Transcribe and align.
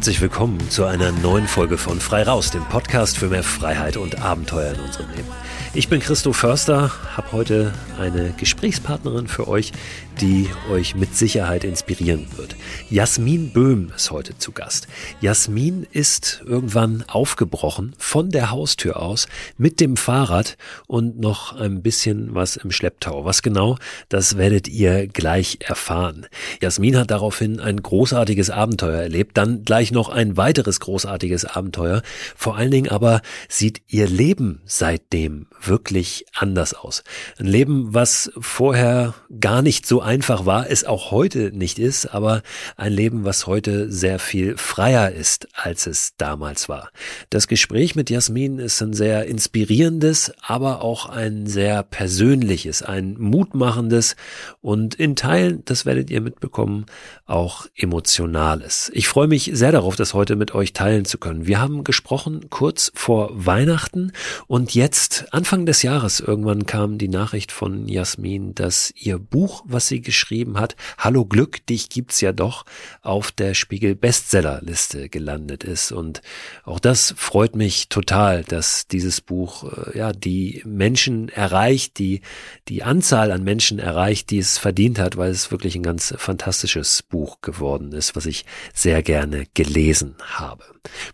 Herzlich 0.00 0.22
willkommen 0.22 0.70
zu 0.70 0.86
einer 0.86 1.12
neuen 1.12 1.46
Folge 1.46 1.76
von 1.76 2.00
Frei 2.00 2.22
Raus, 2.22 2.50
dem 2.50 2.64
Podcast 2.64 3.18
für 3.18 3.26
mehr 3.26 3.42
Freiheit 3.42 3.98
und 3.98 4.22
Abenteuer 4.22 4.72
in 4.72 4.80
unserem 4.80 5.10
Leben. 5.10 5.28
Ich 5.72 5.88
bin 5.88 6.00
Christo 6.00 6.32
Förster, 6.32 6.90
habe 7.16 7.30
heute 7.30 7.72
eine 7.96 8.32
Gesprächspartnerin 8.36 9.28
für 9.28 9.46
euch, 9.46 9.70
die 10.20 10.48
euch 10.68 10.96
mit 10.96 11.16
Sicherheit 11.16 11.62
inspirieren 11.62 12.26
wird. 12.36 12.56
Jasmin 12.90 13.52
Böhm 13.52 13.92
ist 13.94 14.10
heute 14.10 14.36
zu 14.36 14.50
Gast. 14.50 14.88
Jasmin 15.20 15.86
ist 15.92 16.42
irgendwann 16.44 17.04
aufgebrochen 17.06 17.94
von 17.98 18.30
der 18.30 18.50
Haustür 18.50 19.00
aus 19.00 19.28
mit 19.58 19.78
dem 19.78 19.96
Fahrrad 19.96 20.56
und 20.88 21.20
noch 21.20 21.54
ein 21.54 21.82
bisschen 21.82 22.34
was 22.34 22.56
im 22.56 22.72
Schlepptau. 22.72 23.24
Was 23.24 23.40
genau, 23.40 23.76
das 24.08 24.36
werdet 24.36 24.66
ihr 24.66 25.06
gleich 25.06 25.58
erfahren. 25.60 26.26
Jasmin 26.60 26.96
hat 26.96 27.12
daraufhin 27.12 27.60
ein 27.60 27.80
großartiges 27.80 28.50
Abenteuer 28.50 29.02
erlebt, 29.02 29.36
dann 29.36 29.64
gleich 29.64 29.92
noch 29.92 30.08
ein 30.08 30.36
weiteres 30.36 30.80
großartiges 30.80 31.44
Abenteuer. 31.44 32.02
Vor 32.34 32.56
allen 32.56 32.72
Dingen 32.72 32.90
aber 32.90 33.22
sieht 33.48 33.82
ihr 33.86 34.08
Leben 34.08 34.62
seitdem 34.64 35.46
wirklich 35.60 36.26
anders 36.34 36.74
aus. 36.74 37.04
Ein 37.38 37.46
Leben, 37.46 37.94
was 37.94 38.30
vorher 38.38 39.14
gar 39.40 39.62
nicht 39.62 39.86
so 39.86 40.00
einfach 40.00 40.46
war, 40.46 40.70
es 40.70 40.84
auch 40.84 41.10
heute 41.10 41.52
nicht 41.52 41.78
ist, 41.78 42.06
aber 42.06 42.42
ein 42.76 42.92
Leben, 42.92 43.24
was 43.24 43.46
heute 43.46 43.90
sehr 43.92 44.18
viel 44.18 44.56
freier 44.56 45.10
ist, 45.12 45.48
als 45.54 45.86
es 45.86 46.14
damals 46.16 46.68
war. 46.68 46.90
Das 47.30 47.48
Gespräch 47.48 47.94
mit 47.94 48.10
Jasmin 48.10 48.58
ist 48.58 48.80
ein 48.80 48.92
sehr 48.92 49.26
inspirierendes, 49.26 50.32
aber 50.42 50.82
auch 50.82 51.06
ein 51.06 51.46
sehr 51.46 51.82
persönliches, 51.82 52.82
ein 52.82 53.16
mutmachendes 53.18 54.16
und 54.60 54.94
in 54.94 55.16
Teilen, 55.16 55.62
das 55.64 55.86
werdet 55.86 56.10
ihr 56.10 56.20
mitbekommen, 56.20 56.86
auch 57.26 57.66
emotionales. 57.76 58.90
Ich 58.94 59.08
freue 59.08 59.28
mich 59.28 59.50
sehr 59.52 59.72
darauf, 59.72 59.96
das 59.96 60.14
heute 60.14 60.36
mit 60.36 60.54
euch 60.54 60.72
teilen 60.72 61.04
zu 61.04 61.18
können. 61.18 61.46
Wir 61.46 61.60
haben 61.60 61.84
gesprochen 61.84 62.50
kurz 62.50 62.90
vor 62.94 63.30
Weihnachten 63.32 64.12
und 64.46 64.74
jetzt 64.74 65.26
Anfang 65.32 65.49
Anfang 65.50 65.66
des 65.66 65.82
Jahres 65.82 66.20
irgendwann 66.20 66.64
kam 66.64 66.96
die 66.96 67.08
Nachricht 67.08 67.50
von 67.50 67.88
Jasmin, 67.88 68.54
dass 68.54 68.94
ihr 68.96 69.18
Buch, 69.18 69.64
was 69.66 69.88
sie 69.88 70.00
geschrieben 70.00 70.60
hat, 70.60 70.76
Hallo 70.96 71.24
Glück, 71.24 71.66
dich 71.66 71.88
gibt's 71.88 72.20
ja 72.20 72.30
doch, 72.30 72.64
auf 73.02 73.32
der 73.32 73.54
Spiegel 73.54 73.96
Bestsellerliste 73.96 75.08
gelandet 75.08 75.64
ist. 75.64 75.90
Und 75.90 76.22
auch 76.62 76.78
das 76.78 77.14
freut 77.16 77.56
mich 77.56 77.88
total, 77.88 78.44
dass 78.44 78.86
dieses 78.86 79.20
Buch, 79.20 79.64
äh, 79.64 79.98
ja, 79.98 80.12
die 80.12 80.62
Menschen 80.64 81.28
erreicht, 81.30 81.98
die, 81.98 82.20
die 82.68 82.84
Anzahl 82.84 83.32
an 83.32 83.42
Menschen 83.42 83.80
erreicht, 83.80 84.30
die 84.30 84.38
es 84.38 84.56
verdient 84.56 85.00
hat, 85.00 85.16
weil 85.16 85.32
es 85.32 85.50
wirklich 85.50 85.74
ein 85.74 85.82
ganz 85.82 86.14
fantastisches 86.16 87.02
Buch 87.02 87.40
geworden 87.40 87.90
ist, 87.90 88.14
was 88.14 88.26
ich 88.26 88.44
sehr 88.72 89.02
gerne 89.02 89.46
gelesen 89.54 90.14
habe. 90.20 90.62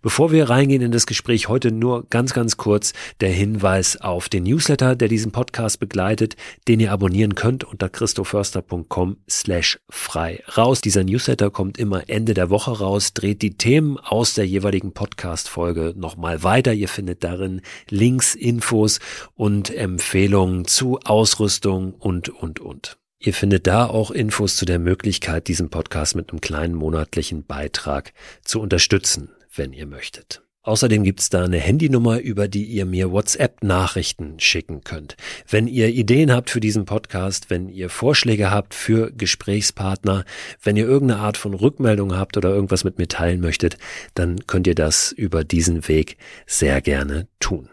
Bevor 0.03 0.31
wir 0.31 0.49
reingehen 0.49 0.83
in 0.83 0.93
das 0.93 1.07
Gespräch 1.07 1.49
heute 1.49 1.73
nur 1.73 2.07
ganz, 2.09 2.35
ganz 2.35 2.57
kurz 2.57 2.93
der 3.21 3.31
Hinweis 3.31 3.97
auf 4.27 4.31
den 4.31 4.43
Newsletter, 4.43 4.97
der 4.97 5.07
diesen 5.07 5.31
Podcast 5.31 5.79
begleitet, 5.79 6.35
den 6.67 6.81
ihr 6.81 6.91
abonnieren 6.91 7.37
könnt 7.37 7.63
unter 7.63 7.89
christoförster.com 7.89 9.19
slash 9.31 9.79
frei 9.89 10.43
raus. 10.57 10.81
Dieser 10.81 11.05
Newsletter 11.05 11.53
kommt 11.53 11.79
immer 11.79 12.11
Ende 12.11 12.35
der 12.35 12.51
Woche 12.51 12.77
raus, 12.77 13.15
dreht 13.15 13.41
die 13.41 13.57
Themen 13.57 13.99
aus 13.99 14.35
der 14.35 14.45
jeweiligen 14.45 14.93
Podcast-Folge 14.93 15.95
nochmal 15.97 16.43
weiter. 16.43 16.73
Ihr 16.73 16.89
findet 16.89 17.23
darin 17.23 17.61
Links, 17.89 18.35
Infos 18.35 18.99
und 19.37 19.73
Empfehlungen 19.73 20.65
zu 20.65 20.99
Ausrüstung 21.05 21.95
und, 21.95 22.29
und, 22.29 22.59
und. 22.59 22.99
Ihr 23.21 23.33
findet 23.33 23.69
da 23.69 23.87
auch 23.87 24.11
Infos 24.11 24.57
zu 24.57 24.65
der 24.65 24.81
Möglichkeit, 24.81 25.47
diesen 25.47 25.71
Podcast 25.71 26.17
mit 26.17 26.31
einem 26.33 26.41
kleinen 26.41 26.75
monatlichen 26.75 27.47
Beitrag 27.47 28.13
zu 28.43 28.61
unterstützen 28.61 29.31
wenn 29.59 29.73
ihr 29.73 29.87
möchtet. 29.87 30.46
Außerdem 30.67 31.05
gibt's 31.05 31.31
da 31.31 31.45
eine 31.45 31.59
Handynummer, 31.61 32.19
über 32.19 32.49
die 32.49 32.65
ihr 32.65 32.87
mir 32.87 33.13
WhatsApp-Nachrichten 33.13 34.41
schicken 34.41 34.83
könnt. 34.83 35.17
Wenn 35.49 35.69
ihr 35.69 35.91
Ideen 35.91 36.33
habt 36.33 36.51
für 36.51 36.59
diesen 36.59 36.87
Podcast, 36.87 37.51
wenn 37.51 37.69
ihr 37.69 37.89
Vorschläge 37.89 38.51
habt 38.51 38.75
für 38.75 39.13
Gesprächspartner, 39.13 40.25
wenn 40.61 40.77
ihr 40.77 40.85
irgendeine 40.85 41.21
Art 41.21 41.37
von 41.37 41.55
Rückmeldung 41.55 42.17
habt 42.17 42.37
oder 42.37 42.49
irgendwas 42.49 42.83
mit 42.83 42.99
mir 42.99 43.07
teilen 43.07 43.41
möchtet, 43.41 43.79
dann 44.15 44.45
könnt 44.49 44.67
ihr 44.67 44.75
das 44.75 45.13
über 45.13 45.45
diesen 45.45 45.87
Weg 45.87 46.17
sehr 46.47 46.81
gerne 46.81 47.29
tun. 47.39 47.69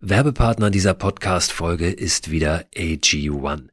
Werbepartner 0.00 0.70
dieser 0.70 0.94
Podcast-Folge 0.94 1.90
ist 1.90 2.30
wieder 2.30 2.64
AG1 2.74 3.68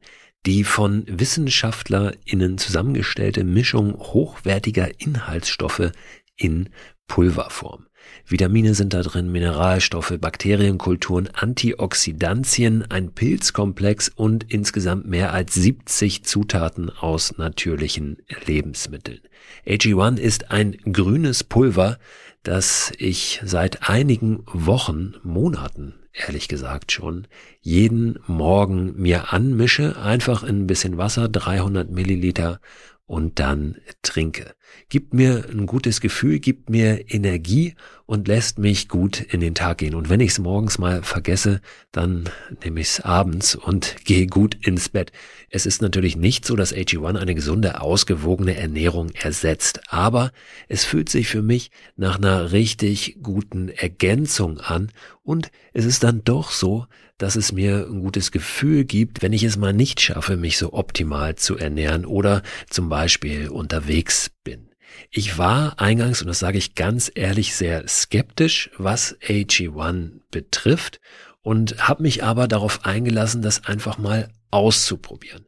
die 0.48 0.64
von 0.64 1.04
WissenschaftlerInnen 1.06 2.56
zusammengestellte 2.56 3.44
Mischung 3.44 3.98
hochwertiger 3.98 4.88
Inhaltsstoffe 4.98 5.92
in 6.36 6.70
Pulverform. 7.06 7.84
Vitamine 8.26 8.72
sind 8.72 8.94
da 8.94 9.02
drin, 9.02 9.30
Mineralstoffe, 9.30 10.14
Bakterienkulturen, 10.18 11.28
Antioxidantien, 11.34 12.90
ein 12.90 13.12
Pilzkomplex 13.12 14.08
und 14.08 14.50
insgesamt 14.50 15.06
mehr 15.06 15.34
als 15.34 15.52
70 15.52 16.24
Zutaten 16.24 16.88
aus 16.88 17.36
natürlichen 17.36 18.16
Lebensmitteln. 18.46 19.20
AG1 19.66 20.16
ist 20.16 20.50
ein 20.50 20.78
grünes 20.90 21.44
Pulver, 21.44 21.98
das 22.42 22.90
ich 22.96 23.42
seit 23.44 23.90
einigen 23.90 24.44
Wochen, 24.46 25.12
Monaten 25.22 25.92
ehrlich 26.18 26.48
gesagt 26.48 26.92
schon, 26.92 27.26
jeden 27.60 28.18
Morgen 28.26 28.94
mir 29.00 29.32
anmische, 29.32 30.00
einfach 30.00 30.42
in 30.42 30.60
ein 30.62 30.66
bisschen 30.66 30.98
Wasser, 30.98 31.28
300 31.28 31.90
Milliliter 31.90 32.60
und 33.08 33.38
dann 33.38 33.78
trinke. 34.02 34.54
Gibt 34.90 35.14
mir 35.14 35.46
ein 35.50 35.64
gutes 35.64 36.02
Gefühl, 36.02 36.40
gibt 36.40 36.68
mir 36.68 37.10
Energie 37.10 37.74
und 38.04 38.28
lässt 38.28 38.58
mich 38.58 38.88
gut 38.88 39.18
in 39.20 39.40
den 39.40 39.54
Tag 39.54 39.78
gehen. 39.78 39.94
Und 39.94 40.10
wenn 40.10 40.20
ich 40.20 40.32
es 40.32 40.38
morgens 40.38 40.78
mal 40.78 41.02
vergesse, 41.02 41.62
dann 41.90 42.28
nehme 42.62 42.80
ich 42.80 42.88
es 42.88 43.00
abends 43.00 43.54
und 43.54 43.96
gehe 44.04 44.26
gut 44.26 44.54
ins 44.66 44.90
Bett. 44.90 45.10
Es 45.48 45.64
ist 45.64 45.80
natürlich 45.80 46.16
nicht 46.16 46.44
so, 46.44 46.54
dass 46.54 46.74
AG1 46.74 47.18
eine 47.18 47.34
gesunde, 47.34 47.80
ausgewogene 47.80 48.56
Ernährung 48.56 49.10
ersetzt, 49.12 49.80
aber 49.88 50.30
es 50.68 50.84
fühlt 50.84 51.08
sich 51.08 51.28
für 51.28 51.42
mich 51.42 51.70
nach 51.96 52.18
einer 52.18 52.52
richtig 52.52 53.18
guten 53.22 53.70
Ergänzung 53.70 54.60
an 54.60 54.92
und 55.22 55.50
es 55.72 55.86
ist 55.86 56.04
dann 56.04 56.22
doch 56.24 56.50
so, 56.50 56.86
dass 57.18 57.36
es 57.36 57.52
mir 57.52 57.86
ein 57.88 58.00
gutes 58.00 58.32
Gefühl 58.32 58.84
gibt, 58.84 59.22
wenn 59.22 59.32
ich 59.32 59.42
es 59.42 59.56
mal 59.56 59.72
nicht 59.72 60.00
schaffe, 60.00 60.36
mich 60.36 60.56
so 60.56 60.72
optimal 60.72 61.36
zu 61.36 61.56
ernähren 61.56 62.06
oder 62.06 62.42
zum 62.70 62.88
Beispiel 62.88 63.48
unterwegs 63.48 64.30
bin. 64.44 64.70
Ich 65.10 65.36
war 65.38 65.80
eingangs, 65.80 66.22
und 66.22 66.28
das 66.28 66.38
sage 66.38 66.58
ich 66.58 66.74
ganz 66.74 67.10
ehrlich, 67.14 67.54
sehr 67.54 67.86
skeptisch, 67.88 68.70
was 68.78 69.16
AG1 69.20 70.20
betrifft 70.30 71.00
und 71.42 71.88
habe 71.88 72.02
mich 72.02 72.24
aber 72.24 72.48
darauf 72.48 72.84
eingelassen, 72.84 73.42
das 73.42 73.64
einfach 73.64 73.98
mal 73.98 74.30
auszuprobieren. 74.50 75.47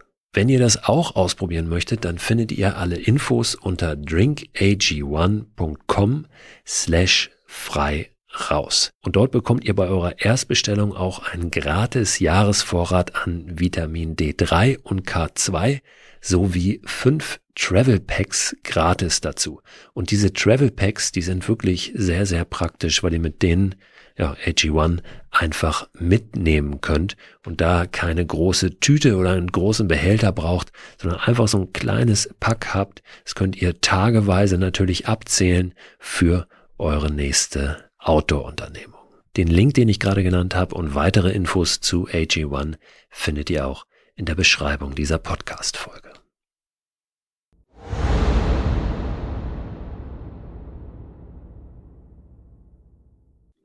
Wenn 0.33 0.47
ihr 0.47 0.59
das 0.59 0.85
auch 0.85 1.17
ausprobieren 1.17 1.67
möchtet, 1.67 2.05
dann 2.05 2.17
findet 2.17 2.53
ihr 2.53 2.77
alle 2.77 2.95
Infos 2.95 3.53
unter 3.53 3.91
drinkag1.com 3.93 6.25
slash 6.65 7.31
frei 7.45 8.11
raus. 8.49 8.91
Und 9.03 9.17
dort 9.17 9.31
bekommt 9.31 9.65
ihr 9.65 9.75
bei 9.75 9.87
eurer 9.87 10.19
Erstbestellung 10.19 10.95
auch 10.95 11.19
einen 11.19 11.51
gratis 11.51 12.19
Jahresvorrat 12.19 13.13
an 13.15 13.59
Vitamin 13.59 14.15
D3 14.15 14.79
und 14.81 15.05
K2 15.05 15.81
sowie 16.21 16.81
fünf 16.85 17.41
Travel 17.55 17.99
Packs 17.99 18.55
gratis 18.63 19.19
dazu. 19.19 19.59
Und 19.93 20.11
diese 20.11 20.31
Travel 20.31 20.71
Packs, 20.71 21.11
die 21.11 21.23
sind 21.23 21.49
wirklich 21.49 21.91
sehr, 21.93 22.25
sehr 22.25 22.45
praktisch, 22.45 23.03
weil 23.03 23.11
ihr 23.13 23.19
mit 23.19 23.41
denen 23.41 23.75
ja, 24.21 24.35
AG1 24.45 24.99
einfach 25.31 25.89
mitnehmen 25.93 26.79
könnt 26.79 27.17
und 27.45 27.59
da 27.59 27.87
keine 27.87 28.25
große 28.25 28.79
Tüte 28.79 29.17
oder 29.17 29.31
einen 29.31 29.51
großen 29.51 29.87
Behälter 29.87 30.31
braucht, 30.31 30.71
sondern 31.01 31.19
einfach 31.21 31.47
so 31.47 31.57
ein 31.57 31.73
kleines 31.73 32.33
Pack 32.39 32.73
habt. 32.73 33.01
Das 33.23 33.35
könnt 33.35 33.59
ihr 33.59 33.81
tageweise 33.81 34.57
natürlich 34.57 35.07
abzählen 35.07 35.73
für 35.99 36.47
eure 36.77 37.11
nächste 37.11 37.89
Outdoor-Unternehmung. 37.97 38.99
Den 39.37 39.47
Link, 39.47 39.73
den 39.73 39.89
ich 39.89 39.99
gerade 39.99 40.23
genannt 40.23 40.55
habe 40.55 40.75
und 40.75 40.93
weitere 40.93 41.31
Infos 41.31 41.79
zu 41.79 42.07
AG1 42.07 42.75
findet 43.09 43.49
ihr 43.49 43.65
auch 43.65 43.85
in 44.15 44.25
der 44.25 44.35
Beschreibung 44.35 44.93
dieser 44.93 45.17
Podcast-Folge. 45.17 46.10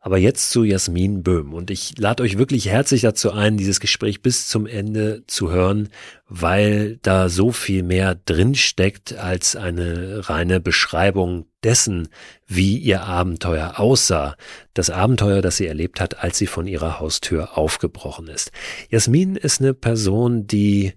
Aber 0.06 0.18
jetzt 0.18 0.52
zu 0.52 0.62
Jasmin 0.62 1.24
Böhm 1.24 1.52
und 1.52 1.68
ich 1.68 1.98
lade 1.98 2.22
euch 2.22 2.38
wirklich 2.38 2.68
herzlich 2.68 3.00
dazu 3.00 3.32
ein, 3.32 3.56
dieses 3.56 3.80
Gespräch 3.80 4.22
bis 4.22 4.46
zum 4.46 4.64
Ende 4.64 5.24
zu 5.26 5.50
hören, 5.50 5.88
weil 6.28 7.00
da 7.02 7.28
so 7.28 7.50
viel 7.50 7.82
mehr 7.82 8.14
drinsteckt 8.14 9.14
als 9.14 9.56
eine 9.56 10.28
reine 10.28 10.60
Beschreibung 10.60 11.46
dessen, 11.64 12.06
wie 12.46 12.78
ihr 12.78 13.02
Abenteuer 13.02 13.80
aussah. 13.80 14.36
Das 14.74 14.90
Abenteuer, 14.90 15.42
das 15.42 15.56
sie 15.56 15.66
erlebt 15.66 16.00
hat, 16.00 16.22
als 16.22 16.38
sie 16.38 16.46
von 16.46 16.68
ihrer 16.68 17.00
Haustür 17.00 17.58
aufgebrochen 17.58 18.28
ist. 18.28 18.52
Jasmin 18.90 19.34
ist 19.34 19.60
eine 19.60 19.74
Person, 19.74 20.46
die 20.46 20.92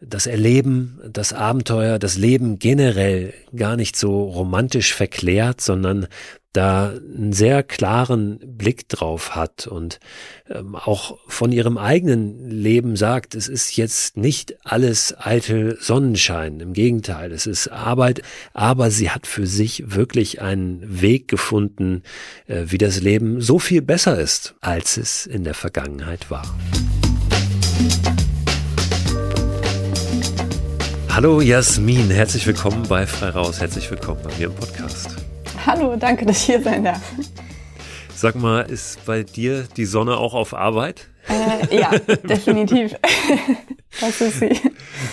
das 0.00 0.26
Erleben, 0.26 1.00
das 1.10 1.32
Abenteuer, 1.32 1.98
das 1.98 2.16
Leben 2.16 2.58
generell 2.58 3.32
gar 3.54 3.76
nicht 3.76 3.96
so 3.96 4.24
romantisch 4.24 4.94
verklärt, 4.94 5.60
sondern 5.60 6.06
da 6.52 6.88
einen 6.88 7.34
sehr 7.34 7.62
klaren 7.62 8.38
Blick 8.56 8.88
drauf 8.88 9.34
hat 9.34 9.66
und 9.66 10.00
ähm, 10.48 10.74
auch 10.74 11.18
von 11.28 11.52
ihrem 11.52 11.76
eigenen 11.76 12.48
Leben 12.48 12.96
sagt, 12.96 13.34
es 13.34 13.46
ist 13.48 13.76
jetzt 13.76 14.16
nicht 14.16 14.56
alles 14.64 15.14
eitel 15.18 15.76
Sonnenschein, 15.80 16.60
im 16.60 16.72
Gegenteil, 16.72 17.30
es 17.32 17.46
ist 17.46 17.68
Arbeit, 17.68 18.22
aber 18.54 18.90
sie 18.90 19.10
hat 19.10 19.26
für 19.26 19.46
sich 19.46 19.94
wirklich 19.94 20.40
einen 20.40 21.02
Weg 21.02 21.28
gefunden, 21.28 22.02
äh, 22.46 22.64
wie 22.66 22.78
das 22.78 23.00
Leben 23.00 23.42
so 23.42 23.58
viel 23.58 23.82
besser 23.82 24.18
ist, 24.18 24.54
als 24.62 24.96
es 24.96 25.26
in 25.26 25.44
der 25.44 25.54
Vergangenheit 25.54 26.30
war. 26.30 26.56
Hallo 31.16 31.40
Jasmin, 31.40 32.10
herzlich 32.10 32.46
willkommen 32.46 32.86
bei 32.90 33.06
Frei 33.06 33.30
Raus, 33.30 33.58
herzlich 33.58 33.90
willkommen 33.90 34.20
bei 34.22 34.36
mir 34.36 34.48
im 34.48 34.54
Podcast. 34.54 35.16
Hallo, 35.64 35.96
danke, 35.96 36.26
dass 36.26 36.40
ich 36.40 36.44
hier 36.44 36.60
sein 36.60 36.84
darf. 36.84 37.00
Sag 38.14 38.34
mal, 38.34 38.60
ist 38.70 39.02
bei 39.06 39.22
dir 39.22 39.66
die 39.78 39.86
Sonne 39.86 40.18
auch 40.18 40.34
auf 40.34 40.52
Arbeit? 40.52 41.08
Äh, 41.26 41.80
ja, 41.80 41.98
definitiv. 42.28 42.96
das 44.00 44.20
ist 44.20 44.40
sie. 44.40 44.60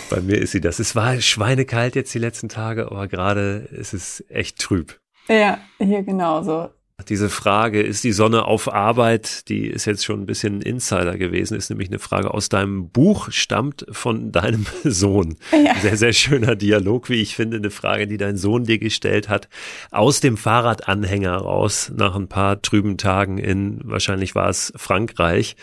Bei 0.10 0.20
mir 0.20 0.40
ist 0.40 0.52
sie 0.52 0.60
das. 0.60 0.80
Es 0.80 0.94
war 0.94 1.22
schweinekalt 1.22 1.96
jetzt 1.96 2.14
die 2.14 2.20
letzten 2.20 2.50
Tage, 2.50 2.88
aber 2.88 3.08
gerade 3.08 3.70
ist 3.72 3.94
es 3.94 4.26
echt 4.28 4.60
trüb. 4.60 5.00
Ja, 5.30 5.60
hier 5.80 6.04
genauso. 6.04 6.70
Diese 7.10 7.30
Frage, 7.30 7.82
ist 7.82 8.04
die 8.04 8.12
Sonne 8.12 8.46
auf 8.46 8.72
Arbeit, 8.72 9.50
die 9.50 9.68
ist 9.68 9.86
jetzt 9.86 10.04
schon 10.04 10.22
ein 10.22 10.26
bisschen 10.26 10.62
Insider 10.62 11.18
gewesen, 11.18 11.58
ist 11.58 11.70
nämlich 11.70 11.90
eine 11.90 12.00
Frage 12.00 12.34
aus 12.34 12.50
deinem 12.50 12.90
Buch, 12.90 13.32
stammt 13.32 13.86
von 13.92 14.32
deinem 14.32 14.66
Sohn. 14.84 15.36
Ja. 15.52 15.76
Sehr, 15.82 15.98
sehr 15.98 16.14
schöner 16.14 16.56
Dialog, 16.56 17.10
wie 17.10 17.22
ich 17.22 17.36
finde, 17.36 17.58
eine 17.58 17.72
Frage, 17.72 18.08
die 18.08 18.18
dein 18.18 18.38
Sohn 18.38 18.64
dir 18.64 18.80
gestellt 18.80 19.30
hat, 19.30 19.50
aus 19.92 20.20
dem 20.20 20.38
Fahrradanhänger 20.38 21.36
raus, 21.36 21.92
nach 21.96 22.16
ein 22.16 22.28
paar 22.28 22.62
trüben 22.62 22.98
Tagen 22.98 23.38
in, 23.38 23.80
wahrscheinlich 23.84 24.36
war 24.36 24.50
es 24.50 24.74
Frankreich 24.76 25.56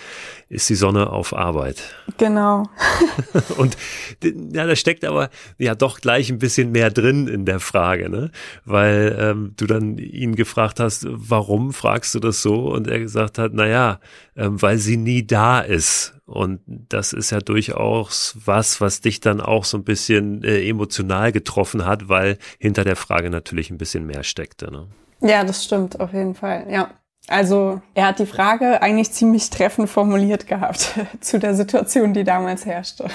ist 0.50 0.68
die 0.68 0.74
Sonne 0.74 1.10
auf 1.10 1.32
Arbeit. 1.32 1.80
Genau. 2.18 2.68
Und 3.56 3.76
ja, 4.22 4.66
da 4.66 4.74
steckt 4.74 5.04
aber 5.04 5.30
ja 5.58 5.76
doch 5.76 6.00
gleich 6.00 6.28
ein 6.28 6.40
bisschen 6.40 6.72
mehr 6.72 6.90
drin 6.90 7.28
in 7.28 7.44
der 7.44 7.60
Frage, 7.60 8.10
ne? 8.10 8.32
Weil 8.64 9.16
ähm, 9.18 9.52
du 9.56 9.66
dann 9.66 9.96
ihn 9.96 10.34
gefragt 10.34 10.80
hast, 10.80 11.06
warum 11.08 11.72
fragst 11.72 12.16
du 12.16 12.18
das 12.18 12.42
so? 12.42 12.72
Und 12.72 12.88
er 12.88 12.98
gesagt 12.98 13.38
hat, 13.38 13.52
na 13.54 13.66
ja, 13.66 14.00
ähm, 14.36 14.60
weil 14.60 14.78
sie 14.78 14.96
nie 14.96 15.24
da 15.24 15.60
ist. 15.60 16.14
Und 16.26 16.60
das 16.66 17.12
ist 17.12 17.30
ja 17.30 17.38
durchaus 17.38 18.36
was, 18.44 18.80
was 18.80 19.00
dich 19.00 19.20
dann 19.20 19.40
auch 19.40 19.64
so 19.64 19.78
ein 19.78 19.84
bisschen 19.84 20.42
äh, 20.42 20.68
emotional 20.68 21.30
getroffen 21.30 21.86
hat, 21.86 22.08
weil 22.08 22.38
hinter 22.58 22.82
der 22.82 22.96
Frage 22.96 23.30
natürlich 23.30 23.70
ein 23.70 23.78
bisschen 23.78 24.04
mehr 24.04 24.24
steckte. 24.24 24.72
Ne? 24.72 24.88
Ja, 25.20 25.44
das 25.44 25.64
stimmt, 25.64 26.00
auf 26.00 26.12
jeden 26.12 26.34
Fall, 26.34 26.66
ja. 26.68 26.90
Also 27.28 27.80
er 27.94 28.08
hat 28.08 28.18
die 28.18 28.26
Frage 28.26 28.82
eigentlich 28.82 29.12
ziemlich 29.12 29.50
treffend 29.50 29.88
formuliert 29.88 30.46
gehabt 30.46 30.98
zu 31.20 31.38
der 31.38 31.54
Situation, 31.54 32.12
die 32.12 32.24
damals 32.24 32.66
herrschte. 32.66 33.08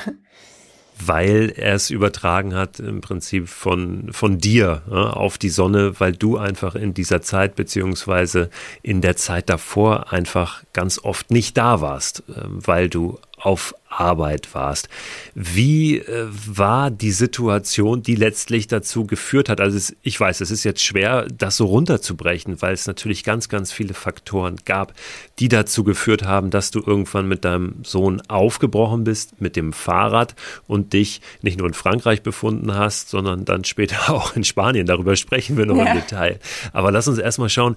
Weil 0.97 1.51
er 1.57 1.73
es 1.73 1.89
übertragen 1.89 2.55
hat 2.55 2.79
im 2.79 3.01
Prinzip 3.01 3.49
von, 3.49 4.13
von 4.13 4.37
dir 4.37 4.83
ja, 4.89 5.09
auf 5.09 5.37
die 5.37 5.49
Sonne, 5.49 5.99
weil 5.99 6.13
du 6.13 6.37
einfach 6.37 6.75
in 6.75 6.93
dieser 6.93 7.21
Zeit 7.21 7.55
beziehungsweise 7.55 8.49
in 8.81 9.01
der 9.01 9.17
Zeit 9.17 9.49
davor 9.49 10.13
einfach 10.13 10.63
ganz 10.71 10.97
oft 11.03 11.31
nicht 11.31 11.57
da 11.57 11.81
warst, 11.81 12.23
ähm, 12.29 12.59
weil 12.65 12.87
du 12.87 13.19
auf 13.37 13.75
Arbeit 13.89 14.53
warst. 14.53 14.89
Wie 15.33 15.99
äh, 15.99 16.27
war 16.29 16.91
die 16.91 17.11
Situation, 17.11 18.01
die 18.03 18.15
letztlich 18.15 18.67
dazu 18.67 19.05
geführt 19.05 19.49
hat? 19.49 19.61
Also 19.61 19.77
es, 19.77 19.95
ich 20.01 20.19
weiß, 20.19 20.41
es 20.41 20.51
ist 20.51 20.63
jetzt 20.63 20.83
schwer, 20.83 21.27
das 21.35 21.57
so 21.57 21.65
runterzubrechen, 21.65 22.61
weil 22.61 22.73
es 22.73 22.87
natürlich 22.87 23.23
ganz, 23.23 23.47
ganz 23.47 23.71
viele 23.71 23.93
Faktoren 23.93 24.57
gab, 24.65 24.93
die 25.39 25.47
dazu 25.47 25.83
geführt 25.83 26.23
haben, 26.23 26.49
dass 26.49 26.71
du 26.71 26.81
irgendwann 26.85 27.27
mit 27.27 27.45
deinem 27.45 27.83
Sohn 27.83 28.21
aufgebrochen 28.27 29.03
bist 29.03 29.41
mit 29.41 29.55
dem 29.55 29.73
Fahrrad 29.73 30.35
und 30.67 30.93
dich 30.93 31.21
nicht 31.41 31.57
nur 31.57 31.67
in 31.67 31.73
Frankreich 31.73 32.21
befunden 32.21 32.73
hast, 32.73 33.09
sondern 33.09 33.45
dann 33.45 33.63
später 33.63 34.09
auch 34.13 34.35
in 34.35 34.43
Spanien. 34.43 34.87
Darüber 34.87 35.15
sprechen 35.15 35.57
wir 35.57 35.65
noch 35.65 35.77
ja. 35.77 35.85
im 35.91 36.01
Detail. 36.01 36.39
Aber 36.73 36.91
lass 36.91 37.07
uns 37.07 37.17
erstmal 37.17 37.49
schauen, 37.49 37.75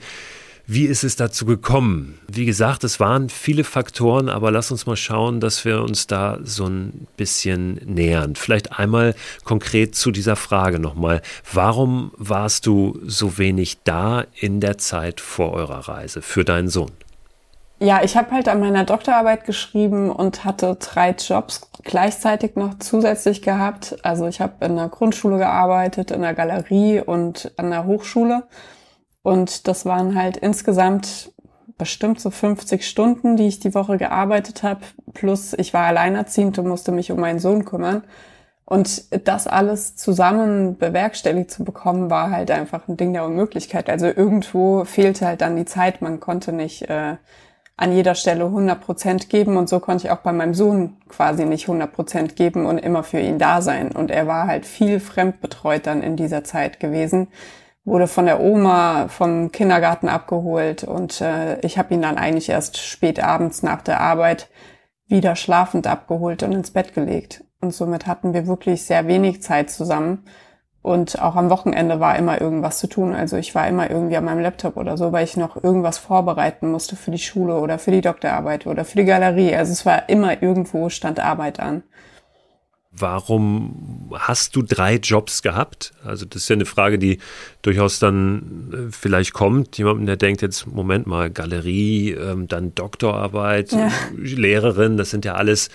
wie 0.71 0.85
ist 0.85 1.03
es 1.03 1.17
dazu 1.17 1.47
gekommen? 1.47 2.21
Wie 2.31 2.45
gesagt, 2.45 2.85
es 2.85 3.01
waren 3.01 3.31
viele 3.31 3.65
Faktoren, 3.65 4.29
aber 4.29 4.51
lass 4.51 4.71
uns 4.71 4.85
mal 4.85 4.97
schauen, 4.97 5.41
dass 5.41 5.65
wir 5.65 5.81
uns 5.81 6.07
da 6.07 6.39
so 6.43 6.67
ein 6.67 7.07
bisschen 7.17 7.81
nähern. 7.87 8.37
Vielleicht 8.37 8.79
einmal 8.79 9.15
konkret 9.45 9.95
zu 9.95 10.11
dieser 10.11 10.37
Frage 10.37 10.79
nochmal. 10.79 11.23
Warum 11.51 12.13
warst 12.19 12.67
du 12.67 13.01
so 13.07 13.39
wenig 13.39 13.79
da 13.85 14.25
in 14.39 14.61
der 14.61 14.77
Zeit 14.77 15.23
vor 15.23 15.55
eurer 15.55 15.89
Reise 15.89 16.21
für 16.21 16.45
deinen 16.45 16.69
Sohn? 16.69 16.93
Ja, 17.81 18.03
ich 18.03 18.15
habe 18.15 18.33
halt 18.33 18.47
an 18.47 18.61
meiner 18.61 18.85
Doktorarbeit 18.85 19.47
geschrieben 19.47 20.11
und 20.11 20.45
hatte 20.45 20.77
drei 20.79 21.13
Jobs 21.13 21.63
gleichzeitig 21.83 22.57
noch 22.57 22.79
zusätzlich 22.79 23.41
gehabt. 23.41 23.97
Also 24.03 24.27
ich 24.27 24.43
habe 24.43 24.67
in 24.67 24.77
der 24.77 24.89
Grundschule 24.89 25.39
gearbeitet, 25.39 26.11
in 26.11 26.21
der 26.21 26.35
Galerie 26.35 27.01
und 27.01 27.53
an 27.57 27.71
der 27.71 27.87
Hochschule. 27.87 28.43
Und 29.23 29.69
das 29.69 29.85
waren 29.85 30.15
halt 30.15 30.37
insgesamt 30.37 31.33
bestimmt 31.79 32.21
so 32.21 32.31
50 32.31 32.87
Stunden, 32.87 33.37
die 33.37 33.47
ich 33.47 33.61
die 33.61 33.75
Woche 33.75 33.97
gearbeitet 33.97 34.63
habe. 34.63 34.81
Plus 35.15 35.55
ich 35.55 35.73
war 35.73 35.87
alleinerziehend 35.87 36.59
und 36.59 36.67
musste 36.67 36.93
mich 36.93 37.11
um 37.13 37.21
meinen 37.21 37.39
Sohn 37.39 37.65
kümmern. 37.65 38.03
Und 38.65 39.27
das 39.27 39.47
alles 39.47 39.97
zusammen 39.97 40.77
bewerkstelligt 40.77 41.51
zu 41.51 41.65
bekommen, 41.65 42.11
war 42.11 42.31
halt 42.31 42.51
einfach 42.51 42.87
ein 42.87 42.99
Ding 42.99 43.15
der 43.15 43.25
Unmöglichkeit. 43.25 43.89
Also 43.89 44.07
irgendwo 44.07 44.85
fehlte 44.85 45.27
halt 45.27 45.41
dann 45.41 45.57
die 45.57 45.65
Zeit. 45.65 46.03
Man 46.03 46.21
konnte 46.21 46.53
nicht 46.53 46.83
äh, 46.91 47.17
an 47.79 47.93
jeder 47.93 48.15
Stelle 48.15 48.45
100 48.45 48.79
Prozent 48.79 49.31
geben. 49.31 49.57
Und 49.57 49.71
so 49.71 49.81
konnte 49.81 50.07
ich 50.07 50.11
auch 50.11 50.19
bei 50.19 50.33
meinem 50.33 50.53
Sohn 50.53 50.99
quasi 51.09 51.47
nicht 51.47 51.67
100 51.67 51.91
Prozent 51.91 52.37
geben 52.37 52.67
und 52.67 52.77
immer 52.77 53.05
für 53.05 53.21
ihn 53.21 53.39
da 53.39 53.63
sein. 53.63 53.91
Und 53.93 54.11
er 54.11 54.27
war 54.27 54.47
halt 54.47 54.67
viel 54.67 55.01
fremdbetreut 55.01 55.87
dann 55.87 56.03
in 56.03 56.17
dieser 56.17 56.45
Zeit 56.45 56.79
gewesen 56.79 57.29
wurde 57.89 58.07
von 58.07 58.27
der 58.27 58.41
Oma 58.41 59.09
vom 59.09 59.51
Kindergarten 59.51 60.09
abgeholt 60.09 60.85
und 60.85 61.21
äh, 61.21 61.59
ich 61.61 61.79
habe 61.79 61.95
ihn 61.95 62.03
dann 62.03 62.19
eigentlich 62.19 62.49
erst 62.49 62.79
spät 62.79 63.23
abends 63.23 63.63
nach 63.63 63.83
der 63.83 64.01
Arbeit 64.01 64.49
wieder 65.07 65.37
schlafend 65.37 65.87
abgeholt 65.87 66.43
und 66.43 66.53
ins 66.53 66.71
Bett 66.71 66.95
gelegt. 66.95 67.45
Und 67.61 67.75
somit 67.75 68.07
hatten 68.07 68.35
wir 68.35 68.47
wirklich 68.47 68.85
sehr 68.85 69.07
wenig 69.07 69.43
Zeit 69.43 69.71
zusammen. 69.71 70.25
Und 70.81 71.21
auch 71.21 71.35
am 71.35 71.51
Wochenende 71.51 71.99
war 71.99 72.17
immer 72.17 72.41
irgendwas 72.41 72.79
zu 72.79 72.87
tun. 72.87 73.15
Also 73.15 73.37
ich 73.37 73.55
war 73.55 73.67
immer 73.67 73.91
irgendwie 73.91 74.17
an 74.17 74.25
meinem 74.25 74.41
Laptop 74.41 74.77
oder 74.77 74.97
so, 74.97 75.13
weil 75.13 75.25
ich 75.25 75.37
noch 75.37 75.63
irgendwas 75.63 75.99
vorbereiten 75.99 76.71
musste 76.71 76.95
für 76.95 77.11
die 77.11 77.19
Schule 77.19 77.59
oder 77.59 77.79
für 77.79 77.91
die 77.91 78.01
Doktorarbeit 78.01 78.67
oder 78.67 78.85
für 78.85 78.97
die 78.97 79.05
Galerie. 79.05 79.55
Also 79.55 79.73
es 79.73 79.85
war 79.85 80.09
immer 80.09 80.41
irgendwo 80.41 80.89
stand 80.89 81.21
Arbeit 81.21 81.59
an. 81.59 81.83
Warum 83.01 84.11
hast 84.13 84.57
du 84.57 84.63
drei 84.63 84.97
Jobs 84.97 85.43
gehabt? 85.43 85.93
Also 86.05 86.27
das 86.27 86.43
ist 86.43 86.49
ja 86.49 86.55
eine 86.55 86.67
Frage, 86.67 86.99
die 86.99 87.19
durchaus 87.63 87.99
dann 87.99 88.71
äh, 88.73 88.93
vielleicht 88.93 89.33
kommt. 89.33 89.79
Jemandem, 89.79 90.07
der 90.07 90.17
denkt 90.17 90.43
jetzt, 90.43 90.67
Moment 90.67 91.07
mal, 91.07 91.31
Galerie, 91.31 92.13
ähm, 92.13 92.49
dann 92.49 92.75
Doktorarbeit, 92.75 93.73
ja. 93.73 93.91
Lehrerin, 94.17 94.97
das 94.97 95.11
sind 95.11 95.25
ja 95.25 95.35
alles 95.35 95.71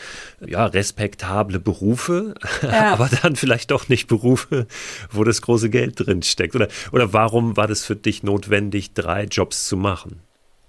ja 0.45 0.65
respektable 0.65 1.59
Berufe, 1.59 2.35
ja. 2.61 2.69
aber 2.93 3.09
dann 3.21 3.35
vielleicht 3.35 3.71
doch 3.71 3.89
nicht 3.89 4.07
Berufe, 4.07 4.67
wo 5.11 5.23
das 5.23 5.41
große 5.41 5.69
Geld 5.69 6.05
drin 6.05 6.21
steckt. 6.23 6.55
Oder, 6.55 6.67
oder 6.91 7.13
warum 7.13 7.57
war 7.57 7.67
das 7.67 7.85
für 7.85 7.95
dich 7.95 8.23
notwendig, 8.23 8.93
drei 8.93 9.25
Jobs 9.25 9.67
zu 9.67 9.77
machen? 9.77 10.19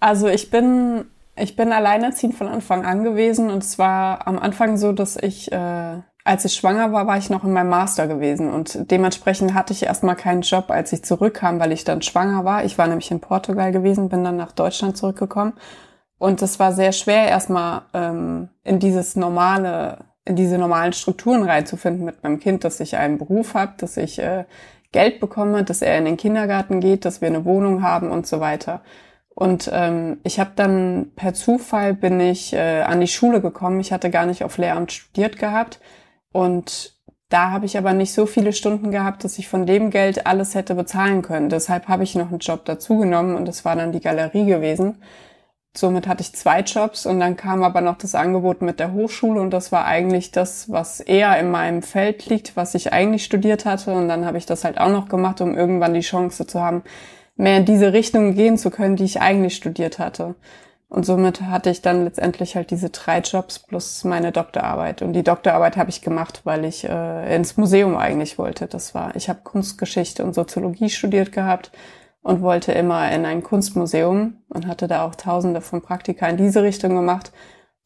Also 0.00 0.28
ich 0.28 0.50
bin 0.50 1.06
ich 1.36 1.56
bin 1.56 1.72
alleinerziehend 1.72 2.34
von 2.34 2.46
Anfang 2.46 2.84
an 2.84 3.02
gewesen 3.02 3.50
und 3.50 3.62
es 3.62 3.78
war 3.78 4.26
am 4.26 4.38
Anfang 4.38 4.76
so, 4.76 4.92
dass 4.92 5.16
ich 5.16 5.50
äh, 5.50 5.98
als 6.24 6.44
ich 6.46 6.54
schwanger 6.54 6.92
war, 6.92 7.06
war 7.06 7.18
ich 7.18 7.28
noch 7.28 7.44
in 7.44 7.52
meinem 7.52 7.68
Master 7.68 8.06
gewesen 8.08 8.50
und 8.50 8.90
dementsprechend 8.90 9.52
hatte 9.52 9.74
ich 9.74 9.84
erstmal 9.84 10.16
keinen 10.16 10.40
Job, 10.40 10.70
als 10.70 10.92
ich 10.92 11.04
zurückkam, 11.04 11.60
weil 11.60 11.72
ich 11.72 11.84
dann 11.84 12.00
schwanger 12.00 12.44
war. 12.44 12.64
Ich 12.64 12.78
war 12.78 12.86
nämlich 12.86 13.10
in 13.10 13.20
Portugal 13.20 13.72
gewesen, 13.72 14.08
bin 14.08 14.24
dann 14.24 14.36
nach 14.36 14.52
Deutschland 14.52 14.96
zurückgekommen 14.96 15.52
und 16.18 16.40
es 16.40 16.58
war 16.58 16.72
sehr 16.72 16.92
schwer, 16.92 17.28
erstmal 17.28 17.82
ähm, 17.92 18.48
in 18.62 18.78
dieses 18.78 19.16
normale, 19.16 20.06
in 20.24 20.36
diese 20.36 20.56
normalen 20.56 20.94
Strukturen 20.94 21.42
reinzufinden 21.42 22.04
mit 22.06 22.22
meinem 22.22 22.40
Kind, 22.40 22.64
dass 22.64 22.80
ich 22.80 22.96
einen 22.96 23.18
Beruf 23.18 23.52
habe, 23.54 23.74
dass 23.76 23.98
ich 23.98 24.18
äh, 24.18 24.44
Geld 24.92 25.20
bekomme, 25.20 25.64
dass 25.64 25.82
er 25.82 25.98
in 25.98 26.06
den 26.06 26.16
Kindergarten 26.16 26.80
geht, 26.80 27.04
dass 27.04 27.20
wir 27.20 27.28
eine 27.28 27.44
Wohnung 27.44 27.82
haben 27.82 28.10
und 28.10 28.26
so 28.26 28.40
weiter. 28.40 28.80
Und 29.34 29.68
ähm, 29.72 30.20
ich 30.22 30.38
habe 30.40 30.52
dann 30.56 31.10
per 31.16 31.34
Zufall 31.34 31.92
bin 31.92 32.20
ich 32.20 32.52
äh, 32.52 32.82
an 32.82 33.00
die 33.00 33.08
Schule 33.08 33.40
gekommen. 33.40 33.80
Ich 33.80 33.92
hatte 33.92 34.08
gar 34.08 34.24
nicht 34.24 34.44
auf 34.44 34.56
Lehramt 34.56 34.92
studiert 34.92 35.38
gehabt. 35.38 35.80
Und 36.34 36.92
da 37.28 37.52
habe 37.52 37.64
ich 37.64 37.78
aber 37.78 37.92
nicht 37.92 38.12
so 38.12 38.26
viele 38.26 38.52
Stunden 38.52 38.90
gehabt, 38.90 39.22
dass 39.22 39.38
ich 39.38 39.46
von 39.46 39.66
dem 39.66 39.90
Geld 39.90 40.26
alles 40.26 40.56
hätte 40.56 40.74
bezahlen 40.74 41.22
können. 41.22 41.48
Deshalb 41.48 41.86
habe 41.86 42.02
ich 42.02 42.16
noch 42.16 42.30
einen 42.30 42.40
Job 42.40 42.64
dazugenommen 42.64 43.36
und 43.36 43.46
das 43.46 43.64
war 43.64 43.76
dann 43.76 43.92
die 43.92 44.00
Galerie 44.00 44.44
gewesen. 44.44 45.00
Somit 45.76 46.08
hatte 46.08 46.22
ich 46.22 46.34
zwei 46.34 46.60
Jobs 46.62 47.06
und 47.06 47.20
dann 47.20 47.36
kam 47.36 47.62
aber 47.62 47.80
noch 47.80 47.96
das 47.98 48.16
Angebot 48.16 48.62
mit 48.62 48.80
der 48.80 48.92
Hochschule 48.92 49.40
und 49.40 49.50
das 49.50 49.70
war 49.70 49.84
eigentlich 49.84 50.32
das, 50.32 50.72
was 50.72 50.98
eher 50.98 51.38
in 51.38 51.52
meinem 51.52 51.82
Feld 51.82 52.26
liegt, 52.26 52.56
was 52.56 52.74
ich 52.74 52.92
eigentlich 52.92 53.24
studiert 53.24 53.64
hatte. 53.64 53.92
Und 53.92 54.08
dann 54.08 54.26
habe 54.26 54.38
ich 54.38 54.46
das 54.46 54.64
halt 54.64 54.78
auch 54.78 54.90
noch 54.90 55.08
gemacht, 55.08 55.40
um 55.40 55.56
irgendwann 55.56 55.94
die 55.94 56.00
Chance 56.00 56.48
zu 56.48 56.60
haben, 56.60 56.82
mehr 57.36 57.58
in 57.58 57.64
diese 57.64 57.92
Richtung 57.92 58.34
gehen 58.34 58.58
zu 58.58 58.70
können, 58.70 58.96
die 58.96 59.04
ich 59.04 59.20
eigentlich 59.20 59.54
studiert 59.54 60.00
hatte. 60.00 60.34
Und 60.94 61.04
somit 61.04 61.40
hatte 61.40 61.70
ich 61.70 61.82
dann 61.82 62.04
letztendlich 62.04 62.54
halt 62.54 62.70
diese 62.70 62.88
drei 62.88 63.18
Jobs 63.18 63.58
plus 63.58 64.04
meine 64.04 64.30
Doktorarbeit. 64.30 65.02
Und 65.02 65.12
die 65.12 65.24
Doktorarbeit 65.24 65.76
habe 65.76 65.90
ich 65.90 66.02
gemacht, 66.02 66.42
weil 66.44 66.64
ich 66.64 66.88
äh, 66.88 67.34
ins 67.34 67.56
Museum 67.56 67.96
eigentlich 67.96 68.38
wollte. 68.38 68.68
Das 68.68 68.94
war, 68.94 69.16
ich 69.16 69.28
habe 69.28 69.40
Kunstgeschichte 69.42 70.22
und 70.22 70.36
Soziologie 70.36 70.88
studiert 70.90 71.32
gehabt 71.32 71.72
und 72.22 72.42
wollte 72.42 72.70
immer 72.70 73.10
in 73.10 73.24
ein 73.26 73.42
Kunstmuseum 73.42 74.36
und 74.46 74.68
hatte 74.68 74.86
da 74.86 75.04
auch 75.04 75.16
tausende 75.16 75.60
von 75.60 75.82
Praktika 75.82 76.28
in 76.28 76.36
diese 76.36 76.62
Richtung 76.62 76.94
gemacht. 76.94 77.32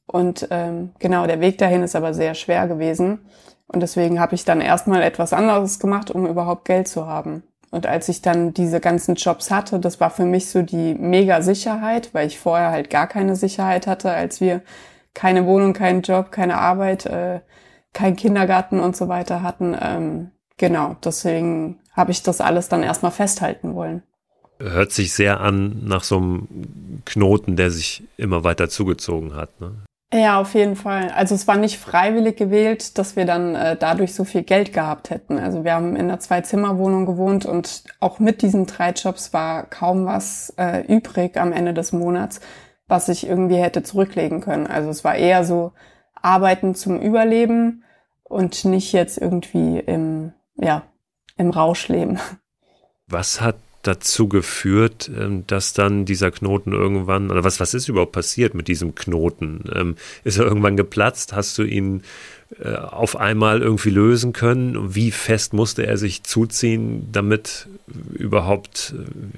Und 0.07 0.47
ähm, 0.51 0.91
genau, 0.99 1.27
der 1.27 1.41
Weg 1.41 1.57
dahin 1.57 1.83
ist 1.83 1.97
aber 1.97 2.13
sehr 2.13 2.35
schwer 2.35 2.69
gewesen. 2.69 3.21
Und 3.69 3.81
deswegen 3.81 4.21
habe 4.21 4.35
ich 4.35 4.45
dann 4.45 4.61
erstmal 4.61 5.01
etwas 5.01 5.33
anderes 5.33 5.79
gemacht, 5.79 6.11
um 6.11 6.27
überhaupt 6.27 6.67
Geld 6.67 6.89
zu 6.89 7.07
haben. 7.07 7.43
Und 7.71 7.87
als 7.87 8.09
ich 8.09 8.23
dann 8.23 8.55
diese 8.55 8.81
ganzen 8.81 9.15
Jobs 9.15 9.51
hatte, 9.51 9.79
das 9.79 10.01
war 10.01 10.11
für 10.11 10.25
mich 10.25 10.49
so 10.49 10.63
die 10.63 10.95
mega 10.95 11.43
Sicherheit, 11.43 12.11
weil 12.15 12.27
ich 12.27 12.39
vorher 12.39 12.71
halt 12.71 12.89
gar 12.89 13.07
keine 13.07 13.37
Sicherheit 13.37 13.87
hatte, 13.87 14.11
als 14.11 14.41
wir 14.41 14.63
keine 15.15 15.47
Wohnung, 15.47 15.73
keinen 15.73 16.03
Job, 16.03 16.31
keine 16.33 16.59
Arbeit, 16.59 17.07
äh, 17.07 17.41
kein 17.93 18.17
Kindergarten 18.17 18.81
und 18.81 18.97
so 18.97 19.09
weiter 19.09 19.43
hatten. 19.43 19.77
Ähm, 19.81 20.31
genau, 20.57 20.97
deswegen 21.05 21.81
habe 21.93 22.13
ich 22.13 22.23
das 22.23 22.41
alles 22.41 22.69
dann 22.69 22.83
erstmal 22.83 23.13
festhalten 23.13 23.75
wollen. 23.75 24.03
Hört 24.61 24.93
sich 24.93 25.13
sehr 25.13 25.41
an 25.41 25.85
nach 25.85 26.05
so 26.05 26.17
einem 26.17 27.03
Knoten, 27.05 27.57
der 27.57 27.71
sich 27.71 28.05
immer 28.17 28.45
weiter 28.45 28.69
zugezogen 28.69 29.35
hat. 29.35 29.61
Ne? 29.61 29.73
Ja, 30.13 30.41
auf 30.41 30.55
jeden 30.55 30.75
Fall. 30.75 31.11
Also 31.11 31.35
es 31.35 31.47
war 31.47 31.57
nicht 31.57 31.79
freiwillig 31.79 32.37
gewählt, 32.39 32.97
dass 32.97 33.15
wir 33.15 33.27
dann 33.27 33.55
äh, 33.55 33.77
dadurch 33.77 34.15
so 34.15 34.25
viel 34.25 34.43
Geld 34.43 34.73
gehabt 34.73 35.11
hätten. 35.11 35.39
Also 35.39 35.65
wir 35.65 35.75
haben 35.75 35.97
in 35.97 36.09
einer 36.09 36.19
Zwei-Zimmer-Wohnung 36.19 37.05
gewohnt 37.05 37.45
und 37.45 37.85
auch 38.01 38.19
mit 38.19 38.41
diesen 38.41 38.65
drei 38.65 38.93
Jobs 38.93 39.35
war 39.35 39.65
kaum 39.65 40.07
was 40.07 40.55
äh, 40.57 40.81
übrig 40.87 41.37
am 41.37 41.53
Ende 41.53 41.75
des 41.75 41.93
Monats, 41.93 42.41
was 42.87 43.11
ich 43.11 43.27
irgendwie 43.27 43.57
hätte 43.57 43.83
zurücklegen 43.83 44.41
können. 44.41 44.67
Also 44.67 44.89
es 44.89 45.05
war 45.05 45.15
eher 45.15 45.45
so 45.45 45.73
Arbeiten 46.15 46.75
zum 46.75 46.99
Überleben 47.01 47.85
und 48.23 48.65
nicht 48.65 48.93
jetzt 48.93 49.19
irgendwie 49.19 49.79
im, 49.79 50.33
ja, 50.57 50.85
im 51.37 51.51
Rausch 51.51 51.89
leben. 51.89 52.19
Was 53.07 53.43
hat 53.43 53.57
dazu 53.89 54.29
geführt, 54.29 55.11
ähm, 55.19 55.45
dass 55.47 55.73
dann 55.73 56.05
dieser 56.05 56.31
Knoten 56.31 56.73
irgendwann, 56.73 57.31
oder 57.31 57.43
was, 57.43 57.59
was 57.59 57.75
ist 57.75 57.89
überhaupt 57.89 58.13
passiert 58.13 58.55
mit 58.55 58.69
diesem 58.69 58.95
Knoten? 58.95 59.65
Ähm, 59.75 59.97
ist 60.25 60.39
er 60.39 60.45
irgendwann 60.45 60.77
geplatzt? 60.77 61.33
Hast 61.35 61.59
du 61.59 61.65
ihn 61.65 62.03
äh, 62.63 62.75
auf 62.75 63.17
einmal 63.17 63.63
irgendwie 63.63 63.91
lösen 63.91 64.33
können? 64.33 64.95
Wie 64.95 65.11
fest 65.11 65.55
musste 65.55 65.87
er 65.87 65.97
sich 65.97 66.23
zuziehen, 66.23 67.09
damit 67.11 67.69
überhaupt, 68.13 68.95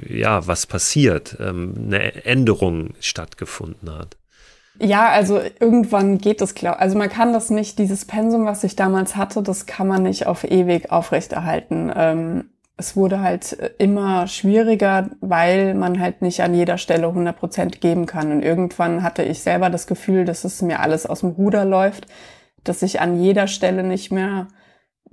äh, 0.09 0.19
ja, 0.19 0.47
was 0.47 0.67
passiert, 0.67 1.37
ähm, 1.41 1.75
eine 1.87 2.25
Änderung 2.25 2.91
stattgefunden 3.01 3.91
hat? 3.91 4.17
Ja, 4.83 5.11
also 5.11 5.41
irgendwann 5.61 6.19
geht 6.19 6.41
es 6.41 6.55
klar. 6.55 6.81
Also 6.81 6.97
man 6.97 7.11
kann 7.11 7.33
das 7.33 7.51
nicht, 7.51 7.79
dieses 7.79 8.05
Pensum, 8.07 8.47
was 8.47 8.65
ich 8.65 8.77
damals 8.77 9.15
hatte, 9.15 9.43
das 9.43 9.67
kann 9.67 9.87
man 9.87 10.03
nicht 10.05 10.27
auf 10.27 10.43
ewig 10.45 10.91
aufrechterhalten. 10.91 11.93
Es 12.81 12.97
wurde 12.97 13.21
halt 13.21 13.75
immer 13.79 14.27
schwieriger, 14.27 15.11
weil 15.21 15.75
man 15.75 16.01
halt 16.01 16.23
nicht 16.23 16.43
an 16.43 16.55
jeder 16.55 16.79
Stelle 16.79 17.09
100 17.09 17.39
Prozent 17.39 17.81
geben 17.81 18.07
kann. 18.07 18.33
Und 18.33 18.43
irgendwann 18.43 19.03
hatte 19.03 19.23
ich 19.23 19.41
selber 19.41 19.69
das 19.69 19.87
Gefühl, 19.87 20.25
dass 20.25 20.45
es 20.45 20.63
mir 20.63 20.81
alles 20.81 21.07
aus 21.07 21.21
dem 21.21 21.31
Ruder 21.31 21.65
läuft, 21.67 22.07
dass 22.65 22.83
ich 22.83 23.01
an 23.01 23.23
jeder 23.23 23.47
Stelle 23.47 23.83
nicht 23.83 24.11
mehr 24.11 24.49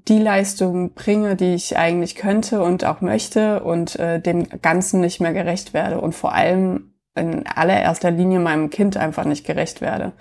die 0.07 0.19
Leistung 0.19 0.93
bringe, 0.93 1.35
die 1.35 1.55
ich 1.55 1.77
eigentlich 1.77 2.15
könnte 2.15 2.63
und 2.63 2.85
auch 2.85 3.01
möchte 3.01 3.61
und 3.63 3.99
äh, 3.99 4.21
dem 4.21 4.47
Ganzen 4.61 5.01
nicht 5.01 5.19
mehr 5.19 5.33
gerecht 5.33 5.73
werde 5.73 5.99
und 5.99 6.15
vor 6.15 6.33
allem 6.33 6.93
in 7.15 7.45
allererster 7.47 8.11
Linie 8.11 8.39
meinem 8.39 8.69
Kind 8.69 8.95
einfach 8.95 9.25
nicht 9.25 9.45
gerecht 9.45 9.81
werde. 9.81 10.13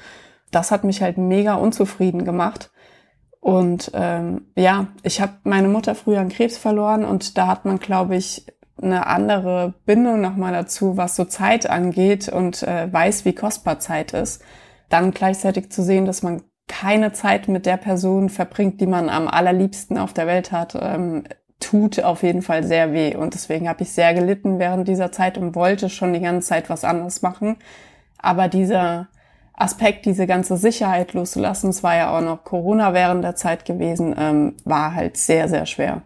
Das 0.51 0.73
hat 0.73 0.83
mich 0.83 1.01
halt 1.03 1.17
mega 1.17 1.55
unzufrieden 1.55 2.25
gemacht 2.25 2.71
und 3.47 3.93
ähm, 3.95 4.47
ja, 4.57 4.89
ich 5.05 5.21
habe 5.21 5.35
meine 5.45 5.69
Mutter 5.69 5.95
früher 5.95 6.19
an 6.19 6.31
Krebs 6.31 6.59
verloren 6.59 7.05
und 7.05 7.39
da 7.39 7.47
hat 7.47 7.65
man, 7.65 7.79
glaube 7.79 8.17
ich, 8.17 8.45
eine 8.83 9.07
andere 9.07 9.75
Bindung 9.85 10.21
nochmal 10.21 10.53
dazu, 10.53 10.97
was 10.97 11.15
so 11.15 11.25
Zeit 11.27 11.71
angeht 11.71 12.29
und 12.29 12.65
äh, 12.65 12.93
weiß, 12.93 13.25
wie 13.25 13.37
kostbar 13.37 13.79
Zeit 13.79 14.15
ist. 14.15 14.43
Dann 14.89 15.13
gleichzeitig 15.13 15.71
zu 15.71 15.85
sehen, 15.85 16.07
dass 16.07 16.25
man 16.25 16.43
keine 16.67 17.13
Zeit 17.13 17.47
mit 17.47 17.67
der 17.67 17.77
Person 17.77 18.31
verbringt, 18.31 18.81
die 18.81 18.89
man 18.89 19.09
am 19.09 19.29
allerliebsten 19.29 19.97
auf 19.97 20.13
der 20.13 20.27
Welt 20.27 20.51
hat, 20.51 20.77
ähm, 20.81 21.23
tut 21.61 22.03
auf 22.03 22.25
jeden 22.25 22.43
Fall 22.43 22.65
sehr 22.65 22.93
weh. 22.93 23.15
Und 23.15 23.35
deswegen 23.35 23.69
habe 23.69 23.85
ich 23.85 23.93
sehr 23.93 24.13
gelitten 24.13 24.59
während 24.59 24.89
dieser 24.89 25.13
Zeit 25.13 25.39
und 25.39 25.55
wollte 25.55 25.89
schon 25.89 26.13
die 26.13 26.21
ganze 26.21 26.49
Zeit 26.49 26.69
was 26.69 26.83
anderes 26.83 27.23
machen. 27.23 27.59
Aber 28.19 28.49
dieser 28.49 29.07
Aspekt, 29.57 30.05
diese 30.05 30.27
ganze 30.27 30.57
Sicherheit 30.57 31.15
loszulassen, 31.15 31.71
es 31.71 31.83
war 31.83 31.97
ja 31.97 32.17
auch 32.17 32.23
noch 32.23 32.45
Corona 32.45 32.93
während 32.93 33.25
der 33.25 33.37
Zeit 33.37 33.65
gewesen, 33.65 34.15
ähm, 34.19 34.55
war 34.65 34.95
halt 34.95 35.17
sehr, 35.17 35.49
sehr 35.49 35.67
schwer. 35.67 36.03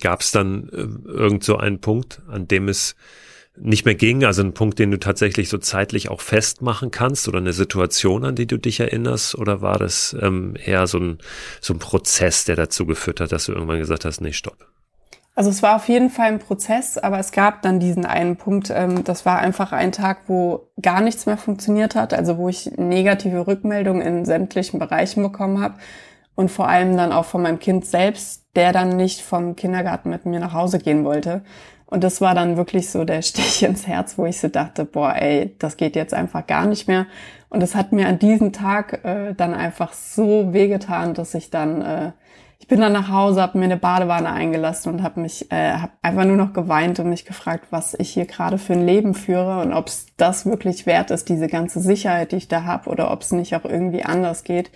Gab 0.00 0.20
es 0.20 0.32
dann 0.32 0.68
äh, 0.72 1.08
irgend 1.08 1.44
so 1.44 1.56
einen 1.56 1.80
Punkt, 1.80 2.22
an 2.28 2.48
dem 2.48 2.68
es 2.68 2.96
nicht 3.58 3.84
mehr 3.84 3.94
ging, 3.94 4.24
also 4.24 4.42
einen 4.42 4.52
Punkt, 4.52 4.78
den 4.78 4.90
du 4.90 4.98
tatsächlich 4.98 5.48
so 5.48 5.58
zeitlich 5.58 6.10
auch 6.10 6.20
festmachen 6.20 6.90
kannst 6.90 7.26
oder 7.28 7.38
eine 7.38 7.52
Situation, 7.52 8.24
an 8.24 8.34
die 8.34 8.46
du 8.46 8.58
dich 8.58 8.80
erinnerst, 8.80 9.34
oder 9.36 9.62
war 9.62 9.78
das 9.78 10.14
ähm, 10.20 10.54
eher 10.62 10.86
so 10.86 10.98
ein, 10.98 11.18
so 11.60 11.72
ein 11.72 11.78
Prozess, 11.78 12.44
der 12.44 12.56
dazu 12.56 12.84
geführt 12.84 13.20
hat, 13.20 13.32
dass 13.32 13.46
du 13.46 13.52
irgendwann 13.52 13.78
gesagt 13.78 14.04
hast, 14.04 14.20
nee, 14.20 14.32
stopp? 14.32 14.66
Also 15.36 15.50
es 15.50 15.62
war 15.62 15.76
auf 15.76 15.86
jeden 15.88 16.08
Fall 16.08 16.28
ein 16.28 16.38
Prozess, 16.38 16.96
aber 16.96 17.18
es 17.18 17.30
gab 17.30 17.60
dann 17.60 17.78
diesen 17.78 18.06
einen 18.06 18.36
Punkt, 18.36 18.72
ähm, 18.74 19.04
das 19.04 19.26
war 19.26 19.38
einfach 19.38 19.70
ein 19.72 19.92
Tag, 19.92 20.22
wo 20.28 20.70
gar 20.80 21.02
nichts 21.02 21.26
mehr 21.26 21.36
funktioniert 21.36 21.94
hat, 21.94 22.14
also 22.14 22.38
wo 22.38 22.48
ich 22.48 22.72
negative 22.78 23.46
Rückmeldungen 23.46 24.00
in 24.00 24.24
sämtlichen 24.24 24.80
Bereichen 24.80 25.22
bekommen 25.22 25.60
habe 25.60 25.74
und 26.36 26.50
vor 26.50 26.68
allem 26.68 26.96
dann 26.96 27.12
auch 27.12 27.26
von 27.26 27.42
meinem 27.42 27.58
Kind 27.58 27.84
selbst, 27.84 28.46
der 28.56 28.72
dann 28.72 28.96
nicht 28.96 29.20
vom 29.20 29.56
Kindergarten 29.56 30.08
mit 30.08 30.24
mir 30.24 30.40
nach 30.40 30.54
Hause 30.54 30.78
gehen 30.78 31.04
wollte. 31.04 31.42
Und 31.84 32.02
das 32.02 32.22
war 32.22 32.34
dann 32.34 32.56
wirklich 32.56 32.90
so 32.90 33.04
der 33.04 33.20
Stich 33.22 33.62
ins 33.62 33.86
Herz, 33.86 34.16
wo 34.16 34.24
ich 34.24 34.40
so 34.40 34.48
dachte, 34.48 34.86
boah, 34.86 35.16
ey, 35.16 35.54
das 35.58 35.76
geht 35.76 35.96
jetzt 35.96 36.14
einfach 36.14 36.46
gar 36.46 36.64
nicht 36.64 36.88
mehr. 36.88 37.06
Und 37.50 37.62
es 37.62 37.74
hat 37.74 37.92
mir 37.92 38.08
an 38.08 38.18
diesem 38.18 38.54
Tag 38.54 39.04
äh, 39.04 39.34
dann 39.34 39.52
einfach 39.52 39.92
so 39.92 40.54
wehgetan, 40.54 41.12
dass 41.12 41.34
ich 41.34 41.50
dann 41.50 41.82
äh, 41.82 42.12
ich 42.58 42.68
bin 42.68 42.80
dann 42.80 42.92
nach 42.92 43.10
Hause, 43.10 43.42
habe 43.42 43.58
mir 43.58 43.66
eine 43.66 43.76
Badewanne 43.76 44.32
eingelassen 44.32 44.92
und 44.92 45.02
habe 45.02 45.20
mich, 45.20 45.52
äh, 45.52 45.74
habe 45.74 45.92
einfach 46.02 46.24
nur 46.24 46.36
noch 46.36 46.52
geweint 46.52 46.98
und 46.98 47.10
mich 47.10 47.24
gefragt, 47.24 47.66
was 47.70 47.94
ich 47.94 48.10
hier 48.10 48.26
gerade 48.26 48.58
für 48.58 48.72
ein 48.72 48.86
Leben 48.86 49.14
führe 49.14 49.60
und 49.60 49.72
ob 49.72 49.88
es 49.88 50.06
das 50.16 50.46
wirklich 50.46 50.86
wert 50.86 51.10
ist, 51.10 51.28
diese 51.28 51.48
ganze 51.48 51.80
Sicherheit, 51.80 52.32
die 52.32 52.36
ich 52.36 52.48
da 52.48 52.64
habe, 52.64 52.90
oder 52.90 53.10
ob 53.10 53.22
es 53.22 53.32
nicht 53.32 53.54
auch 53.54 53.64
irgendwie 53.64 54.04
anders 54.04 54.42
geht. 54.42 54.70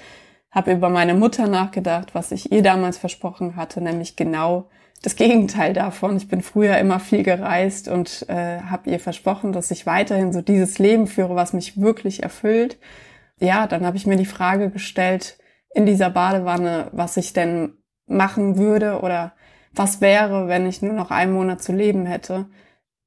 Habe 0.50 0.72
über 0.72 0.88
meine 0.88 1.14
Mutter 1.14 1.46
nachgedacht, 1.48 2.14
was 2.14 2.32
ich 2.32 2.52
ihr 2.52 2.62
damals 2.62 2.98
versprochen 2.98 3.56
hatte, 3.56 3.80
nämlich 3.80 4.14
genau 4.14 4.68
das 5.02 5.16
Gegenteil 5.16 5.72
davon. 5.72 6.16
Ich 6.16 6.28
bin 6.28 6.42
früher 6.42 6.76
immer 6.78 7.00
viel 7.00 7.22
gereist 7.22 7.88
und 7.88 8.26
äh, 8.28 8.60
habe 8.60 8.90
ihr 8.90 9.00
versprochen, 9.00 9.52
dass 9.52 9.70
ich 9.70 9.86
weiterhin 9.86 10.32
so 10.32 10.42
dieses 10.42 10.78
Leben 10.78 11.06
führe, 11.06 11.34
was 11.36 11.54
mich 11.54 11.80
wirklich 11.80 12.22
erfüllt. 12.22 12.78
Ja, 13.38 13.66
dann 13.66 13.86
habe 13.86 13.96
ich 13.96 14.06
mir 14.06 14.16
die 14.16 14.26
Frage 14.26 14.70
gestellt, 14.70 15.38
in 15.74 15.86
dieser 15.86 16.10
Badewanne, 16.10 16.88
was 16.92 17.16
ich 17.16 17.32
denn 17.32 17.74
machen 18.06 18.56
würde 18.56 19.00
oder 19.00 19.32
was 19.72 20.00
wäre, 20.00 20.48
wenn 20.48 20.66
ich 20.66 20.82
nur 20.82 20.92
noch 20.92 21.10
einen 21.10 21.32
Monat 21.32 21.62
zu 21.62 21.72
leben 21.72 22.06
hätte. 22.06 22.46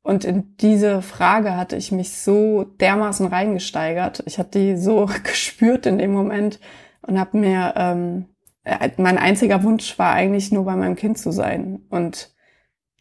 Und 0.01 0.25
in 0.25 0.55
diese 0.57 1.01
Frage 1.01 1.55
hatte 1.55 1.75
ich 1.75 1.91
mich 1.91 2.17
so 2.17 2.63
dermaßen 2.63 3.25
reingesteigert. 3.25 4.23
Ich 4.25 4.37
hatte 4.37 4.59
die 4.59 4.77
so 4.77 5.09
gespürt 5.23 5.85
in 5.85 5.97
dem 5.97 6.11
Moment 6.11 6.59
und 7.01 7.19
habe 7.19 7.37
mir, 7.37 7.73
ähm, 7.77 8.25
äh, 8.63 8.89
mein 8.97 9.17
einziger 9.17 9.63
Wunsch 9.63 9.97
war 9.99 10.13
eigentlich 10.13 10.51
nur 10.51 10.65
bei 10.65 10.75
meinem 10.75 10.95
Kind 10.95 11.17
zu 11.17 11.31
sein. 11.31 11.81
Und 11.89 12.33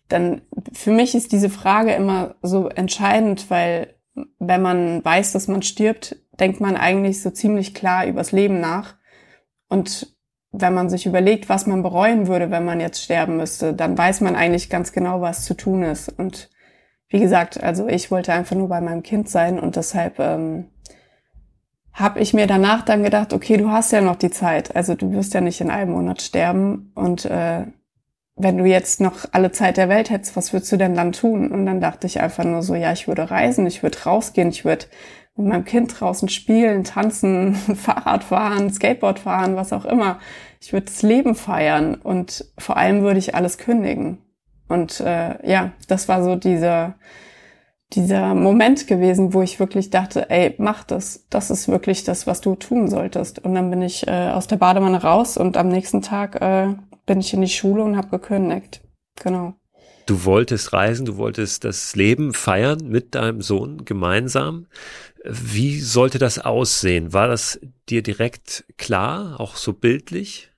dann, 0.08 0.42
für 0.72 0.92
mich 0.92 1.14
ist 1.14 1.32
diese 1.32 1.50
Frage 1.50 1.92
immer 1.92 2.36
so 2.42 2.68
entscheidend, 2.68 3.50
weil 3.50 3.94
wenn 4.38 4.62
man 4.62 5.04
weiß, 5.04 5.32
dass 5.32 5.48
man 5.48 5.62
stirbt, 5.62 6.16
denkt 6.38 6.60
man 6.60 6.76
eigentlich 6.76 7.22
so 7.22 7.30
ziemlich 7.30 7.74
klar 7.74 8.06
übers 8.06 8.32
Leben 8.32 8.60
nach. 8.60 8.96
Und 9.72 10.14
wenn 10.50 10.74
man 10.74 10.90
sich 10.90 11.06
überlegt, 11.06 11.48
was 11.48 11.66
man 11.66 11.82
bereuen 11.82 12.26
würde, 12.26 12.50
wenn 12.50 12.62
man 12.62 12.78
jetzt 12.78 13.02
sterben 13.02 13.38
müsste, 13.38 13.72
dann 13.72 13.96
weiß 13.96 14.20
man 14.20 14.36
eigentlich 14.36 14.68
ganz 14.68 14.92
genau, 14.92 15.22
was 15.22 15.46
zu 15.46 15.54
tun 15.54 15.82
ist. 15.82 16.10
Und 16.10 16.50
wie 17.08 17.20
gesagt, 17.20 17.62
also 17.62 17.88
ich 17.88 18.10
wollte 18.10 18.34
einfach 18.34 18.54
nur 18.54 18.68
bei 18.68 18.82
meinem 18.82 19.02
Kind 19.02 19.30
sein 19.30 19.58
und 19.58 19.76
deshalb 19.76 20.18
ähm, 20.18 20.66
habe 21.94 22.20
ich 22.20 22.34
mir 22.34 22.46
danach 22.46 22.82
dann 22.82 23.02
gedacht, 23.02 23.32
okay, 23.32 23.56
du 23.56 23.70
hast 23.70 23.92
ja 23.92 24.02
noch 24.02 24.16
die 24.16 24.30
Zeit, 24.30 24.76
also 24.76 24.94
du 24.94 25.10
wirst 25.12 25.32
ja 25.32 25.40
nicht 25.40 25.62
in 25.62 25.70
einem 25.70 25.92
Monat 25.92 26.20
sterben 26.20 26.92
und 26.94 27.24
äh, 27.24 27.64
wenn 28.36 28.58
du 28.58 28.66
jetzt 28.66 29.00
noch 29.00 29.24
alle 29.32 29.52
Zeit 29.52 29.78
der 29.78 29.88
Welt 29.88 30.10
hättest, 30.10 30.36
was 30.36 30.52
würdest 30.52 30.72
du 30.72 30.76
denn 30.76 30.94
dann 30.94 31.12
tun? 31.12 31.50
Und 31.50 31.66
dann 31.66 31.80
dachte 31.80 32.06
ich 32.06 32.20
einfach 32.20 32.44
nur 32.44 32.62
so, 32.62 32.74
ja, 32.74 32.92
ich 32.92 33.06
würde 33.08 33.30
reisen, 33.30 33.66
ich 33.66 33.82
würde 33.82 34.02
rausgehen, 34.04 34.48
ich 34.48 34.64
würde 34.64 34.86
mit 35.36 35.46
meinem 35.46 35.64
Kind 35.64 35.98
draußen 35.98 36.28
spielen, 36.28 36.84
tanzen, 36.84 37.54
Fahrrad 37.76 38.24
fahren, 38.24 38.72
Skateboard 38.72 39.18
fahren, 39.18 39.56
was 39.56 39.72
auch 39.72 39.84
immer. 39.84 40.18
Ich 40.60 40.72
würde 40.72 40.86
das 40.86 41.02
Leben 41.02 41.34
feiern 41.34 41.94
und 41.94 42.44
vor 42.58 42.76
allem 42.76 43.02
würde 43.02 43.18
ich 43.18 43.34
alles 43.34 43.58
kündigen. 43.58 44.18
Und 44.68 45.00
äh, 45.00 45.46
ja, 45.48 45.72
das 45.88 46.08
war 46.08 46.22
so 46.22 46.36
dieser 46.36 46.94
dieser 47.94 48.34
Moment 48.34 48.86
gewesen, 48.86 49.34
wo 49.34 49.42
ich 49.42 49.60
wirklich 49.60 49.90
dachte, 49.90 50.30
ey, 50.30 50.54
mach 50.58 50.84
das. 50.84 51.26
Das 51.30 51.50
ist 51.50 51.68
wirklich 51.68 52.04
das, 52.04 52.26
was 52.26 52.40
du 52.40 52.54
tun 52.54 52.88
solltest. 52.88 53.38
Und 53.40 53.54
dann 53.54 53.70
bin 53.70 53.82
ich 53.82 54.06
äh, 54.08 54.30
aus 54.30 54.46
der 54.46 54.56
Badewanne 54.56 55.02
raus 55.02 55.36
und 55.36 55.56
am 55.56 55.68
nächsten 55.68 56.02
Tag 56.02 56.40
äh, 56.40 56.74
bin 57.06 57.20
ich 57.20 57.34
in 57.34 57.40
die 57.40 57.48
Schule 57.48 57.82
und 57.82 57.96
habe 57.96 58.08
gekündigt. 58.08 58.80
Genau. 59.22 59.54
Du 60.12 60.26
wolltest 60.26 60.74
reisen, 60.74 61.06
du 61.06 61.16
wolltest 61.16 61.64
das 61.64 61.96
Leben 61.96 62.34
feiern 62.34 62.86
mit 62.86 63.14
deinem 63.14 63.40
Sohn 63.40 63.86
gemeinsam. 63.86 64.66
Wie 65.24 65.80
sollte 65.80 66.18
das 66.18 66.38
aussehen? 66.38 67.14
War 67.14 67.28
das 67.28 67.58
dir 67.88 68.02
direkt 68.02 68.66
klar, 68.76 69.40
auch 69.40 69.56
so 69.56 69.72
bildlich? 69.72 70.50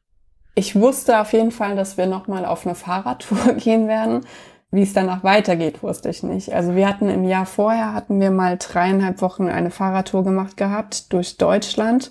Ich 0.57 0.75
wusste 0.75 1.21
auf 1.21 1.33
jeden 1.33 1.53
Fall, 1.53 1.77
dass 1.77 1.97
wir 1.97 2.07
nochmal 2.07 2.47
auf 2.47 2.67
eine 2.67 2.75
Fahrradtour 2.75 3.53
gehen 3.59 3.87
werden. 3.87 4.27
Wie 4.73 4.83
es 4.83 4.93
danach 4.93 5.23
weitergeht, 5.23 5.85
wusste 5.85 6.09
ich 6.09 6.25
nicht. 6.25 6.53
Also 6.53 6.75
wir 6.75 6.89
hatten 6.89 7.09
im 7.09 7.23
Jahr 7.23 7.47
vorher, 7.47 7.93
hatten 7.93 8.19
wir 8.19 8.33
mal 8.33 8.59
dreieinhalb 8.59 9.23
Wochen 9.23 9.47
eine 9.47 9.71
Fahrradtour 9.71 10.25
gemacht 10.25 10.57
gehabt 10.57 11.13
durch 11.13 11.37
Deutschland. 11.37 12.11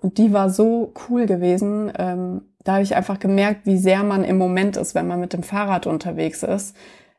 Und 0.00 0.16
die 0.16 0.32
war 0.32 0.48
so 0.48 0.94
cool 1.10 1.26
gewesen. 1.26 1.92
Ähm, 1.98 2.47
da 2.64 2.74
habe 2.74 2.82
ich 2.82 2.96
einfach 2.96 3.18
gemerkt, 3.18 3.66
wie 3.66 3.78
sehr 3.78 4.02
man 4.02 4.24
im 4.24 4.38
Moment 4.38 4.76
ist, 4.76 4.94
wenn 4.94 5.06
man 5.06 5.20
mit 5.20 5.32
dem 5.32 5.42
Fahrrad 5.42 5.86
unterwegs 5.86 6.42
ist. 6.42 6.76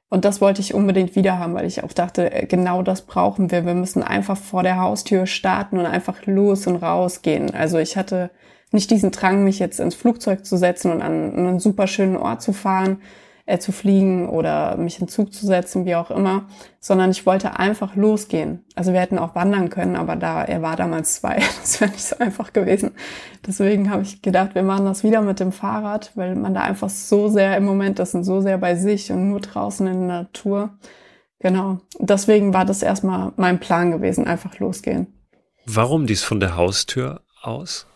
Und 0.10 0.25
das 0.25 0.41
wollte 0.41 0.62
ich 0.62 0.74
unbedingt 0.74 1.15
wieder 1.15 1.38
haben, 1.38 1.53
weil 1.53 1.67
ich 1.67 1.84
auch 1.84 1.93
dachte, 1.93 2.31
äh, 2.31 2.46
genau 2.48 2.81
das 2.81 3.03
brauchen 3.03 3.51
wir. 3.51 3.65
Wir 3.65 3.75
müssen 3.75 4.03
einfach 4.03 4.38
vor 4.38 4.63
der 4.63 4.79
Haustür 4.79 5.27
starten 5.27 5.77
und 5.77 5.86
einfach 5.86 6.25
los 6.25 6.65
und 6.67 6.77
rausgehen. 6.77 7.53
Also 7.53 7.77
ich 7.77 7.96
hatte 7.96 8.31
nicht 8.72 8.91
diesen 8.91 9.12
Drang, 9.12 9.43
mich 9.43 9.60
jetzt 9.60 9.79
ins 9.79 9.96
Flugzeug 9.96 10.46
zu 10.46 10.58
setzen 10.58 10.91
und 10.91 11.01
an 11.01 11.36
einen 11.36 11.60
super 11.60 11.88
schönen 11.88 12.17
Ort 12.17 12.41
zu 12.41 12.53
fahren, 12.53 13.01
äh, 13.50 13.60
zu 13.60 13.72
fliegen 13.72 14.29
oder 14.29 14.77
mich 14.77 15.01
in 15.01 15.08
Zug 15.08 15.34
zu 15.34 15.46
setzen, 15.46 15.86
wie 15.86 15.96
auch 15.96 16.12
immer, 16.12 16.46
sondern 16.79 17.10
ich 17.10 17.25
wollte 17.25 17.58
einfach 17.58 17.96
losgehen. 17.96 18.63
Also 18.75 18.94
wir 18.94 19.00
hätten 19.00 19.18
auch 19.18 19.34
wandern 19.34 19.70
können, 19.70 19.96
aber 19.96 20.15
da 20.15 20.44
er 20.44 20.62
war 20.62 20.75
damals 20.75 21.15
zwei, 21.15 21.41
das 21.62 21.82
wäre 21.82 21.91
nicht 21.91 22.03
so 22.03 22.18
einfach 22.20 22.53
gewesen. 22.53 22.91
Deswegen 23.46 23.89
habe 23.89 24.03
ich 24.03 24.22
gedacht, 24.22 24.53
wir 24.53 24.62
machen 24.62 24.86
das 24.86 25.03
wieder 25.03 25.22
mit 25.22 25.39
dem 25.39 25.51
Fahrrad, 25.51 26.12
weil 26.15 26.36
man 26.36 26.53
da 26.53 26.62
einfach 26.62 26.89
so 26.89 27.27
sehr 27.27 27.58
im 27.58 27.65
Moment 27.65 28.00
ist 28.00 28.13
und 28.13 28.24
so 28.24 28.39
sehr 28.39 28.60
bei 28.60 28.75
sich 28.75 29.12
und 29.12 29.29
nur 29.29 29.39
draußen 29.39 29.88
in 29.88 30.08
der 30.08 30.18
Natur. 30.20 30.77
Genau. 31.39 31.79
Deswegen 31.98 32.53
war 32.53 32.65
das 32.65 32.84
erstmal 32.84 33.31
mein 33.35 33.59
Plan 33.59 33.92
gewesen, 33.92 34.27
einfach 34.27 34.59
losgehen. 34.59 35.07
Warum 35.66 36.05
dies 36.05 36.24
von 36.24 36.40
der 36.40 36.55
Haustür 36.55 37.22
aus? 37.42 37.88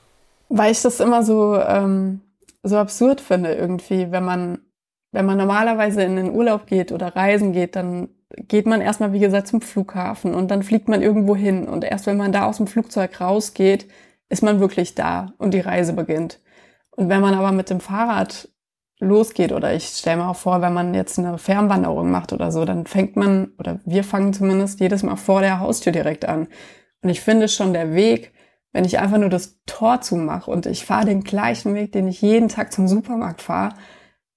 Weil 0.50 0.72
ich 0.72 0.82
das 0.82 1.00
immer 1.00 1.24
so, 1.24 1.60
ähm, 1.60 2.22
so 2.64 2.78
absurd 2.78 3.22
finde 3.22 3.54
irgendwie, 3.54 4.12
wenn 4.12 4.24
man 4.24 4.60
wenn 5.14 5.26
man 5.26 5.38
normalerweise 5.38 6.04
in 6.04 6.16
den 6.16 6.32
Urlaub 6.32 6.66
geht 6.66 6.92
oder 6.92 7.16
reisen 7.16 7.54
geht, 7.54 7.76
dann 7.76 8.10
geht 8.36 8.66
man 8.66 8.82
erstmal, 8.82 9.14
wie 9.14 9.20
gesagt, 9.20 9.48
zum 9.48 9.62
Flughafen 9.62 10.34
und 10.34 10.50
dann 10.50 10.64
fliegt 10.64 10.90
man 10.90 11.04
irgendwo 11.04 11.36
hin. 11.36 11.68
Und 11.68 11.84
erst 11.84 12.08
wenn 12.08 12.18
man 12.18 12.32
da 12.32 12.46
aus 12.46 12.58
dem 12.58 12.68
Flugzeug 12.68 13.22
rausgeht, 13.22 13.88
ist 14.30 14.42
man 14.42 14.60
wirklich 14.60 14.96
da 14.96 15.34
und 15.38 15.54
die 15.54 15.60
Reise 15.60 15.94
beginnt. 15.94 16.40
Und 16.92 17.10
wenn 17.10 17.22
man 17.22 17.36
aber 17.36 17.52
mit 17.52 17.70
dem 17.70 17.80
Fahrrad 17.80 18.50
losgeht 19.00 19.52
oder 19.52 19.74
ich 19.76 19.86
stelle 19.86 20.18
mir 20.18 20.30
auch 20.30 20.36
vor, 20.36 20.62
wenn 20.62 20.74
man 20.74 20.96
jetzt 20.96 21.20
eine 21.20 21.38
Fernwanderung 21.38 22.10
macht 22.10 22.34
oder 22.34 22.52
so, 22.52 22.66
dann 22.66 22.88
fängt 22.88 23.16
man, 23.16 23.52
oder 23.60 23.80
wir 23.86 24.04
fangen 24.04 24.34
zumindest 24.34 24.80
jedes 24.80 25.04
Mal 25.04 25.16
vor 25.16 25.42
der 25.42 25.60
Haustür 25.60 25.92
direkt 25.92 26.26
an. 26.26 26.48
Und 27.04 27.10
ich 27.10 27.22
finde 27.22 27.48
schon 27.50 27.74
der 27.74 27.94
Weg, 27.94 28.32
wenn 28.72 28.86
ich 28.86 28.98
einfach 28.98 29.20
nur 29.20 29.30
das 29.30 29.60
Tor 29.68 30.02
zumache 30.02 30.50
und 30.50 30.66
ich 30.66 30.86
fahre 30.86 31.06
den 31.06 31.24
gleichen 31.24 31.76
Weg, 31.76 31.92
den 31.92 32.08
ich 32.08 32.22
jeden 32.22 32.50
Tag 32.50 32.74
zum 32.74 32.88
Supermarkt 32.88 33.44
fahre, 33.44 33.76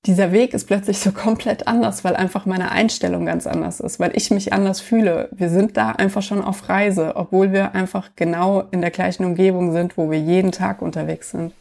dieser 0.06 0.32
Weg 0.32 0.54
ist 0.54 0.66
plötzlich 0.66 0.98
so 0.98 1.12
komplett 1.12 1.66
anders, 1.66 2.04
weil 2.04 2.16
einfach 2.16 2.46
meine 2.46 2.70
Einstellung 2.70 3.26
ganz 3.26 3.46
anders 3.46 3.80
ist, 3.80 3.98
weil 3.98 4.16
ich 4.16 4.30
mich 4.30 4.52
anders 4.52 4.80
fühle. 4.80 5.28
Wir 5.32 5.50
sind 5.50 5.76
da 5.76 5.90
einfach 5.90 6.22
schon 6.22 6.42
auf 6.42 6.68
Reise, 6.68 7.16
obwohl 7.16 7.52
wir 7.52 7.74
einfach 7.74 8.10
genau 8.16 8.64
in 8.70 8.80
der 8.80 8.90
gleichen 8.90 9.24
Umgebung 9.24 9.72
sind, 9.72 9.96
wo 9.96 10.10
wir 10.10 10.20
jeden 10.20 10.52
Tag 10.52 10.82
unterwegs 10.82 11.30
sind. 11.30 11.52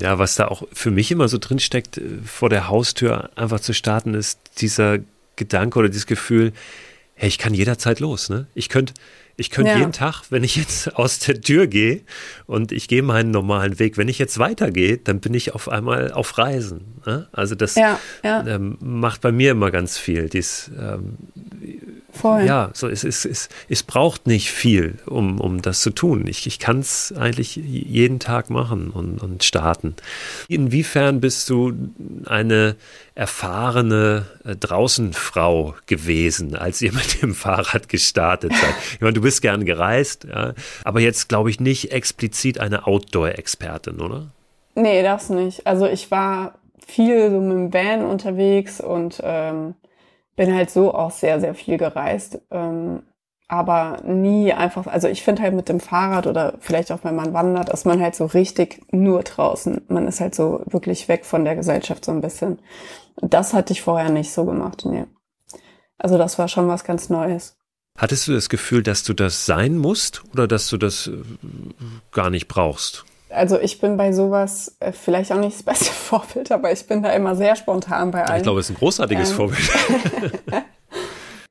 Ja, 0.00 0.18
was 0.18 0.34
da 0.34 0.48
auch 0.48 0.64
für 0.72 0.90
mich 0.90 1.12
immer 1.12 1.28
so 1.28 1.38
drin 1.38 1.60
steckt, 1.60 1.98
äh, 1.98 2.02
vor 2.24 2.48
der 2.48 2.68
Haustür 2.68 3.30
einfach 3.36 3.60
zu 3.60 3.72
starten, 3.72 4.14
ist 4.14 4.40
dieser 4.58 4.98
Gedanke 5.36 5.78
oder 5.78 5.88
dieses 5.88 6.06
Gefühl, 6.06 6.52
hey, 7.14 7.28
ich 7.28 7.38
kann 7.38 7.54
jederzeit 7.54 8.00
los, 8.00 8.28
ne? 8.28 8.46
Ich 8.54 8.68
könnte 8.68 8.94
ich 9.36 9.50
könnte 9.50 9.72
ja. 9.72 9.78
jeden 9.78 9.92
Tag, 9.92 10.24
wenn 10.30 10.44
ich 10.44 10.56
jetzt 10.56 10.96
aus 10.96 11.18
der 11.18 11.40
Tür 11.40 11.66
gehe 11.66 12.02
und 12.46 12.72
ich 12.72 12.88
gehe 12.88 13.02
meinen 13.02 13.30
normalen 13.30 13.78
Weg, 13.78 13.96
wenn 13.96 14.08
ich 14.08 14.18
jetzt 14.18 14.38
weitergehe, 14.38 14.98
dann 14.98 15.20
bin 15.20 15.34
ich 15.34 15.54
auf 15.54 15.68
einmal 15.68 16.12
auf 16.12 16.38
Reisen. 16.38 17.00
Ne? 17.06 17.28
Also 17.32 17.54
das 17.54 17.74
ja, 17.74 17.98
ja. 18.22 18.46
Ähm, 18.46 18.76
macht 18.80 19.20
bei 19.20 19.32
mir 19.32 19.52
immer 19.52 19.70
ganz 19.70 19.98
viel. 19.98 20.28
Dies, 20.28 20.70
ähm, 20.78 21.16
Voll. 22.12 22.44
Ja, 22.44 22.70
so 22.74 22.88
es, 22.88 23.04
es, 23.04 23.24
es, 23.24 23.48
es 23.70 23.82
braucht 23.82 24.26
nicht 24.26 24.50
viel, 24.50 24.98
um, 25.06 25.40
um 25.40 25.62
das 25.62 25.80
zu 25.80 25.90
tun. 25.90 26.26
Ich, 26.26 26.46
ich 26.46 26.58
kann 26.58 26.80
es 26.80 27.12
eigentlich 27.16 27.56
jeden 27.56 28.18
Tag 28.18 28.50
machen 28.50 28.90
und, 28.90 29.18
und 29.18 29.44
starten. 29.44 29.96
Inwiefern 30.46 31.20
bist 31.22 31.48
du 31.48 31.72
eine 32.26 32.76
erfahrene 33.14 34.26
äh, 34.44 34.54
Draußenfrau 34.54 35.74
gewesen, 35.86 36.54
als 36.54 36.82
ihr 36.82 36.92
mit 36.92 37.22
dem 37.22 37.34
Fahrrad 37.34 37.88
gestartet 37.88 38.52
seid? 38.52 38.74
Ich 38.94 39.00
meine, 39.00 39.14
du 39.14 39.22
bist 39.22 39.40
gern 39.40 39.64
gereist, 39.64 40.24
ja, 40.24 40.52
aber 40.84 41.00
jetzt 41.00 41.30
glaube 41.30 41.48
ich 41.48 41.60
nicht 41.60 41.92
explizit 41.92 42.60
eine 42.60 42.86
Outdoor-Expertin, 42.86 44.00
oder? 44.00 44.28
Nee, 44.74 45.02
das 45.02 45.30
nicht. 45.30 45.66
Also 45.66 45.86
ich 45.86 46.10
war 46.10 46.54
viel 46.86 47.30
so 47.30 47.40
mit 47.40 47.52
dem 47.52 47.72
Van 47.72 48.04
unterwegs 48.04 48.80
und 48.80 49.20
ähm, 49.24 49.74
bin 50.36 50.54
halt 50.54 50.70
so 50.70 50.94
auch 50.94 51.10
sehr, 51.10 51.40
sehr 51.40 51.54
viel 51.54 51.78
gereist. 51.78 52.40
Ähm, 52.50 53.02
aber 53.48 54.00
nie 54.04 54.52
einfach, 54.52 54.86
also 54.86 55.08
ich 55.08 55.22
finde 55.22 55.42
halt 55.42 55.52
mit 55.52 55.68
dem 55.68 55.78
Fahrrad 55.78 56.26
oder 56.26 56.54
vielleicht 56.60 56.90
auch 56.90 57.00
wenn 57.02 57.14
man 57.14 57.34
wandert, 57.34 57.68
ist 57.68 57.84
man 57.84 58.00
halt 58.00 58.14
so 58.14 58.24
richtig 58.24 58.80
nur 58.92 59.22
draußen. 59.22 59.82
Man 59.88 60.08
ist 60.08 60.20
halt 60.20 60.34
so 60.34 60.62
wirklich 60.66 61.06
weg 61.08 61.26
von 61.26 61.44
der 61.44 61.54
Gesellschaft 61.54 62.04
so 62.04 62.12
ein 62.12 62.22
bisschen. 62.22 62.60
Das 63.16 63.52
hatte 63.52 63.74
ich 63.74 63.82
vorher 63.82 64.08
nicht 64.08 64.32
so 64.32 64.46
gemacht, 64.46 64.84
nee. 64.86 65.04
Also 65.98 66.16
das 66.16 66.38
war 66.38 66.48
schon 66.48 66.66
was 66.68 66.84
ganz 66.84 67.10
Neues. 67.10 67.58
Hattest 67.98 68.26
du 68.26 68.32
das 68.32 68.48
Gefühl, 68.48 68.82
dass 68.82 69.04
du 69.04 69.12
das 69.12 69.44
sein 69.44 69.76
musst 69.76 70.22
oder 70.32 70.48
dass 70.48 70.68
du 70.68 70.78
das 70.78 71.08
äh, 71.08 71.22
gar 72.10 72.30
nicht 72.30 72.48
brauchst? 72.48 73.04
Also 73.32 73.58
ich 73.58 73.80
bin 73.80 73.96
bei 73.96 74.12
sowas 74.12 74.76
äh, 74.80 74.92
vielleicht 74.92 75.32
auch 75.32 75.38
nicht 75.38 75.56
das 75.56 75.62
beste 75.62 75.84
Vorbild, 75.92 76.52
aber 76.52 76.72
ich 76.72 76.86
bin 76.86 77.02
da 77.02 77.10
immer 77.10 77.34
sehr 77.36 77.56
spontan 77.56 78.10
bei 78.10 78.24
allen. 78.24 78.38
Ich 78.38 78.42
glaube, 78.42 78.60
es 78.60 78.70
ist 78.70 78.76
ein 78.76 78.78
großartiges 78.78 79.30
ähm, 79.30 79.36
Vorbild. 79.36 79.70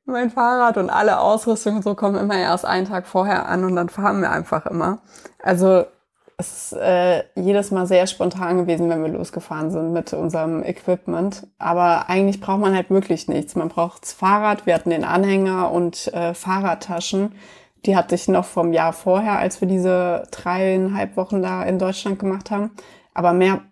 mein 0.04 0.30
Fahrrad 0.30 0.76
und 0.76 0.90
alle 0.90 1.20
Ausrüstung 1.20 1.76
und 1.76 1.82
so 1.82 1.94
kommen 1.94 2.16
immer 2.16 2.36
erst 2.36 2.64
einen 2.64 2.86
Tag 2.86 3.06
vorher 3.06 3.48
an 3.48 3.64
und 3.64 3.76
dann 3.76 3.88
fahren 3.88 4.20
wir 4.20 4.30
einfach 4.30 4.66
immer. 4.66 5.00
Also 5.42 5.84
es 6.38 6.72
ist 6.72 6.78
äh, 6.80 7.24
jedes 7.36 7.70
Mal 7.70 7.86
sehr 7.86 8.06
spontan 8.06 8.58
gewesen, 8.58 8.88
wenn 8.88 9.02
wir 9.02 9.10
losgefahren 9.10 9.70
sind 9.70 9.92
mit 9.92 10.12
unserem 10.12 10.62
Equipment. 10.64 11.46
Aber 11.58 12.08
eigentlich 12.08 12.40
braucht 12.40 12.60
man 12.60 12.74
halt 12.74 12.90
wirklich 12.90 13.28
nichts. 13.28 13.54
Man 13.54 13.68
braucht 13.68 14.02
das 14.02 14.12
Fahrrad, 14.12 14.66
wir 14.66 14.74
hatten 14.74 14.90
den 14.90 15.04
Anhänger 15.04 15.70
und 15.70 16.12
äh, 16.12 16.34
Fahrradtaschen 16.34 17.34
die 17.86 17.96
hatte 17.96 18.14
ich 18.14 18.28
noch 18.28 18.44
vom 18.44 18.72
Jahr 18.72 18.92
vorher, 18.92 19.38
als 19.38 19.60
wir 19.60 19.68
diese 19.68 20.24
dreieinhalb 20.30 21.16
Wochen 21.16 21.42
da 21.42 21.62
in 21.64 21.78
Deutschland 21.78 22.18
gemacht 22.18 22.50
haben. 22.50 22.70
Aber 23.12 23.32
mehr, 23.32 23.62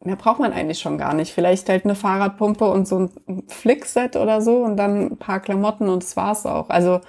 mehr 0.00 0.16
braucht 0.16 0.40
man 0.40 0.52
eigentlich 0.52 0.80
schon 0.80 0.98
gar 0.98 1.14
nicht. 1.14 1.32
Vielleicht 1.32 1.68
halt 1.68 1.84
eine 1.84 1.94
Fahrradpumpe 1.94 2.66
und 2.68 2.86
so 2.86 2.98
ein 2.98 3.44
Flickset 3.48 4.16
oder 4.16 4.40
so 4.42 4.58
und 4.58 4.76
dann 4.76 5.12
ein 5.12 5.18
paar 5.18 5.40
Klamotten 5.40 5.88
und 5.88 6.02
das 6.02 6.16
war's 6.16 6.44
auch. 6.46 6.68
Also 6.68 7.00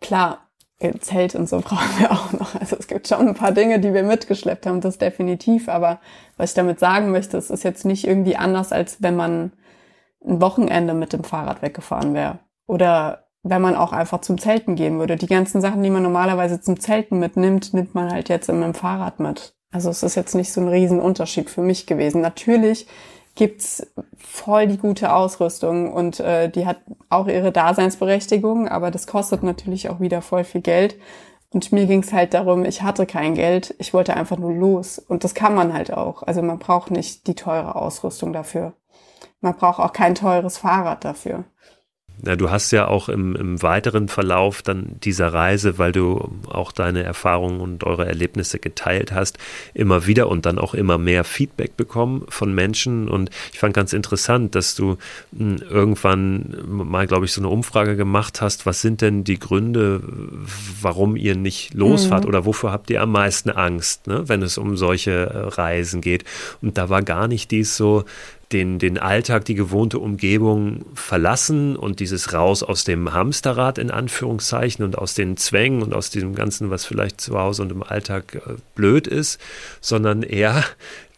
klar, 0.00 0.44
Zelt 1.00 1.34
und 1.34 1.48
so 1.48 1.60
brauchen 1.64 1.98
wir 1.98 2.12
auch 2.12 2.32
noch. 2.32 2.54
Also 2.54 2.76
es 2.78 2.86
gibt 2.86 3.08
schon 3.08 3.28
ein 3.28 3.34
paar 3.34 3.52
Dinge, 3.52 3.80
die 3.80 3.94
wir 3.94 4.02
mitgeschleppt 4.02 4.66
haben, 4.66 4.80
das 4.80 4.98
definitiv. 4.98 5.68
Aber 5.68 6.00
was 6.36 6.50
ich 6.50 6.54
damit 6.54 6.78
sagen 6.78 7.10
möchte, 7.10 7.38
es 7.38 7.50
ist 7.50 7.64
jetzt 7.64 7.84
nicht 7.84 8.06
irgendwie 8.06 8.36
anders, 8.36 8.72
als 8.72 9.02
wenn 9.02 9.16
man 9.16 9.52
ein 10.22 10.40
Wochenende 10.40 10.94
mit 10.94 11.12
dem 11.12 11.24
Fahrrad 11.24 11.62
weggefahren 11.62 12.14
wäre. 12.14 12.40
Oder 12.66 13.23
wenn 13.44 13.62
man 13.62 13.76
auch 13.76 13.92
einfach 13.92 14.22
zum 14.22 14.38
Zelten 14.38 14.74
gehen 14.74 14.98
würde. 14.98 15.16
Die 15.16 15.26
ganzen 15.26 15.60
Sachen, 15.60 15.82
die 15.82 15.90
man 15.90 16.02
normalerweise 16.02 16.60
zum 16.60 16.80
Zelten 16.80 17.18
mitnimmt, 17.18 17.74
nimmt 17.74 17.94
man 17.94 18.10
halt 18.10 18.28
jetzt 18.30 18.48
mit 18.48 18.62
dem 18.62 18.74
Fahrrad 18.74 19.20
mit. 19.20 19.54
Also 19.70 19.90
es 19.90 20.02
ist 20.02 20.14
jetzt 20.14 20.34
nicht 20.34 20.50
so 20.52 20.60
ein 20.60 20.68
Riesenunterschied 20.68 21.50
für 21.50 21.60
mich 21.60 21.86
gewesen. 21.86 22.22
Natürlich 22.22 22.86
gibt's 23.34 23.86
voll 24.16 24.66
die 24.66 24.78
gute 24.78 25.12
Ausrüstung 25.12 25.92
und 25.92 26.20
äh, 26.20 26.48
die 26.48 26.66
hat 26.66 26.78
auch 27.10 27.26
ihre 27.26 27.52
Daseinsberechtigung, 27.52 28.68
aber 28.68 28.90
das 28.90 29.06
kostet 29.06 29.42
natürlich 29.42 29.90
auch 29.90 30.00
wieder 30.00 30.22
voll 30.22 30.44
viel 30.44 30.62
Geld. 30.62 30.96
Und 31.50 31.70
mir 31.70 31.86
ging's 31.86 32.12
halt 32.12 32.34
darum, 32.34 32.64
ich 32.64 32.82
hatte 32.82 33.06
kein 33.06 33.34
Geld, 33.34 33.74
ich 33.78 33.94
wollte 33.94 34.16
einfach 34.16 34.38
nur 34.38 34.52
los. 34.52 34.98
Und 34.98 35.22
das 35.22 35.34
kann 35.34 35.54
man 35.54 35.72
halt 35.72 35.92
auch. 35.92 36.22
Also 36.22 36.42
man 36.42 36.58
braucht 36.58 36.90
nicht 36.90 37.26
die 37.26 37.34
teure 37.34 37.76
Ausrüstung 37.76 38.32
dafür. 38.32 38.72
Man 39.40 39.54
braucht 39.54 39.78
auch 39.78 39.92
kein 39.92 40.14
teures 40.14 40.58
Fahrrad 40.58 41.04
dafür. 41.04 41.44
Ja, 42.22 42.36
du 42.36 42.50
hast 42.50 42.70
ja 42.70 42.86
auch 42.88 43.08
im, 43.08 43.34
im 43.36 43.62
weiteren 43.62 44.08
Verlauf 44.08 44.62
dann 44.62 44.96
dieser 45.02 45.32
Reise, 45.32 45.78
weil 45.78 45.92
du 45.92 46.30
auch 46.48 46.72
deine 46.72 47.02
Erfahrungen 47.02 47.60
und 47.60 47.84
eure 47.84 48.06
Erlebnisse 48.06 48.58
geteilt 48.58 49.12
hast, 49.12 49.38
immer 49.74 50.06
wieder 50.06 50.28
und 50.28 50.46
dann 50.46 50.58
auch 50.58 50.74
immer 50.74 50.96
mehr 50.96 51.24
Feedback 51.24 51.76
bekommen 51.76 52.24
von 52.28 52.54
Menschen. 52.54 53.08
Und 53.08 53.30
ich 53.52 53.58
fand 53.58 53.74
ganz 53.74 53.92
interessant, 53.92 54.54
dass 54.54 54.74
du 54.74 54.96
hm, 55.36 55.56
irgendwann 55.68 56.56
mal, 56.66 57.06
glaube 57.06 57.26
ich, 57.26 57.32
so 57.32 57.40
eine 57.40 57.48
Umfrage 57.48 57.96
gemacht 57.96 58.40
hast. 58.40 58.64
Was 58.64 58.80
sind 58.80 59.00
denn 59.00 59.24
die 59.24 59.38
Gründe, 59.38 60.00
warum 60.80 61.16
ihr 61.16 61.36
nicht 61.36 61.74
losfahrt 61.74 62.22
mhm. 62.22 62.28
oder 62.28 62.44
wofür 62.46 62.70
habt 62.70 62.90
ihr 62.90 63.02
am 63.02 63.12
meisten 63.12 63.50
Angst, 63.50 64.06
ne, 64.06 64.28
wenn 64.28 64.42
es 64.42 64.56
um 64.56 64.76
solche 64.76 65.10
äh, 65.10 65.38
Reisen 65.38 66.00
geht? 66.00 66.24
Und 66.62 66.78
da 66.78 66.88
war 66.88 67.02
gar 67.02 67.28
nicht 67.28 67.50
dies 67.50 67.76
so, 67.76 68.04
den, 68.52 68.78
den 68.78 68.98
Alltag, 68.98 69.44
die 69.44 69.54
gewohnte 69.54 69.98
Umgebung 69.98 70.84
verlassen 70.94 71.76
und 71.76 72.00
dieses 72.00 72.32
raus 72.32 72.62
aus 72.62 72.84
dem 72.84 73.12
Hamsterrad 73.12 73.78
in 73.78 73.90
Anführungszeichen 73.90 74.84
und 74.84 74.96
aus 74.98 75.14
den 75.14 75.36
Zwängen 75.36 75.82
und 75.82 75.94
aus 75.94 76.10
diesem 76.10 76.34
Ganzen, 76.34 76.70
was 76.70 76.84
vielleicht 76.84 77.20
zu 77.20 77.38
Hause 77.38 77.62
und 77.62 77.72
im 77.72 77.82
Alltag 77.82 78.34
äh, 78.34 78.54
blöd 78.74 79.06
ist, 79.06 79.40
sondern 79.80 80.22
eher 80.22 80.64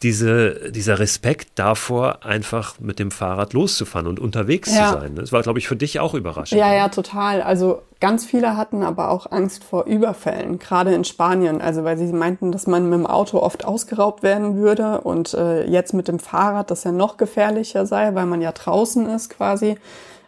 diese, 0.07 0.71
dieser 0.71 1.01
Respekt 1.01 1.49
davor, 1.57 2.25
einfach 2.25 2.79
mit 2.79 3.01
dem 3.01 3.11
Fahrrad 3.11 3.55
loszufahren 3.55 4.07
und 4.07 4.21
unterwegs 4.21 4.73
ja. 4.73 4.93
zu 4.93 5.01
sein. 5.01 5.17
Das 5.17 5.33
war, 5.33 5.43
glaube 5.43 5.59
ich, 5.59 5.67
für 5.67 5.75
dich 5.75 5.99
auch 5.99 6.15
überraschend. 6.15 6.61
Ja, 6.61 6.73
ja, 6.73 6.89
total. 6.91 7.43
Also 7.43 7.83
ganz 7.99 8.25
viele 8.25 8.57
hatten 8.57 8.85
aber 8.85 9.11
auch 9.11 9.33
Angst 9.33 9.65
vor 9.65 9.87
Überfällen, 9.87 10.61
gerade 10.61 10.95
in 10.95 11.03
Spanien. 11.03 11.61
Also 11.61 11.83
weil 11.83 11.99
sie 11.99 12.07
meinten, 12.13 12.53
dass 12.53 12.69
man 12.69 12.89
mit 12.89 13.01
dem 13.01 13.07
Auto 13.07 13.41
oft 13.41 13.65
ausgeraubt 13.65 14.23
werden 14.23 14.55
würde 14.55 15.01
und 15.01 15.35
äh, 15.35 15.65
jetzt 15.65 15.93
mit 15.93 16.07
dem 16.07 16.21
Fahrrad 16.21 16.71
das 16.71 16.85
ja 16.85 16.93
noch 16.93 17.17
gefährlicher 17.17 17.85
sei, 17.85 18.15
weil 18.15 18.27
man 18.27 18.41
ja 18.41 18.53
draußen 18.53 19.09
ist 19.09 19.31
quasi 19.31 19.77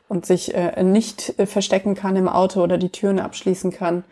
und 0.09 0.27
sich 0.27 0.57
äh, 0.57 0.83
nicht 0.83 1.39
äh, 1.39 1.47
verstecken 1.47 1.95
kann 1.95 2.17
im 2.17 2.29
Auto 2.29 2.65
oder 2.65 2.79
die 2.79 2.91
Türen 2.91 3.21
abschließen 3.21 3.71
kann. 3.71 4.03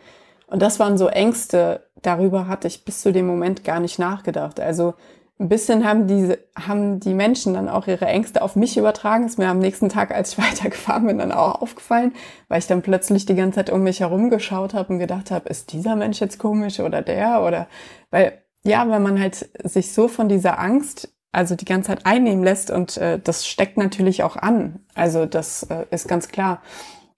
Und 0.49 0.61
das 0.61 0.79
waren 0.79 0.97
so 0.97 1.09
Ängste, 1.09 1.81
darüber 2.03 2.47
hatte 2.47 2.69
ich 2.69 2.85
bis 2.85 3.01
zu 3.01 3.11
dem 3.11 3.27
Moment 3.27 3.65
gar 3.65 3.81
nicht 3.81 3.99
nachgedacht. 3.99 4.61
Also 4.61 4.93
ein 5.39 5.49
bisschen 5.49 5.85
haben 5.85 6.07
diese, 6.07 6.39
haben 6.55 6.99
die 6.99 7.13
Menschen 7.13 7.53
dann 7.53 7.69
auch 7.69 7.87
ihre 7.87 8.07
Ängste 8.07 8.41
auf 8.41 8.55
mich 8.55 8.77
übertragen. 8.77 9.25
Ist 9.25 9.37
mir 9.37 9.49
am 9.49 9.59
nächsten 9.59 9.89
Tag, 9.89 10.11
als 10.11 10.33
ich 10.33 10.37
weitergefahren 10.43 11.05
bin, 11.05 11.19
dann 11.19 11.31
auch 11.31 11.61
aufgefallen, 11.61 12.13
weil 12.47 12.59
ich 12.59 12.67
dann 12.67 12.81
plötzlich 12.81 13.25
die 13.25 13.35
ganze 13.35 13.57
Zeit 13.57 13.69
um 13.69 13.83
mich 13.83 13.99
herum 13.99 14.29
geschaut 14.29 14.73
habe 14.73 14.93
und 14.93 14.99
gedacht 14.99 15.31
habe, 15.31 15.49
ist 15.49 15.73
dieser 15.73 15.95
Mensch 15.95 16.19
jetzt 16.19 16.39
komisch 16.39 16.79
oder 16.79 17.01
der 17.01 17.43
oder, 17.43 17.67
weil, 18.09 18.41
ja, 18.63 18.89
wenn 18.89 19.03
man 19.03 19.19
halt 19.19 19.49
sich 19.63 19.93
so 19.93 20.07
von 20.07 20.27
dieser 20.27 20.59
Angst 20.59 21.09
also 21.31 21.55
die 21.55 21.65
ganze 21.65 21.89
Zeit 21.89 22.05
einnehmen 22.05 22.43
lässt 22.43 22.71
und 22.71 22.97
äh, 22.97 23.19
das 23.19 23.45
steckt 23.45 23.77
natürlich 23.77 24.23
auch 24.23 24.37
an. 24.37 24.79
Also 24.95 25.27
das 25.27 25.63
äh, 25.63 25.85
ist 25.91 26.07
ganz 26.07 26.29
klar. 26.29 26.63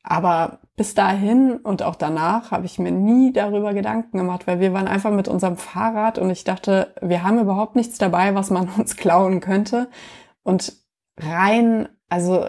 Aber 0.03 0.59
bis 0.79 0.93
dahin 0.95 1.57
und 1.57 1.83
auch 1.83 1.95
danach 1.95 2.51
habe 2.51 2.65
ich 2.65 2.79
mir 2.79 2.91
nie 2.91 3.33
darüber 3.33 3.73
Gedanken 3.73 4.17
gemacht, 4.17 4.47
weil 4.47 4.61
wir 4.61 4.71
waren 4.71 4.87
einfach 4.87 5.11
mit 5.11 5.27
unserem 5.27 5.57
Fahrrad 5.57 6.17
und 6.17 6.29
ich 6.29 6.45
dachte, 6.45 6.93
wir 7.01 7.21
haben 7.21 7.37
überhaupt 7.37 7.75
nichts 7.75 7.97
dabei, 7.97 8.33
was 8.33 8.49
man 8.49 8.69
uns 8.77 8.95
klauen 8.95 9.41
könnte. 9.41 9.89
Und 10.41 10.71
rein, 11.17 11.89
also 12.07 12.45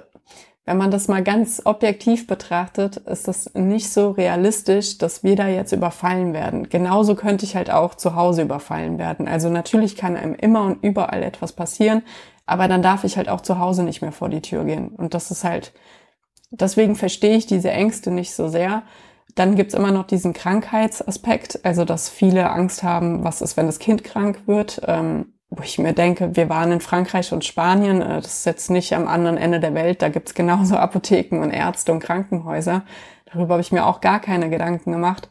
wenn 0.64 0.76
man 0.76 0.92
das 0.92 1.08
mal 1.08 1.24
ganz 1.24 1.62
objektiv 1.64 2.28
betrachtet, 2.28 2.98
ist 2.98 3.26
das 3.26 3.52
nicht 3.54 3.92
so 3.92 4.12
realistisch, 4.12 4.98
dass 4.98 5.24
wir 5.24 5.34
da 5.34 5.48
jetzt 5.48 5.72
überfallen 5.72 6.32
werden. 6.32 6.68
Genauso 6.68 7.16
könnte 7.16 7.44
ich 7.44 7.56
halt 7.56 7.72
auch 7.72 7.96
zu 7.96 8.14
Hause 8.14 8.42
überfallen 8.42 9.00
werden. 9.00 9.26
Also 9.26 9.48
natürlich 9.48 9.96
kann 9.96 10.16
einem 10.16 10.36
immer 10.36 10.62
und 10.62 10.84
überall 10.84 11.24
etwas 11.24 11.52
passieren, 11.52 12.04
aber 12.46 12.68
dann 12.68 12.80
darf 12.80 13.02
ich 13.02 13.16
halt 13.16 13.28
auch 13.28 13.40
zu 13.40 13.58
Hause 13.58 13.82
nicht 13.82 14.02
mehr 14.02 14.12
vor 14.12 14.28
die 14.28 14.40
Tür 14.40 14.62
gehen. 14.62 14.90
Und 14.90 15.14
das 15.14 15.32
ist 15.32 15.42
halt 15.42 15.72
Deswegen 16.50 16.96
verstehe 16.96 17.36
ich 17.36 17.46
diese 17.46 17.70
Ängste 17.70 18.10
nicht 18.10 18.34
so 18.34 18.48
sehr. 18.48 18.82
Dann 19.34 19.54
gibt's 19.54 19.74
immer 19.74 19.92
noch 19.92 20.06
diesen 20.06 20.32
Krankheitsaspekt, 20.32 21.64
also 21.64 21.84
dass 21.84 22.08
viele 22.08 22.50
Angst 22.50 22.82
haben, 22.82 23.22
was 23.24 23.42
ist, 23.42 23.56
wenn 23.56 23.66
das 23.66 23.78
Kind 23.78 24.02
krank 24.04 24.42
wird. 24.46 24.80
Ähm, 24.86 25.32
wo 25.50 25.64
ich 25.64 25.78
mir 25.78 25.92
denke, 25.92 26.36
wir 26.36 26.48
waren 26.48 26.70
in 26.70 26.80
Frankreich 26.80 27.32
und 27.32 27.44
Spanien, 27.44 28.00
äh, 28.02 28.20
das 28.20 28.38
ist 28.38 28.46
jetzt 28.46 28.70
nicht 28.70 28.94
am 28.94 29.08
anderen 29.08 29.36
Ende 29.36 29.60
der 29.60 29.74
Welt, 29.74 30.00
da 30.00 30.08
gibt's 30.08 30.34
genauso 30.34 30.76
Apotheken 30.78 31.40
und 31.42 31.50
Ärzte 31.50 31.92
und 31.92 32.00
Krankenhäuser. 32.00 32.82
Darüber 33.32 33.54
habe 33.54 33.62
ich 33.62 33.72
mir 33.72 33.86
auch 33.86 34.00
gar 34.00 34.20
keine 34.20 34.50
Gedanken 34.50 34.92
gemacht. 34.92 35.28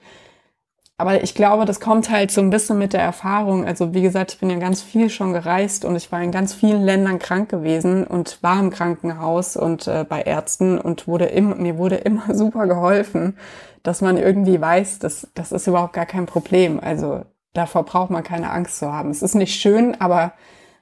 Aber 0.99 1.23
ich 1.23 1.33
glaube, 1.33 1.63
das 1.63 1.79
kommt 1.79 2.09
halt 2.09 2.29
so 2.29 2.41
ein 2.41 2.49
bisschen 2.49 2.77
mit 2.77 2.91
der 2.91 2.99
Erfahrung. 2.99 3.65
Also 3.65 3.93
wie 3.93 4.01
gesagt, 4.01 4.33
ich 4.33 4.39
bin 4.39 4.49
ja 4.49 4.59
ganz 4.59 4.81
viel 4.81 5.09
schon 5.09 5.31
gereist 5.31 5.85
und 5.85 5.95
ich 5.95 6.11
war 6.11 6.21
in 6.21 6.33
ganz 6.33 6.53
vielen 6.53 6.83
Ländern 6.83 7.19
krank 7.19 7.47
gewesen 7.47 8.03
und 8.03 8.43
war 8.43 8.59
im 8.59 8.69
Krankenhaus 8.69 9.55
und 9.55 9.87
äh, 9.87 10.03
bei 10.03 10.23
Ärzten 10.23 10.77
und 10.77 11.07
wurde 11.07 11.27
immer, 11.27 11.55
mir 11.55 11.77
wurde 11.77 11.95
immer 11.95 12.23
super 12.35 12.67
geholfen, 12.67 13.37
dass 13.81 14.01
man 14.01 14.17
irgendwie 14.17 14.59
weiß, 14.59 14.99
dass 14.99 15.29
das 15.35 15.53
ist 15.53 15.67
überhaupt 15.67 15.93
gar 15.93 16.05
kein 16.05 16.25
Problem. 16.25 16.81
Also 16.81 17.23
davor 17.53 17.85
braucht 17.85 18.09
man 18.09 18.23
keine 18.23 18.51
Angst 18.51 18.77
zu 18.77 18.91
haben. 18.91 19.09
Es 19.09 19.21
ist 19.21 19.35
nicht 19.35 19.55
schön, 19.55 19.95
aber 20.01 20.33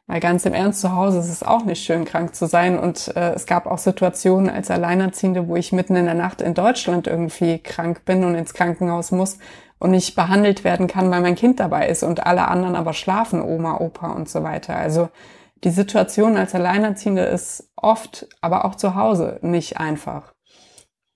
mal 0.08 0.20
ganz 0.20 0.48
im 0.48 0.54
Ernst, 0.54 0.82
zu 0.82 0.96
Hause 0.96 1.20
ist 1.20 1.30
es 1.30 1.44
auch 1.44 1.64
nicht 1.64 1.84
schön, 1.84 2.06
krank 2.06 2.34
zu 2.34 2.48
sein. 2.48 2.80
Und 2.80 3.16
äh, 3.16 3.34
es 3.34 3.46
gab 3.46 3.68
auch 3.68 3.78
Situationen 3.78 4.50
als 4.50 4.72
Alleinerziehende, 4.72 5.48
wo 5.48 5.58
ich 5.58 5.74
mitten 5.74 5.96
in 5.96 6.06
der 6.06 6.16
Nacht 6.16 6.42
in 6.42 6.56
Deutschland 6.56 7.06
irgendwie 7.06 7.60
krank 7.60 8.04
bin 8.04 8.24
und 8.24 8.34
ins 8.34 8.56
Krankenhaus 8.56 9.12
muss 9.12 9.38
und 9.80 9.92
nicht 9.92 10.16
behandelt 10.16 10.64
werden 10.64 10.88
kann, 10.88 11.12
weil 11.12 11.22
mein 11.22 11.36
Kind 11.36 11.60
dabei 11.60 11.88
ist 11.88 12.04
und 12.04 12.26
alle 12.26 12.48
anderen 12.48 12.76
aber 12.76 12.94
schlafen, 12.94 13.42
Oma, 13.42 13.78
Opa 13.80 14.12
und 14.12 14.30
so 14.30 14.44
weiter. 14.44 14.76
Also 14.76 15.10
die 15.64 15.70
Situation 15.70 16.38
als 16.38 16.56
Alleinerziehende 16.56 17.24
ist 17.24 17.72
oft, 17.76 18.28
aber 18.42 18.66
auch 18.66 18.76
zu 18.76 18.96
Hause 18.96 19.40
nicht 19.42 19.78
einfach. 19.80 20.34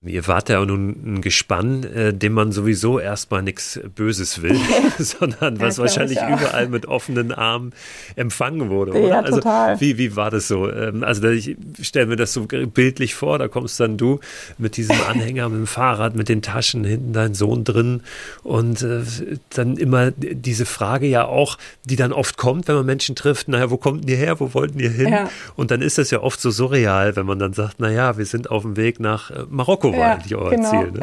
Ihr 0.04 0.26
wart 0.26 0.48
ja 0.48 0.64
nun 0.64 0.96
ein 1.04 1.20
Gespann, 1.20 1.84
äh, 1.84 2.12
dem 2.12 2.32
man 2.32 2.50
sowieso 2.50 2.98
erstmal 2.98 3.42
nichts 3.42 3.78
Böses 3.94 4.42
will, 4.42 4.58
sondern 4.98 5.60
was 5.60 5.76
ja, 5.76 5.84
wahrscheinlich 5.84 6.18
überall 6.18 6.68
mit 6.68 6.86
offenen 6.86 7.30
Armen 7.30 7.72
empfangen 8.16 8.68
wurde. 8.68 8.92
Oder? 8.92 9.08
Ja, 9.08 9.20
also, 9.20 9.36
total. 9.36 9.80
Wie, 9.80 9.98
wie 9.98 10.16
war 10.16 10.32
das 10.32 10.48
so? 10.48 10.68
Ähm, 10.68 11.04
also 11.04 11.28
ich 11.28 11.56
stelle 11.82 12.06
mir 12.06 12.16
das 12.16 12.32
so 12.32 12.46
bildlich 12.46 13.14
vor, 13.14 13.38
da 13.38 13.46
kommst 13.46 13.78
dann 13.78 13.96
du 13.96 14.18
mit 14.58 14.76
diesem 14.76 14.96
Anhänger, 15.08 15.48
mit 15.48 15.58
dem 15.60 15.66
Fahrrad, 15.68 16.16
mit 16.16 16.28
den 16.28 16.42
Taschen, 16.42 16.82
hinten 16.82 17.12
dein 17.12 17.34
Sohn 17.34 17.62
drin 17.62 18.00
und 18.42 18.82
äh, 18.82 19.02
dann 19.50 19.76
immer 19.76 20.10
diese 20.10 20.66
Frage 20.66 21.06
ja 21.06 21.26
auch, 21.26 21.58
die 21.84 21.94
dann 21.94 22.12
oft 22.12 22.36
kommt, 22.36 22.66
wenn 22.66 22.74
man 22.74 22.86
Menschen 22.86 23.14
trifft, 23.14 23.46
naja, 23.46 23.70
wo 23.70 23.76
kommt 23.76 24.10
ihr 24.10 24.16
her, 24.16 24.40
wo 24.40 24.52
wollten 24.52 24.80
ihr 24.80 24.90
hin? 24.90 25.10
Ja. 25.10 25.30
Und 25.54 25.70
dann 25.70 25.80
ist 25.80 25.98
das 25.98 26.10
ja 26.10 26.22
oft 26.22 26.40
so 26.40 26.50
surreal, 26.50 27.14
wenn 27.14 27.26
man 27.26 27.38
dann 27.38 27.52
sagt, 27.52 27.78
naja, 27.78 28.18
wir 28.18 28.26
sind 28.26 28.50
auf 28.50 28.62
dem 28.62 28.76
Weg 28.76 28.98
nach 28.98 29.30
äh, 29.30 29.44
War 29.92 29.98
ja, 29.98 30.12
eigentlich 30.14 30.34
euer 30.34 30.50
genau. 30.50 30.70
Ziel. 30.70 30.92
Ne? 30.92 31.00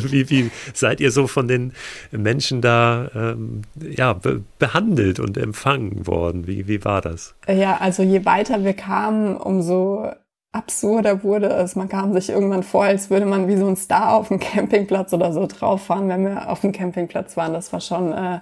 wie, 0.10 0.30
wie 0.30 0.50
seid 0.74 1.00
ihr 1.00 1.10
so 1.10 1.26
von 1.26 1.48
den 1.48 1.72
Menschen 2.10 2.60
da 2.60 3.10
ähm, 3.14 3.62
ja, 3.80 4.12
be 4.12 4.42
behandelt 4.58 5.20
und 5.20 5.36
empfangen 5.36 6.06
worden? 6.06 6.46
Wie, 6.46 6.68
wie 6.68 6.84
war 6.84 7.00
das? 7.00 7.34
Ja, 7.48 7.78
also 7.78 8.02
je 8.02 8.24
weiter 8.24 8.64
wir 8.64 8.74
kamen, 8.74 9.36
umso 9.36 10.10
absurder 10.52 11.22
wurde 11.22 11.48
es. 11.48 11.76
Man 11.76 11.88
kam 11.88 12.12
sich 12.14 12.30
irgendwann 12.30 12.62
vor, 12.62 12.84
als 12.84 13.10
würde 13.10 13.26
man 13.26 13.46
wie 13.46 13.56
so 13.56 13.66
ein 13.66 13.76
Star 13.76 14.14
auf 14.14 14.28
dem 14.28 14.40
Campingplatz 14.40 15.12
oder 15.12 15.32
so 15.32 15.46
drauf 15.46 15.82
fahren, 15.82 16.08
wenn 16.08 16.24
wir 16.24 16.50
auf 16.50 16.60
dem 16.60 16.72
Campingplatz 16.72 17.36
waren. 17.36 17.52
Das 17.52 17.72
war 17.72 17.80
schon 17.80 18.12
äh, 18.12 18.40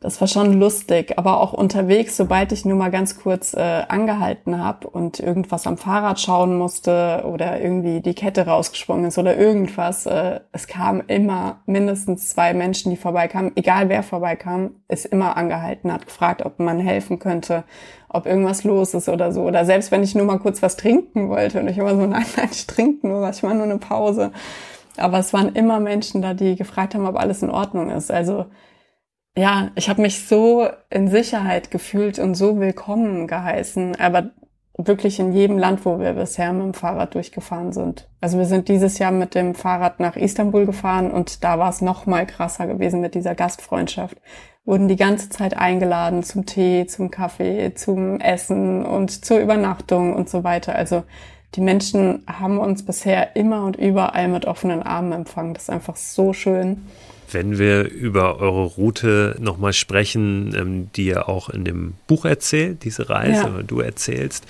das 0.00 0.20
war 0.20 0.28
schon 0.28 0.60
lustig, 0.60 1.18
aber 1.18 1.40
auch 1.40 1.52
unterwegs, 1.52 2.16
sobald 2.16 2.52
ich 2.52 2.64
nur 2.64 2.76
mal 2.76 2.90
ganz 2.90 3.18
kurz 3.18 3.52
äh, 3.54 3.82
angehalten 3.88 4.62
habe 4.62 4.86
und 4.88 5.18
irgendwas 5.18 5.66
am 5.66 5.76
Fahrrad 5.76 6.20
schauen 6.20 6.56
musste 6.56 7.24
oder 7.26 7.60
irgendwie 7.60 8.00
die 8.00 8.14
Kette 8.14 8.46
rausgesprungen 8.46 9.06
ist 9.06 9.18
oder 9.18 9.36
irgendwas, 9.36 10.06
äh, 10.06 10.38
es 10.52 10.68
kamen 10.68 11.02
immer 11.08 11.62
mindestens 11.66 12.28
zwei 12.28 12.54
Menschen, 12.54 12.90
die 12.90 12.96
vorbeikamen, 12.96 13.50
egal 13.56 13.88
wer 13.88 14.04
vorbeikam, 14.04 14.70
ist 14.86 15.04
immer 15.04 15.36
angehalten, 15.36 15.92
hat 15.92 16.06
gefragt, 16.06 16.46
ob 16.46 16.60
man 16.60 16.78
helfen 16.78 17.18
könnte, 17.18 17.64
ob 18.08 18.26
irgendwas 18.26 18.62
los 18.62 18.94
ist 18.94 19.08
oder 19.08 19.32
so. 19.32 19.42
Oder 19.42 19.64
selbst 19.64 19.90
wenn 19.90 20.04
ich 20.04 20.14
nur 20.14 20.26
mal 20.26 20.38
kurz 20.38 20.62
was 20.62 20.76
trinken 20.76 21.28
wollte 21.28 21.58
und 21.58 21.66
ich 21.66 21.76
immer 21.76 21.96
so, 21.96 21.96
nein, 22.06 22.24
nein, 22.36 22.48
ich 22.52 22.68
trinke 22.68 23.08
nur 23.08 23.20
was, 23.20 23.38
ich 23.38 23.42
mache 23.42 23.56
nur 23.56 23.64
eine 23.64 23.78
Pause. 23.78 24.30
Aber 24.96 25.18
es 25.18 25.32
waren 25.32 25.56
immer 25.56 25.80
Menschen 25.80 26.22
da, 26.22 26.34
die 26.34 26.54
gefragt 26.54 26.94
haben, 26.94 27.06
ob 27.06 27.16
alles 27.16 27.42
in 27.42 27.50
Ordnung 27.50 27.90
ist. 27.90 28.12
Also 28.12 28.46
ja, 29.38 29.70
ich 29.76 29.88
habe 29.88 30.02
mich 30.02 30.26
so 30.26 30.68
in 30.90 31.08
Sicherheit 31.08 31.70
gefühlt 31.70 32.18
und 32.18 32.34
so 32.34 32.58
willkommen 32.58 33.28
geheißen, 33.28 33.94
aber 34.00 34.30
wirklich 34.76 35.20
in 35.20 35.32
jedem 35.32 35.58
Land, 35.58 35.84
wo 35.84 36.00
wir 36.00 36.14
bisher 36.14 36.52
mit 36.52 36.62
dem 36.62 36.74
Fahrrad 36.74 37.14
durchgefahren 37.14 37.72
sind. 37.72 38.08
Also 38.20 38.38
wir 38.38 38.46
sind 38.46 38.68
dieses 38.68 38.98
Jahr 38.98 39.12
mit 39.12 39.36
dem 39.36 39.54
Fahrrad 39.54 40.00
nach 40.00 40.16
Istanbul 40.16 40.66
gefahren 40.66 41.12
und 41.12 41.44
da 41.44 41.58
war 41.58 41.70
es 41.70 41.80
noch 41.80 42.06
mal 42.06 42.26
krasser 42.26 42.66
gewesen 42.66 43.00
mit 43.00 43.14
dieser 43.14 43.36
Gastfreundschaft, 43.36 44.16
wurden 44.64 44.88
die 44.88 44.96
ganze 44.96 45.28
Zeit 45.30 45.56
eingeladen 45.56 46.24
zum 46.24 46.44
Tee, 46.44 46.86
zum 46.86 47.12
Kaffee, 47.12 47.74
zum 47.74 48.18
Essen 48.18 48.84
und 48.84 49.24
zur 49.24 49.38
Übernachtung 49.38 50.14
und 50.14 50.28
so 50.28 50.42
weiter. 50.42 50.74
Also 50.74 51.04
die 51.54 51.60
Menschen 51.60 52.24
haben 52.26 52.58
uns 52.58 52.84
bisher 52.84 53.36
immer 53.36 53.64
und 53.64 53.76
überall 53.76 54.26
mit 54.26 54.46
offenen 54.46 54.82
Armen 54.82 55.12
empfangen. 55.12 55.54
Das 55.54 55.64
ist 55.64 55.70
einfach 55.70 55.96
so 55.96 56.32
schön. 56.32 56.86
Wenn 57.30 57.58
wir 57.58 57.90
über 57.90 58.38
eure 58.38 58.64
Route 58.64 59.36
nochmal 59.38 59.72
sprechen, 59.72 60.54
ähm, 60.56 60.92
die 60.94 61.06
ihr 61.06 61.28
auch 61.28 61.48
in 61.50 61.64
dem 61.64 61.94
Buch 62.06 62.24
erzählt, 62.24 62.84
diese 62.84 63.10
Reise, 63.10 63.42
ja. 63.42 63.62
du 63.66 63.80
erzählst, 63.80 64.44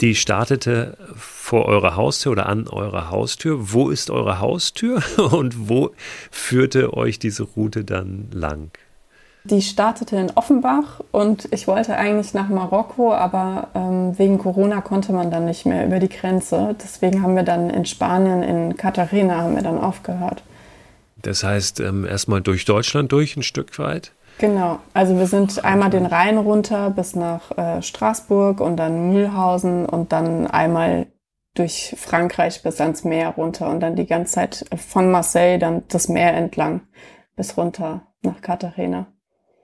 die 0.00 0.14
startete 0.14 0.96
vor 1.16 1.66
eurer 1.66 1.96
Haustür 1.96 2.32
oder 2.32 2.46
an 2.46 2.68
eurer 2.68 3.10
Haustür. 3.10 3.72
Wo 3.72 3.90
ist 3.90 4.10
eure 4.10 4.40
Haustür 4.40 5.02
und 5.32 5.68
wo 5.68 5.90
führte 6.30 6.94
euch 6.94 7.18
diese 7.18 7.44
Route 7.44 7.84
dann 7.84 8.28
lang? 8.32 8.70
Die 9.44 9.62
startete 9.62 10.16
in 10.16 10.32
Offenbach 10.34 11.00
und 11.12 11.46
ich 11.52 11.68
wollte 11.68 11.96
eigentlich 11.96 12.34
nach 12.34 12.48
Marokko, 12.48 13.14
aber 13.14 13.68
ähm, 13.76 14.18
wegen 14.18 14.38
Corona 14.38 14.80
konnte 14.80 15.12
man 15.12 15.30
dann 15.30 15.44
nicht 15.44 15.64
mehr 15.66 15.86
über 15.86 16.00
die 16.00 16.08
Grenze. 16.08 16.74
Deswegen 16.82 17.22
haben 17.22 17.36
wir 17.36 17.44
dann 17.44 17.70
in 17.70 17.84
Spanien, 17.86 18.42
in 18.42 18.76
Cartagena, 18.76 19.36
haben 19.36 19.54
wir 19.54 19.62
dann 19.62 19.78
aufgehört. 19.78 20.42
Das 21.26 21.42
heißt, 21.42 21.80
ähm, 21.80 22.06
erstmal 22.06 22.40
durch 22.40 22.64
Deutschland 22.66 23.10
durch 23.10 23.36
ein 23.36 23.42
Stück 23.42 23.80
weit? 23.80 24.12
Genau, 24.38 24.78
also 24.94 25.18
wir 25.18 25.26
sind 25.26 25.64
einmal 25.64 25.90
den 25.90 26.06
Rhein 26.06 26.38
runter 26.38 26.90
bis 26.90 27.16
nach 27.16 27.50
äh, 27.58 27.82
Straßburg 27.82 28.60
und 28.60 28.76
dann 28.76 29.12
Mühlhausen 29.12 29.86
und 29.86 30.12
dann 30.12 30.46
einmal 30.46 31.06
durch 31.54 31.96
Frankreich 31.98 32.62
bis 32.62 32.80
ans 32.80 33.02
Meer 33.02 33.30
runter 33.30 33.68
und 33.68 33.80
dann 33.80 33.96
die 33.96 34.06
ganze 34.06 34.34
Zeit 34.34 34.66
von 34.76 35.10
Marseille 35.10 35.58
dann 35.58 35.82
das 35.88 36.08
Meer 36.08 36.34
entlang 36.34 36.82
bis 37.34 37.56
runter 37.56 38.02
nach 38.22 38.40
Cartagena. 38.40 39.08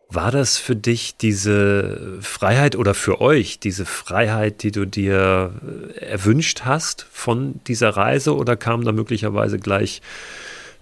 War 0.08 0.32
das 0.32 0.58
für 0.58 0.74
dich 0.74 1.16
diese 1.16 2.18
Freiheit 2.20 2.74
oder 2.74 2.94
für 2.94 3.20
euch 3.20 3.60
diese 3.60 3.86
Freiheit, 3.86 4.64
die 4.64 4.72
du 4.72 4.84
dir 4.84 5.52
äh, 5.94 6.06
erwünscht 6.06 6.62
hast 6.64 7.06
von 7.12 7.60
dieser 7.68 7.90
Reise 7.90 8.34
oder 8.34 8.56
kamen 8.56 8.84
da 8.84 8.90
möglicherweise 8.90 9.60
gleich 9.60 10.02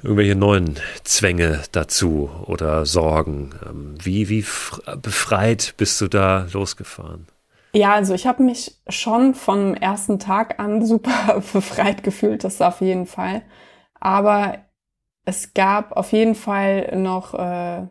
irgendwelche 0.02 0.34
neuen 0.34 0.76
Zwänge 1.04 1.62
dazu 1.72 2.30
oder 2.46 2.86
Sorgen? 2.86 3.54
Ähm, 3.66 3.94
wie, 4.02 4.28
wie 4.28 4.44
befreit 5.02 5.74
bist 5.76 6.00
du 6.00 6.08
da 6.08 6.46
losgefahren? 6.52 7.26
Ja, 7.72 7.94
also 7.94 8.14
ich 8.14 8.26
habe 8.26 8.42
mich 8.42 8.80
schon 8.88 9.34
vom 9.34 9.74
ersten 9.74 10.18
Tag 10.18 10.58
an 10.58 10.84
super 10.86 11.42
befreit 11.52 12.02
gefühlt, 12.02 12.44
das 12.44 12.60
auf 12.60 12.80
jeden 12.80 13.06
Fall. 13.06 13.42
Aber 14.00 14.58
es 15.24 15.54
gab 15.54 15.92
auf 15.92 16.12
jeden 16.12 16.34
Fall 16.34 16.96
noch 16.96 17.34
äh, 17.34 17.86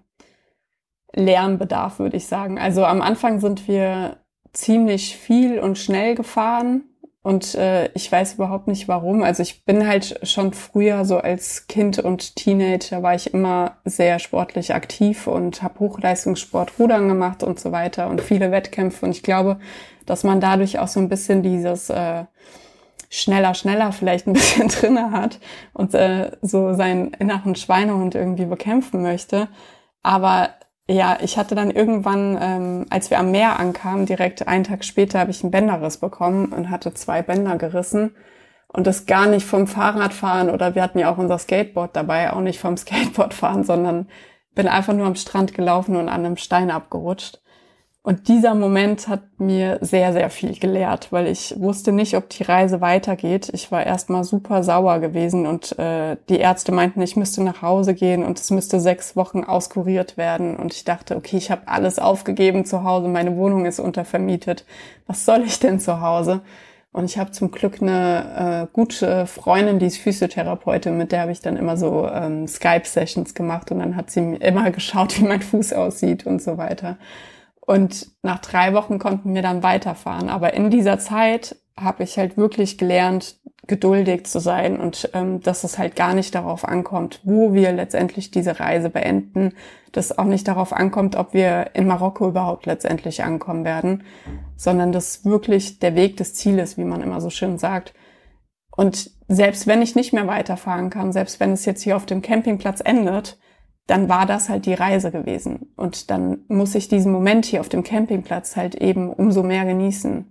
Lernbedarf, 1.13 1.99
würde 1.99 2.17
ich 2.17 2.27
sagen. 2.27 2.59
Also 2.59 2.83
am 2.83 3.01
Anfang 3.01 3.39
sind 3.39 3.67
wir 3.67 4.17
ziemlich 4.51 5.15
viel 5.15 5.59
und 5.59 5.77
schnell 5.77 6.15
gefahren 6.15 6.88
und 7.29 7.53
äh, 7.53 7.91
ich 7.93 8.11
weiß 8.11 8.33
überhaupt 8.33 8.67
nicht 8.67 8.87
warum. 8.87 9.21
Also 9.21 9.43
ich 9.43 9.63
bin 9.63 9.87
halt 9.87 10.19
schon 10.27 10.51
früher 10.51 11.05
so 11.05 11.19
als 11.19 11.67
Kind 11.67 11.99
und 11.99 12.35
Teenager 12.35 13.03
war 13.03 13.13
ich 13.13 13.35
immer 13.35 13.77
sehr 13.85 14.17
sportlich 14.17 14.73
aktiv 14.73 15.27
und 15.27 15.61
habe 15.61 15.79
Hochleistungssport, 15.79 16.79
Rudern 16.79 17.07
gemacht 17.07 17.43
und 17.43 17.59
so 17.59 17.71
weiter 17.71 18.09
und 18.09 18.21
viele 18.21 18.51
Wettkämpfe. 18.51 19.05
Und 19.05 19.11
ich 19.11 19.21
glaube, 19.21 19.59
dass 20.07 20.23
man 20.23 20.41
dadurch 20.41 20.79
auch 20.79 20.87
so 20.87 20.99
ein 20.99 21.07
bisschen 21.07 21.43
dieses 21.43 21.91
äh, 21.91 22.23
schneller, 23.11 23.53
schneller 23.53 23.91
vielleicht 23.91 24.25
ein 24.25 24.33
bisschen 24.33 24.67
drinne 24.79 25.11
hat 25.11 25.39
und 25.73 25.93
äh, 25.93 26.31
so 26.41 26.73
seinen 26.73 27.13
inneren 27.13 27.53
Schweinehund 27.55 28.15
irgendwie 28.15 28.45
bekämpfen 28.45 29.03
möchte. 29.03 29.49
Aber 30.01 30.49
ja, 30.89 31.19
ich 31.21 31.37
hatte 31.37 31.53
dann 31.53 31.69
irgendwann, 31.69 32.37
ähm, 32.41 32.85
als 32.89 33.11
wir 33.11 33.19
am 33.19 33.29
Meer 33.29 33.59
ankamen, 33.59 34.07
direkt 34.07 34.47
einen 34.47 34.63
Tag 34.63 34.83
später 34.83 35.19
habe 35.19 35.29
ich 35.29 35.43
einen 35.43 35.51
Bänderriss 35.51 35.97
bekommen 35.97 36.47
und 36.47 36.71
hatte 36.71 36.93
zwei 36.95 37.21
Bänder 37.21 37.57
gerissen. 37.57 38.15
Und 38.67 38.87
das 38.87 39.05
gar 39.05 39.27
nicht 39.27 39.45
vom 39.45 39.67
Fahrradfahren 39.67 40.49
oder 40.49 40.75
wir 40.75 40.81
hatten 40.83 40.99
ja 40.99 41.11
auch 41.11 41.17
unser 41.17 41.37
Skateboard 41.37 41.95
dabei, 41.95 42.33
auch 42.33 42.41
nicht 42.41 42.59
vom 42.59 42.75
Skateboardfahren, 42.77 43.63
sondern 43.63 44.07
bin 44.55 44.67
einfach 44.67 44.93
nur 44.93 45.05
am 45.05 45.15
Strand 45.15 45.53
gelaufen 45.53 45.95
und 45.95 46.09
an 46.09 46.25
einem 46.25 46.37
Stein 46.37 46.71
abgerutscht. 46.71 47.39
Und 48.09 48.27
dieser 48.27 48.55
Moment 48.55 49.07
hat 49.07 49.21
mir 49.37 49.77
sehr, 49.81 50.13
sehr 50.13 50.31
viel 50.31 50.57
gelehrt, 50.57 51.11
weil 51.11 51.27
ich 51.27 51.53
wusste 51.59 51.91
nicht, 51.91 52.15
ob 52.17 52.27
die 52.29 52.41
Reise 52.41 52.81
weitergeht. 52.81 53.51
Ich 53.53 53.71
war 53.71 53.85
erstmal 53.85 54.23
super 54.23 54.63
sauer 54.63 54.97
gewesen 54.97 55.45
und 55.45 55.77
äh, 55.77 56.17
die 56.27 56.39
Ärzte 56.39 56.71
meinten, 56.71 57.03
ich 57.03 57.15
müsste 57.15 57.43
nach 57.43 57.61
Hause 57.61 57.93
gehen 57.93 58.23
und 58.23 58.39
es 58.39 58.49
müsste 58.49 58.79
sechs 58.79 59.15
Wochen 59.15 59.43
auskuriert 59.43 60.17
werden. 60.17 60.55
Und 60.55 60.73
ich 60.73 60.85
dachte, 60.85 61.15
okay, 61.15 61.37
ich 61.37 61.51
habe 61.51 61.67
alles 61.67 61.99
aufgegeben 61.99 62.65
zu 62.65 62.83
Hause, 62.83 63.09
meine 63.09 63.37
Wohnung 63.37 63.67
ist 63.67 63.79
untervermietet. 63.79 64.65
Was 65.05 65.25
soll 65.25 65.43
ich 65.43 65.59
denn 65.59 65.79
zu 65.79 66.01
Hause? 66.01 66.41
Und 66.91 67.05
ich 67.05 67.19
habe 67.19 67.29
zum 67.29 67.51
Glück 67.51 67.79
eine 67.79 68.63
äh, 68.63 68.73
gute 68.73 69.27
Freundin, 69.27 69.77
die 69.77 69.85
ist 69.85 69.99
Physiotherapeutin, 69.99 70.97
mit 70.97 71.11
der 71.11 71.21
habe 71.21 71.31
ich 71.31 71.41
dann 71.41 71.57
immer 71.57 71.77
so 71.77 72.07
ähm, 72.07 72.47
Skype-Sessions 72.47 73.35
gemacht 73.35 73.69
und 73.69 73.77
dann 73.77 73.95
hat 73.95 74.09
sie 74.09 74.33
immer 74.39 74.71
geschaut, 74.71 75.19
wie 75.19 75.25
mein 75.25 75.43
Fuß 75.43 75.73
aussieht 75.73 76.25
und 76.25 76.41
so 76.41 76.57
weiter. 76.57 76.97
Und 77.69 78.07
nach 78.23 78.39
drei 78.39 78.73
Wochen 78.73 78.97
konnten 78.97 79.35
wir 79.35 79.43
dann 79.43 79.61
weiterfahren. 79.61 80.27
Aber 80.27 80.55
in 80.55 80.71
dieser 80.71 80.97
Zeit 80.97 81.55
habe 81.79 82.01
ich 82.01 82.17
halt 82.17 82.35
wirklich 82.35 82.79
gelernt, 82.79 83.39
geduldig 83.67 84.25
zu 84.25 84.39
sein 84.39 84.79
und 84.79 85.11
ähm, 85.13 85.39
dass 85.41 85.63
es 85.63 85.77
halt 85.77 85.95
gar 85.95 86.15
nicht 86.15 86.33
darauf 86.33 86.67
ankommt, 86.67 87.21
wo 87.23 87.53
wir 87.53 87.71
letztendlich 87.71 88.31
diese 88.31 88.59
Reise 88.59 88.89
beenden, 88.89 89.53
dass 89.91 90.17
auch 90.17 90.25
nicht 90.25 90.47
darauf 90.47 90.73
ankommt, 90.73 91.15
ob 91.15 91.35
wir 91.35 91.67
in 91.75 91.85
Marokko 91.85 92.29
überhaupt 92.29 92.65
letztendlich 92.65 93.23
ankommen 93.23 93.63
werden, 93.63 94.03
sondern 94.55 94.91
dass 94.91 95.23
wirklich 95.23 95.77
der 95.77 95.93
Weg 95.93 96.17
des 96.17 96.33
Zieles, 96.33 96.75
wie 96.75 96.85
man 96.85 97.03
immer 97.03 97.21
so 97.21 97.29
schön 97.29 97.59
sagt. 97.59 97.93
Und 98.75 99.11
selbst 99.27 99.67
wenn 99.67 99.83
ich 99.83 99.93
nicht 99.93 100.11
mehr 100.11 100.25
weiterfahren 100.25 100.89
kann, 100.89 101.11
selbst 101.11 101.39
wenn 101.39 101.51
es 101.51 101.65
jetzt 101.65 101.83
hier 101.83 101.97
auf 101.97 102.07
dem 102.07 102.23
Campingplatz 102.23 102.81
endet, 102.83 103.37
dann 103.89 104.07
war 104.07 104.25
das 104.25 104.49
halt 104.49 104.65
die 104.65 104.73
Reise 104.73 105.11
gewesen. 105.11 105.71
Und 105.75 106.11
dann 106.11 106.39
muss 106.47 106.75
ich 106.75 106.87
diesen 106.87 107.11
Moment 107.11 107.45
hier 107.45 107.61
auf 107.61 107.69
dem 107.69 107.83
Campingplatz 107.83 108.55
halt 108.55 108.75
eben 108.75 109.11
umso 109.11 109.41
mehr 109.41 109.65
genießen. 109.65 110.25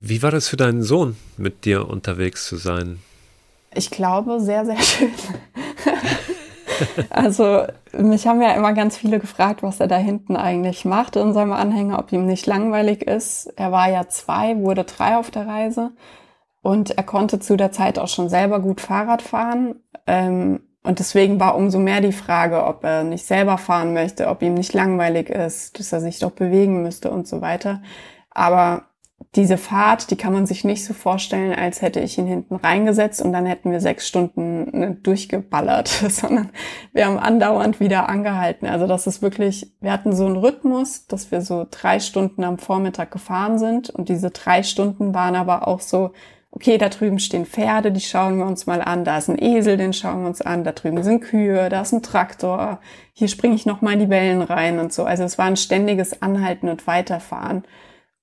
Wie 0.00 0.22
war 0.22 0.30
das 0.30 0.48
für 0.48 0.56
deinen 0.56 0.82
Sohn, 0.82 1.16
mit 1.36 1.66
dir 1.66 1.88
unterwegs 1.88 2.46
zu 2.46 2.56
sein? 2.56 3.00
Ich 3.74 3.90
glaube, 3.90 4.40
sehr, 4.40 4.64
sehr 4.64 4.78
schön. 4.82 5.10
also, 7.10 7.64
mich 7.92 8.26
haben 8.26 8.40
ja 8.40 8.52
immer 8.52 8.72
ganz 8.72 8.96
viele 8.96 9.20
gefragt, 9.20 9.62
was 9.62 9.78
er 9.78 9.86
da 9.86 9.98
hinten 9.98 10.36
eigentlich 10.36 10.86
macht 10.86 11.16
in 11.16 11.34
seinem 11.34 11.52
Anhänger, 11.52 11.98
ob 11.98 12.10
ihm 12.12 12.24
nicht 12.24 12.46
langweilig 12.46 13.02
ist. 13.02 13.52
Er 13.56 13.72
war 13.72 13.90
ja 13.90 14.08
zwei, 14.08 14.56
wurde 14.56 14.84
drei 14.84 15.16
auf 15.18 15.30
der 15.30 15.46
Reise 15.46 15.92
und 16.62 16.92
er 16.92 17.04
konnte 17.04 17.38
zu 17.38 17.56
der 17.56 17.72
Zeit 17.72 17.98
auch 17.98 18.08
schon 18.08 18.30
selber 18.30 18.60
gut 18.60 18.80
Fahrrad 18.80 19.20
fahren. 19.20 19.76
Ähm, 20.06 20.60
und 20.82 20.98
deswegen 20.98 21.38
war 21.38 21.56
umso 21.56 21.78
mehr 21.78 22.00
die 22.00 22.12
Frage, 22.12 22.64
ob 22.64 22.84
er 22.84 23.04
nicht 23.04 23.26
selber 23.26 23.58
fahren 23.58 23.92
möchte, 23.92 24.28
ob 24.28 24.42
ihm 24.42 24.54
nicht 24.54 24.72
langweilig 24.72 25.28
ist, 25.28 25.78
dass 25.78 25.92
er 25.92 26.00
sich 26.00 26.18
doch 26.18 26.30
bewegen 26.30 26.82
müsste 26.82 27.10
und 27.10 27.28
so 27.28 27.42
weiter. 27.42 27.82
Aber 28.30 28.84
diese 29.34 29.58
Fahrt, 29.58 30.10
die 30.10 30.16
kann 30.16 30.32
man 30.32 30.46
sich 30.46 30.64
nicht 30.64 30.84
so 30.84 30.94
vorstellen, 30.94 31.54
als 31.54 31.82
hätte 31.82 32.00
ich 32.00 32.16
ihn 32.16 32.26
hinten 32.26 32.56
reingesetzt 32.56 33.20
und 33.20 33.32
dann 33.32 33.44
hätten 33.46 33.70
wir 33.70 33.80
sechs 33.80 34.08
Stunden 34.08 34.76
ne, 34.76 34.94
durchgeballert, 35.02 35.88
sondern 36.08 36.48
wir 36.92 37.06
haben 37.06 37.18
andauernd 37.18 37.78
wieder 37.78 38.08
angehalten. 38.08 38.66
Also 38.66 38.86
das 38.86 39.06
ist 39.06 39.20
wirklich, 39.20 39.72
wir 39.80 39.92
hatten 39.92 40.16
so 40.16 40.24
einen 40.24 40.36
Rhythmus, 40.36 41.06
dass 41.06 41.30
wir 41.30 41.42
so 41.42 41.66
drei 41.70 42.00
Stunden 42.00 42.42
am 42.42 42.58
Vormittag 42.58 43.10
gefahren 43.10 43.58
sind 43.58 43.90
und 43.90 44.08
diese 44.08 44.30
drei 44.30 44.62
Stunden 44.62 45.14
waren 45.14 45.36
aber 45.36 45.68
auch 45.68 45.80
so, 45.80 46.12
okay, 46.50 46.78
da 46.78 46.88
drüben 46.88 47.18
stehen 47.18 47.46
Pferde, 47.46 47.92
die 47.92 48.00
schauen 48.00 48.38
wir 48.38 48.46
uns 48.46 48.66
mal 48.66 48.82
an, 48.82 49.04
da 49.04 49.18
ist 49.18 49.28
ein 49.28 49.40
Esel, 49.40 49.76
den 49.76 49.92
schauen 49.92 50.22
wir 50.22 50.28
uns 50.28 50.42
an, 50.42 50.64
da 50.64 50.72
drüben 50.72 51.02
sind 51.02 51.20
Kühe, 51.20 51.68
da 51.68 51.82
ist 51.82 51.92
ein 51.92 52.02
Traktor, 52.02 52.80
hier 53.12 53.28
springe 53.28 53.54
ich 53.54 53.66
noch 53.66 53.82
mal 53.82 53.94
in 53.94 54.00
die 54.00 54.10
Wellen 54.10 54.42
rein 54.42 54.78
und 54.78 54.92
so. 54.92 55.04
Also 55.04 55.22
es 55.24 55.38
war 55.38 55.46
ein 55.46 55.56
ständiges 55.56 56.22
Anhalten 56.22 56.68
und 56.68 56.86
Weiterfahren. 56.86 57.64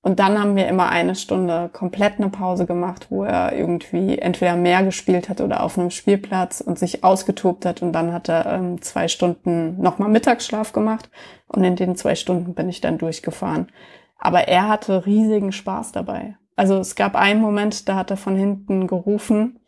Und 0.02 0.20
dann 0.20 0.40
haben 0.40 0.56
wir 0.56 0.68
immer 0.68 0.90
eine 0.90 1.16
Stunde 1.16 1.70
komplett 1.74 2.18
eine 2.18 2.30
Pause 2.30 2.66
gemacht, 2.66 3.08
wo 3.10 3.24
er 3.24 3.52
irgendwie 3.52 4.18
entweder 4.18 4.56
mehr 4.56 4.82
gespielt 4.84 5.28
hat 5.28 5.42
oder 5.42 5.64
auf 5.64 5.78
einem 5.78 5.90
Spielplatz 5.90 6.62
und 6.62 6.80
sich 6.80 7.04
ausgetobt 7.04 7.66
hat. 7.66 7.82
Und 7.82 7.92
dann 7.92 8.14
hat 8.14 8.30
er 8.30 8.46
ähm, 8.54 8.82
zwei 8.82 9.10
Stunden 9.10 9.82
nochmal 9.82 10.08
Mittagsschlaf 10.08 10.72
gemacht. 10.72 11.10
Und 11.48 11.64
in 11.66 11.76
den 11.76 11.98
zwei 11.98 12.16
Stunden 12.16 12.54
bin 12.54 12.70
ich 12.70 12.80
dann 12.80 12.98
durchgefahren. 12.98 13.68
Aber 14.18 14.48
er 14.48 14.70
hatte 14.70 15.06
riesigen 15.06 15.52
Spaß 15.52 15.92
dabei. 15.92 16.38
Also 16.58 16.80
es 16.80 16.96
gab 16.96 17.16
einen 17.16 17.40
Moment, 17.40 17.88
da 17.88 17.96
hat 17.96 18.12
er 18.12 18.18
von 18.18 18.36
hinten 18.36 18.88
gerufen, 18.88 19.60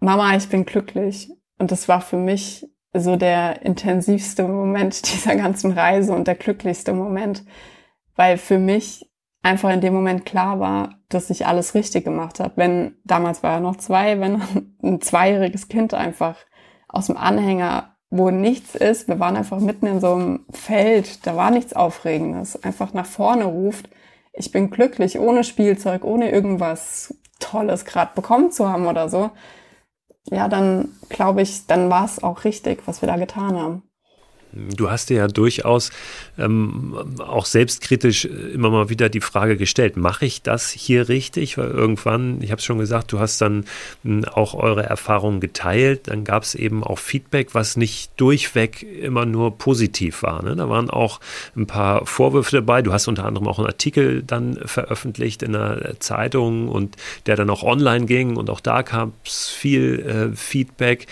Mama, 0.00 0.34
ich 0.34 0.48
bin 0.48 0.64
glücklich. 0.64 1.30
Und 1.58 1.70
das 1.70 1.88
war 1.88 2.00
für 2.00 2.16
mich 2.16 2.66
so 2.92 3.14
der 3.14 3.62
intensivste 3.62 4.42
Moment 4.42 5.12
dieser 5.14 5.36
ganzen 5.36 5.70
Reise 5.70 6.12
und 6.12 6.26
der 6.26 6.34
glücklichste 6.34 6.92
Moment, 6.92 7.44
weil 8.16 8.36
für 8.36 8.58
mich 8.58 9.08
einfach 9.42 9.70
in 9.70 9.80
dem 9.80 9.94
Moment 9.94 10.26
klar 10.26 10.58
war, 10.58 10.98
dass 11.08 11.30
ich 11.30 11.46
alles 11.46 11.74
richtig 11.74 12.04
gemacht 12.04 12.40
habe. 12.40 12.54
Wenn, 12.56 12.96
damals 13.04 13.42
war 13.44 13.54
er 13.54 13.60
noch 13.60 13.76
zwei, 13.76 14.18
wenn 14.18 14.42
ein 14.82 15.00
zweijähriges 15.00 15.68
Kind 15.68 15.94
einfach 15.94 16.38
aus 16.88 17.06
dem 17.06 17.16
Anhänger 17.16 17.94
wo 18.16 18.30
nichts 18.30 18.76
ist. 18.76 19.08
Wir 19.08 19.18
waren 19.18 19.36
einfach 19.36 19.58
mitten 19.58 19.86
in 19.86 20.00
so 20.00 20.14
einem 20.14 20.46
Feld, 20.50 21.26
da 21.26 21.34
war 21.34 21.50
nichts 21.50 21.72
Aufregendes. 21.72 22.62
Einfach 22.62 22.94
nach 22.94 23.06
vorne 23.06 23.44
ruft, 23.44 23.88
ich 24.34 24.50
bin 24.52 24.70
glücklich, 24.70 25.18
ohne 25.18 25.44
Spielzeug, 25.44 26.04
ohne 26.04 26.30
irgendwas 26.30 27.14
Tolles 27.40 27.84
gerade 27.84 28.12
bekommen 28.14 28.50
zu 28.50 28.68
haben 28.68 28.86
oder 28.86 29.08
so. 29.08 29.30
Ja, 30.30 30.48
dann 30.48 30.88
glaube 31.08 31.42
ich, 31.42 31.66
dann 31.66 31.90
war 31.90 32.04
es 32.04 32.22
auch 32.22 32.44
richtig, 32.44 32.86
was 32.86 33.02
wir 33.02 33.08
da 33.08 33.16
getan 33.16 33.58
haben. 33.58 33.82
Du 34.54 34.90
hast 34.90 35.10
dir 35.10 35.16
ja 35.16 35.26
durchaus 35.26 35.90
ähm, 36.38 36.94
auch 37.18 37.44
selbstkritisch 37.44 38.24
immer 38.24 38.70
mal 38.70 38.88
wieder 38.88 39.08
die 39.08 39.20
Frage 39.20 39.56
gestellt, 39.56 39.96
mache 39.96 40.26
ich 40.26 40.42
das 40.42 40.70
hier 40.70 41.08
richtig? 41.08 41.58
Weil 41.58 41.70
irgendwann, 41.70 42.40
ich 42.40 42.50
habe 42.52 42.60
es 42.60 42.64
schon 42.64 42.78
gesagt, 42.78 43.12
du 43.12 43.18
hast 43.18 43.40
dann 43.40 43.64
hm, 44.04 44.24
auch 44.26 44.54
eure 44.54 44.84
Erfahrungen 44.84 45.40
geteilt. 45.40 46.08
Dann 46.08 46.24
gab 46.24 46.44
es 46.44 46.54
eben 46.54 46.84
auch 46.84 46.98
Feedback, 46.98 47.54
was 47.54 47.76
nicht 47.76 48.12
durchweg 48.16 48.82
immer 48.82 49.26
nur 49.26 49.58
positiv 49.58 50.22
war. 50.22 50.42
Ne? 50.44 50.54
Da 50.54 50.68
waren 50.68 50.88
auch 50.88 51.18
ein 51.56 51.66
paar 51.66 52.06
Vorwürfe 52.06 52.56
dabei. 52.56 52.82
Du 52.82 52.92
hast 52.92 53.08
unter 53.08 53.24
anderem 53.24 53.48
auch 53.48 53.58
einen 53.58 53.66
Artikel 53.66 54.22
dann 54.22 54.58
veröffentlicht 54.64 55.42
in 55.42 55.56
einer 55.56 55.98
Zeitung 55.98 56.68
und 56.68 56.96
der 57.26 57.34
dann 57.36 57.50
auch 57.50 57.64
online 57.64 58.06
ging 58.06 58.36
und 58.36 58.50
auch 58.50 58.60
da 58.60 58.82
kam 58.82 59.14
es 59.24 59.48
viel 59.48 60.30
äh, 60.32 60.36
Feedback. 60.36 61.06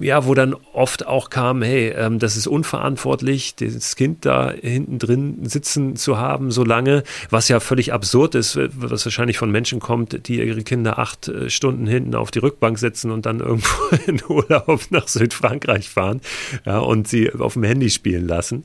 Ja, 0.00 0.26
wo 0.26 0.34
dann 0.34 0.56
oft 0.72 1.06
auch 1.06 1.30
kam, 1.30 1.62
hey, 1.62 1.90
ähm, 1.90 2.18
das 2.18 2.36
ist 2.36 2.46
unverantwortlich 2.48 2.79
unverantwortlich, 2.80 3.54
das 3.56 3.94
Kind 3.96 4.24
da 4.24 4.52
hinten 4.52 4.98
drin 4.98 5.38
sitzen 5.42 5.96
zu 5.96 6.18
haben, 6.18 6.50
so 6.50 6.64
lange, 6.64 7.02
was 7.28 7.48
ja 7.48 7.60
völlig 7.60 7.92
absurd 7.92 8.34
ist, 8.34 8.56
was 8.56 9.04
wahrscheinlich 9.04 9.38
von 9.38 9.50
Menschen 9.50 9.80
kommt, 9.80 10.26
die 10.28 10.38
ihre 10.38 10.62
Kinder 10.62 10.98
acht 10.98 11.28
äh, 11.28 11.50
Stunden 11.50 11.86
hinten 11.86 12.14
auf 12.14 12.30
die 12.30 12.38
Rückbank 12.38 12.78
setzen 12.78 13.10
und 13.10 13.26
dann 13.26 13.40
irgendwo 13.40 13.96
in 14.06 14.20
Urlaub 14.28 14.80
nach 14.90 15.08
Südfrankreich 15.08 15.88
fahren 15.88 16.20
ja, 16.64 16.78
und 16.78 17.06
sie 17.06 17.32
auf 17.32 17.54
dem 17.54 17.64
Handy 17.64 17.90
spielen 17.90 18.26
lassen 18.26 18.64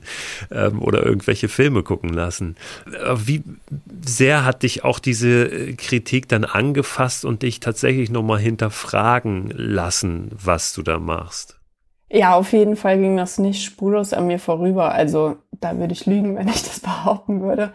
ähm, 0.50 0.80
oder 0.80 1.04
irgendwelche 1.04 1.48
Filme 1.48 1.82
gucken 1.82 2.10
lassen. 2.10 2.56
Wie 3.14 3.42
sehr 4.04 4.44
hat 4.44 4.62
dich 4.62 4.84
auch 4.84 4.98
diese 4.98 5.44
äh, 5.44 5.72
Kritik 5.74 6.28
dann 6.28 6.44
angefasst 6.44 7.24
und 7.24 7.42
dich 7.42 7.60
tatsächlich 7.60 8.10
nochmal 8.10 8.38
hinterfragen 8.38 9.50
lassen, 9.50 10.30
was 10.32 10.72
du 10.72 10.82
da 10.82 10.98
machst? 10.98 11.56
Ja, 12.10 12.36
auf 12.36 12.52
jeden 12.52 12.76
Fall 12.76 12.98
ging 12.98 13.16
das 13.16 13.38
nicht 13.38 13.64
spurlos 13.64 14.12
an 14.12 14.26
mir 14.26 14.38
vorüber. 14.38 14.92
Also 14.92 15.36
da 15.52 15.76
würde 15.78 15.92
ich 15.92 16.06
lügen, 16.06 16.36
wenn 16.36 16.48
ich 16.48 16.62
das 16.62 16.80
behaupten 16.80 17.42
würde. 17.42 17.72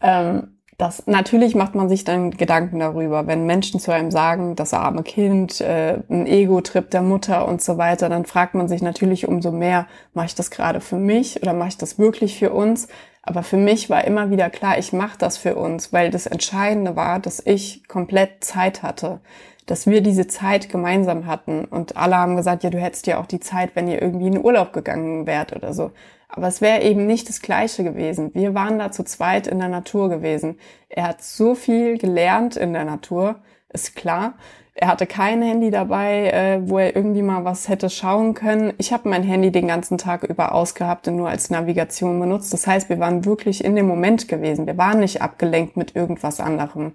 Ähm, 0.00 0.58
das, 0.78 1.06
natürlich 1.06 1.54
macht 1.54 1.74
man 1.74 1.88
sich 1.88 2.02
dann 2.02 2.32
Gedanken 2.32 2.80
darüber, 2.80 3.26
wenn 3.26 3.46
Menschen 3.46 3.78
zu 3.78 3.92
einem 3.92 4.10
sagen, 4.10 4.56
das 4.56 4.74
arme 4.74 5.02
Kind, 5.02 5.60
äh, 5.60 5.98
ein 6.08 6.26
Ego-Trip 6.26 6.90
der 6.90 7.02
Mutter 7.02 7.46
und 7.46 7.62
so 7.62 7.78
weiter, 7.78 8.08
dann 8.08 8.24
fragt 8.24 8.54
man 8.54 8.68
sich 8.68 8.82
natürlich 8.82 9.28
umso 9.28 9.52
mehr, 9.52 9.86
mache 10.12 10.26
ich 10.26 10.34
das 10.34 10.50
gerade 10.50 10.80
für 10.80 10.96
mich 10.96 11.40
oder 11.40 11.52
mache 11.52 11.68
ich 11.68 11.76
das 11.76 11.98
wirklich 11.98 12.38
für 12.38 12.50
uns? 12.52 12.88
Aber 13.22 13.44
für 13.44 13.58
mich 13.58 13.90
war 13.90 14.04
immer 14.04 14.30
wieder 14.30 14.50
klar, 14.50 14.78
ich 14.78 14.92
mache 14.92 15.18
das 15.18 15.36
für 15.36 15.54
uns, 15.54 15.92
weil 15.92 16.10
das 16.10 16.26
Entscheidende 16.26 16.96
war, 16.96 17.20
dass 17.20 17.40
ich 17.44 17.86
komplett 17.86 18.42
Zeit 18.42 18.82
hatte 18.82 19.20
dass 19.66 19.86
wir 19.86 20.00
diese 20.00 20.26
Zeit 20.26 20.68
gemeinsam 20.68 21.26
hatten. 21.26 21.64
Und 21.64 21.96
alle 21.96 22.16
haben 22.16 22.36
gesagt, 22.36 22.64
ja, 22.64 22.70
du 22.70 22.78
hättest 22.78 23.06
ja 23.06 23.18
auch 23.18 23.26
die 23.26 23.40
Zeit, 23.40 23.74
wenn 23.74 23.88
ihr 23.88 24.00
irgendwie 24.00 24.26
in 24.26 24.42
Urlaub 24.44 24.72
gegangen 24.72 25.26
wärt 25.26 25.54
oder 25.54 25.72
so. 25.72 25.92
Aber 26.28 26.48
es 26.48 26.60
wäre 26.60 26.82
eben 26.82 27.06
nicht 27.06 27.28
das 27.28 27.42
Gleiche 27.42 27.84
gewesen. 27.84 28.30
Wir 28.34 28.54
waren 28.54 28.78
da 28.78 28.90
zu 28.90 29.04
zweit 29.04 29.46
in 29.46 29.58
der 29.58 29.68
Natur 29.68 30.08
gewesen. 30.08 30.58
Er 30.88 31.08
hat 31.08 31.22
so 31.22 31.54
viel 31.54 31.98
gelernt 31.98 32.56
in 32.56 32.72
der 32.72 32.84
Natur, 32.84 33.36
ist 33.68 33.94
klar. 33.94 34.34
Er 34.74 34.88
hatte 34.88 35.06
kein 35.06 35.42
Handy 35.42 35.70
dabei, 35.70 36.30
äh, 36.30 36.60
wo 36.64 36.78
er 36.78 36.96
irgendwie 36.96 37.20
mal 37.20 37.44
was 37.44 37.68
hätte 37.68 37.90
schauen 37.90 38.32
können. 38.32 38.72
Ich 38.78 38.90
habe 38.92 39.08
mein 39.10 39.22
Handy 39.22 39.52
den 39.52 39.68
ganzen 39.68 39.98
Tag 39.98 40.24
über 40.24 40.54
ausgehabt 40.54 41.06
und 41.08 41.16
nur 41.16 41.28
als 41.28 41.50
Navigation 41.50 42.18
benutzt. 42.18 42.54
Das 42.54 42.66
heißt, 42.66 42.88
wir 42.88 42.98
waren 42.98 43.26
wirklich 43.26 43.62
in 43.62 43.76
dem 43.76 43.86
Moment 43.86 44.28
gewesen. 44.28 44.66
Wir 44.66 44.78
waren 44.78 45.00
nicht 45.00 45.20
abgelenkt 45.20 45.76
mit 45.76 45.94
irgendwas 45.94 46.40
anderem. 46.40 46.92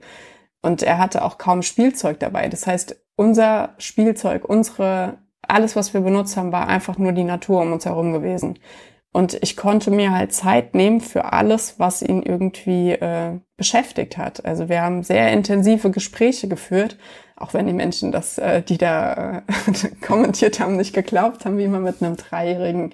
Und 0.61 0.83
er 0.83 0.97
hatte 0.97 1.23
auch 1.23 1.37
kaum 1.37 1.61
Spielzeug 1.61 2.19
dabei. 2.19 2.47
Das 2.49 2.67
heißt, 2.67 2.95
unser 3.15 3.75
Spielzeug, 3.77 4.45
unsere, 4.45 5.17
alles, 5.41 5.75
was 5.75 5.93
wir 5.93 6.01
benutzt 6.01 6.37
haben, 6.37 6.51
war 6.51 6.67
einfach 6.67 6.97
nur 6.97 7.11
die 7.11 7.23
Natur 7.23 7.61
um 7.61 7.73
uns 7.73 7.85
herum 7.85 8.13
gewesen. 8.13 8.59
Und 9.13 9.37
ich 9.41 9.57
konnte 9.57 9.89
mir 9.89 10.11
halt 10.11 10.33
Zeit 10.33 10.75
nehmen 10.75 11.01
für 11.01 11.33
alles, 11.33 11.79
was 11.79 12.01
ihn 12.01 12.21
irgendwie 12.21 12.91
äh, 12.91 13.39
beschäftigt 13.55 14.17
hat. 14.17 14.45
Also 14.45 14.69
wir 14.69 14.81
haben 14.81 15.01
sehr 15.01 15.31
intensive 15.31 15.89
Gespräche 15.89 16.47
geführt, 16.47 16.97
auch 17.35 17.53
wenn 17.53 17.65
die 17.65 17.73
Menschen 17.73 18.11
das, 18.11 18.37
äh, 18.37 18.61
die 18.61 18.77
da 18.77 19.43
äh, 19.47 19.89
kommentiert 20.05 20.59
haben, 20.59 20.75
nicht 20.75 20.93
geglaubt 20.93 21.45
haben, 21.45 21.57
wie 21.57 21.67
man 21.67 21.83
mit 21.83 22.01
einem 22.01 22.15
Dreijährigen 22.15 22.93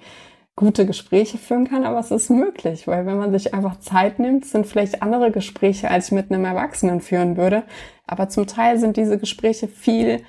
gute 0.56 0.86
Gespräche 0.86 1.36
führen 1.36 1.68
kann, 1.68 1.84
aber 1.84 1.98
es 1.98 2.10
ist 2.10 2.30
möglich, 2.30 2.86
weil 2.86 3.06
wenn 3.06 3.18
man 3.18 3.32
sich 3.32 3.54
einfach 3.54 3.80
Zeit 3.80 4.20
nimmt, 4.20 4.44
sind 4.44 4.66
vielleicht 4.66 5.02
andere 5.02 5.32
Gespräche, 5.32 5.90
als 5.90 6.06
ich 6.06 6.12
mit 6.12 6.30
einem 6.30 6.44
Erwachsenen 6.44 7.00
führen 7.00 7.36
würde. 7.36 7.64
Aber 8.06 8.28
zum 8.28 8.46
Teil 8.46 8.78
sind 8.78 8.96
diese 8.96 9.18
Gespräche 9.18 9.66
viel 9.66 10.22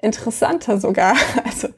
interessanter 0.00 0.78
sogar. 0.78 1.14
Also 1.44 1.68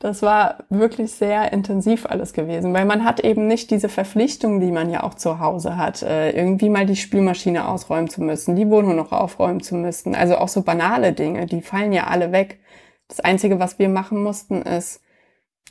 das 0.00 0.20
war 0.20 0.64
wirklich 0.68 1.12
sehr 1.12 1.52
intensiv 1.52 2.04
alles 2.04 2.34
gewesen, 2.34 2.74
weil 2.74 2.84
man 2.84 3.04
hat 3.04 3.20
eben 3.20 3.46
nicht 3.46 3.70
diese 3.70 3.88
Verpflichtung, 3.88 4.60
die 4.60 4.70
man 4.70 4.90
ja 4.90 5.02
auch 5.02 5.14
zu 5.14 5.40
Hause 5.40 5.78
hat, 5.78 6.02
äh, 6.02 6.30
irgendwie 6.32 6.68
mal 6.68 6.84
die 6.84 6.96
Spülmaschine 6.96 7.66
ausräumen 7.66 8.10
zu 8.10 8.22
müssen, 8.22 8.54
die 8.54 8.68
Wohnung 8.68 8.96
noch 8.96 9.12
aufräumen 9.12 9.60
zu 9.60 9.74
müssen. 9.76 10.14
Also 10.14 10.36
auch 10.36 10.48
so 10.48 10.62
banale 10.62 11.14
Dinge, 11.14 11.46
die 11.46 11.62
fallen 11.62 11.92
ja 11.92 12.04
alle 12.08 12.32
weg. 12.32 12.60
Das 13.08 13.20
Einzige, 13.20 13.58
was 13.58 13.78
wir 13.78 13.88
machen 13.88 14.22
mussten, 14.22 14.60
ist 14.62 15.00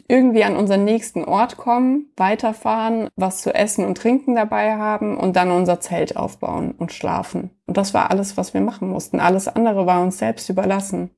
irgendwie 0.08 0.44
an 0.44 0.56
unseren 0.56 0.84
nächsten 0.84 1.24
Ort 1.24 1.58
kommen, 1.58 2.12
weiterfahren, 2.18 3.10
was 3.16 3.42
zu 3.42 3.54
essen 3.54 3.86
und 3.86 3.98
trinken 3.98 4.36
dabei 4.36 4.76
haben 4.76 5.18
und 5.18 5.36
dann 5.36 5.52
unser 5.52 5.80
Zelt 5.80 6.18
aufbauen 6.18 6.72
und 6.72 6.92
schlafen. 6.92 7.52
Und 7.66 7.78
das 7.78 7.94
war 7.94 8.12
alles, 8.12 8.38
was 8.38 8.54
wir 8.54 8.62
machen 8.62 8.90
mussten. 8.90 9.20
Alles 9.20 9.48
andere 9.48 9.86
war 9.86 10.02
uns 10.02 10.18
selbst 10.18 10.50
überlassen. 10.50 11.12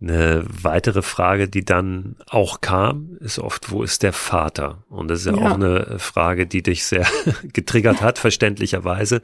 Eine 0.00 0.44
weitere 0.46 1.02
Frage, 1.02 1.48
die 1.48 1.64
dann 1.64 2.14
auch 2.28 2.60
kam, 2.60 3.16
ist 3.18 3.40
oft, 3.40 3.72
wo 3.72 3.82
ist 3.82 4.04
der 4.04 4.12
Vater? 4.12 4.84
Und 4.88 5.08
das 5.08 5.20
ist 5.20 5.26
ja, 5.26 5.36
ja. 5.36 5.50
auch 5.50 5.54
eine 5.54 5.98
Frage, 5.98 6.46
die 6.46 6.62
dich 6.62 6.84
sehr 6.84 7.04
getriggert 7.52 8.00
hat, 8.00 8.20
verständlicherweise, 8.20 9.22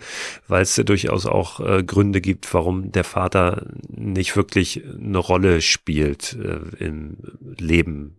weil 0.48 0.62
es 0.62 0.76
ja 0.76 0.82
durchaus 0.82 1.26
auch 1.26 1.60
äh, 1.60 1.84
Gründe 1.84 2.20
gibt, 2.20 2.52
warum 2.52 2.90
der 2.90 3.04
Vater 3.04 3.66
nicht 3.88 4.34
wirklich 4.34 4.82
eine 4.84 5.18
Rolle 5.18 5.60
spielt 5.60 6.36
äh, 6.42 6.84
im 6.84 7.18
Leben 7.56 8.16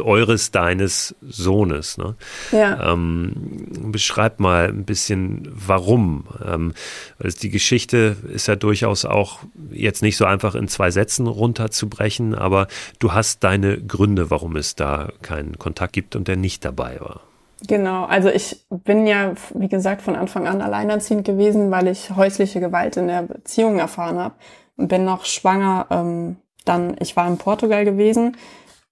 eures, 0.00 0.50
deines 0.50 1.14
Sohnes. 1.22 1.98
Ne? 1.98 2.14
Ja. 2.52 2.92
Ähm, 2.92 3.32
beschreib 3.92 4.40
mal 4.40 4.68
ein 4.68 4.84
bisschen, 4.84 5.48
warum. 5.52 6.24
Ähm, 6.44 6.72
weil 7.18 7.32
die 7.32 7.50
Geschichte 7.50 8.16
ist 8.32 8.48
ja 8.48 8.56
durchaus 8.56 9.04
auch 9.04 9.40
jetzt 9.70 10.02
nicht 10.02 10.16
so 10.16 10.24
einfach 10.24 10.54
in 10.54 10.68
zwei 10.68 10.90
Sätzen 10.90 11.26
runterzubrechen, 11.26 12.34
aber 12.34 12.66
du 12.98 13.12
hast 13.12 13.44
deine 13.44 13.78
Gründe, 13.78 14.30
warum 14.30 14.56
es 14.56 14.74
da 14.74 15.10
keinen 15.22 15.58
Kontakt 15.58 15.92
gibt 15.92 16.16
und 16.16 16.28
der 16.28 16.36
nicht 16.36 16.64
dabei 16.64 17.00
war. 17.00 17.20
Genau, 17.66 18.04
also 18.04 18.28
ich 18.28 18.64
bin 18.68 19.06
ja, 19.06 19.32
wie 19.54 19.68
gesagt, 19.68 20.02
von 20.02 20.14
Anfang 20.14 20.46
an 20.46 20.60
alleinerziehend 20.60 21.24
gewesen, 21.24 21.70
weil 21.70 21.88
ich 21.88 22.10
häusliche 22.14 22.60
Gewalt 22.60 22.96
in 22.98 23.08
der 23.08 23.22
Beziehung 23.22 23.78
erfahren 23.78 24.18
habe 24.18 24.34
und 24.76 24.88
bin 24.88 25.04
noch 25.04 25.24
schwanger. 25.24 25.86
Ähm, 25.90 26.36
dann, 26.66 26.96
ich 27.00 27.16
war 27.16 27.26
in 27.28 27.38
Portugal 27.38 27.84
gewesen 27.84 28.36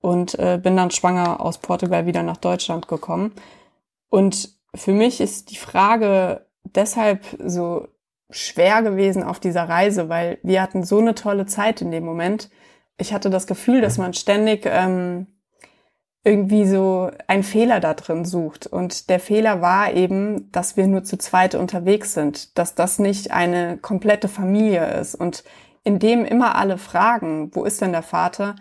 und 0.04 0.38
äh, 0.38 0.60
bin 0.62 0.76
dann 0.76 0.90
schwanger 0.90 1.40
aus 1.40 1.56
Portugal 1.56 2.04
wieder 2.04 2.22
nach 2.22 2.36
Deutschland 2.36 2.88
gekommen. 2.88 3.32
Und 4.10 4.50
für 4.74 4.92
mich 4.92 5.18
ist 5.18 5.50
die 5.50 5.56
Frage 5.56 6.44
deshalb 6.62 7.24
so 7.42 7.88
schwer 8.28 8.82
gewesen 8.82 9.22
auf 9.22 9.40
dieser 9.40 9.66
Reise, 9.66 10.10
weil 10.10 10.36
wir 10.42 10.60
hatten 10.60 10.84
so 10.84 10.98
eine 10.98 11.14
tolle 11.14 11.46
Zeit 11.46 11.80
in 11.80 11.90
dem 11.90 12.04
Moment. 12.04 12.50
Ich 12.98 13.14
hatte 13.14 13.30
das 13.30 13.46
Gefühl, 13.46 13.80
dass 13.80 13.96
man 13.96 14.12
ständig 14.12 14.66
ähm, 14.66 15.26
irgendwie 16.22 16.66
so 16.66 17.10
einen 17.26 17.42
Fehler 17.42 17.80
da 17.80 17.94
drin 17.94 18.26
sucht. 18.26 18.66
Und 18.66 19.08
der 19.08 19.20
Fehler 19.20 19.62
war 19.62 19.94
eben, 19.94 20.52
dass 20.52 20.76
wir 20.76 20.86
nur 20.86 21.04
zu 21.04 21.16
zweit 21.16 21.54
unterwegs 21.54 22.12
sind, 22.12 22.58
dass 22.58 22.74
das 22.74 22.98
nicht 22.98 23.30
eine 23.30 23.78
komplette 23.78 24.28
Familie 24.28 24.84
ist. 25.00 25.14
Und 25.14 25.44
indem 25.82 26.26
immer 26.26 26.56
alle 26.56 26.76
fragen, 26.76 27.54
wo 27.54 27.64
ist 27.64 27.80
denn 27.80 27.92
der 27.92 28.02
Vater, 28.02 28.54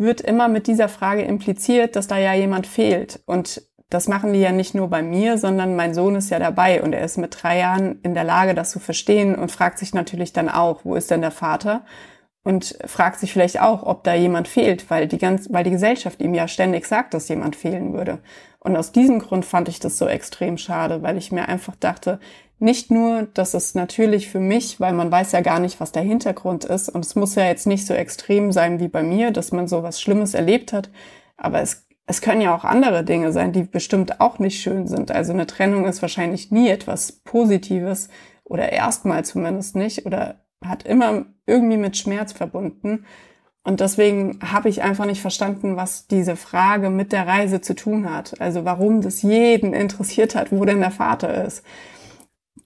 wird 0.00 0.20
immer 0.20 0.48
mit 0.48 0.66
dieser 0.66 0.88
Frage 0.88 1.22
impliziert, 1.22 1.94
dass 1.94 2.08
da 2.08 2.18
ja 2.18 2.34
jemand 2.34 2.66
fehlt. 2.66 3.20
Und 3.26 3.62
das 3.90 4.08
machen 4.08 4.32
die 4.32 4.40
ja 4.40 4.52
nicht 4.52 4.74
nur 4.74 4.88
bei 4.88 5.02
mir, 5.02 5.36
sondern 5.36 5.76
mein 5.76 5.94
Sohn 5.94 6.14
ist 6.14 6.30
ja 6.30 6.38
dabei 6.38 6.82
und 6.82 6.92
er 6.92 7.04
ist 7.04 7.18
mit 7.18 7.42
drei 7.42 7.58
Jahren 7.58 8.00
in 8.02 8.14
der 8.14 8.24
Lage, 8.24 8.54
das 8.54 8.70
zu 8.70 8.78
verstehen 8.78 9.34
und 9.34 9.50
fragt 9.50 9.78
sich 9.78 9.92
natürlich 9.92 10.32
dann 10.32 10.48
auch, 10.48 10.84
wo 10.84 10.94
ist 10.94 11.10
denn 11.10 11.20
der 11.20 11.32
Vater? 11.32 11.84
Und 12.42 12.78
fragt 12.86 13.20
sich 13.20 13.34
vielleicht 13.34 13.60
auch, 13.60 13.82
ob 13.82 14.02
da 14.02 14.14
jemand 14.14 14.48
fehlt, 14.48 14.90
weil 14.90 15.06
die 15.06 15.18
ganz, 15.18 15.48
weil 15.50 15.64
die 15.64 15.70
Gesellschaft 15.70 16.22
ihm 16.22 16.32
ja 16.32 16.48
ständig 16.48 16.86
sagt, 16.86 17.12
dass 17.12 17.28
jemand 17.28 17.54
fehlen 17.54 17.92
würde. 17.92 18.20
Und 18.60 18.76
aus 18.76 18.92
diesem 18.92 19.18
Grund 19.18 19.44
fand 19.44 19.68
ich 19.68 19.78
das 19.78 19.98
so 19.98 20.06
extrem 20.06 20.56
schade, 20.56 21.02
weil 21.02 21.18
ich 21.18 21.32
mir 21.32 21.48
einfach 21.48 21.76
dachte, 21.76 22.18
nicht 22.60 22.90
nur, 22.90 23.22
dass 23.22 23.54
es 23.54 23.74
natürlich 23.74 24.28
für 24.28 24.38
mich, 24.38 24.80
weil 24.80 24.92
man 24.92 25.10
weiß 25.10 25.32
ja 25.32 25.40
gar 25.40 25.60
nicht, 25.60 25.80
was 25.80 25.92
der 25.92 26.02
Hintergrund 26.02 26.66
ist 26.66 26.90
und 26.90 27.04
es 27.04 27.16
muss 27.16 27.34
ja 27.34 27.44
jetzt 27.46 27.66
nicht 27.66 27.86
so 27.86 27.94
extrem 27.94 28.52
sein 28.52 28.80
wie 28.80 28.88
bei 28.88 29.02
mir, 29.02 29.30
dass 29.30 29.50
man 29.50 29.66
so 29.66 29.82
was 29.82 30.00
Schlimmes 30.00 30.34
erlebt 30.34 30.74
hat, 30.74 30.90
aber 31.38 31.62
es, 31.62 31.86
es 32.06 32.20
können 32.20 32.42
ja 32.42 32.54
auch 32.54 32.64
andere 32.64 33.02
Dinge 33.02 33.32
sein, 33.32 33.52
die 33.52 33.62
bestimmt 33.62 34.20
auch 34.20 34.38
nicht 34.38 34.60
schön 34.60 34.86
sind. 34.86 35.10
Also 35.10 35.32
eine 35.32 35.46
Trennung 35.46 35.86
ist 35.86 36.02
wahrscheinlich 36.02 36.50
nie 36.50 36.68
etwas 36.68 37.12
Positives 37.12 38.08
oder 38.44 38.70
erstmal 38.72 39.24
zumindest 39.24 39.74
nicht 39.74 40.04
oder 40.04 40.44
hat 40.64 40.84
immer 40.84 41.26
irgendwie 41.46 41.76
mit 41.76 41.96
Schmerz 41.96 42.32
verbunden. 42.32 43.06
Und 43.62 43.80
deswegen 43.80 44.38
habe 44.42 44.68
ich 44.68 44.82
einfach 44.82 45.04
nicht 45.04 45.20
verstanden, 45.20 45.76
was 45.76 46.06
diese 46.06 46.36
Frage 46.36 46.88
mit 46.88 47.12
der 47.12 47.26
Reise 47.26 47.60
zu 47.60 47.74
tun 47.74 48.10
hat. 48.10 48.40
Also 48.40 48.64
warum 48.64 49.02
das 49.02 49.22
jeden 49.22 49.74
interessiert 49.74 50.34
hat, 50.34 50.50
wo 50.50 50.64
denn 50.64 50.80
der 50.80 50.90
Vater 50.90 51.44
ist. 51.44 51.62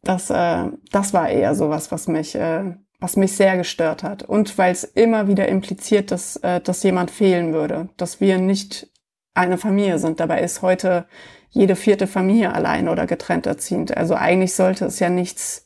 Das, 0.02 0.30
äh, 0.30 0.66
das 0.92 1.12
war 1.12 1.28
eher 1.28 1.54
sowas, 1.54 1.90
was 1.90 2.06
mich, 2.06 2.34
äh, 2.36 2.76
was 3.00 3.16
mich 3.16 3.36
sehr 3.36 3.56
gestört 3.56 4.02
hat. 4.02 4.22
Und 4.22 4.56
weil 4.56 4.72
es 4.72 4.84
immer 4.84 5.26
wieder 5.26 5.48
impliziert, 5.48 6.10
dass, 6.10 6.36
äh, 6.36 6.60
dass 6.60 6.82
jemand 6.84 7.10
fehlen 7.10 7.52
würde, 7.52 7.88
dass 7.96 8.20
wir 8.20 8.38
nicht 8.38 8.88
eine 9.34 9.58
Familie 9.58 9.98
sind. 9.98 10.20
Dabei 10.20 10.42
ist 10.42 10.62
heute 10.62 11.06
jede 11.50 11.76
vierte 11.76 12.06
Familie 12.06 12.52
allein 12.52 12.88
oder 12.88 13.06
getrennt 13.06 13.46
erziehend. 13.46 13.96
Also 13.96 14.14
eigentlich 14.14 14.54
sollte 14.54 14.84
es 14.86 15.00
ja 15.00 15.08
nichts, 15.08 15.63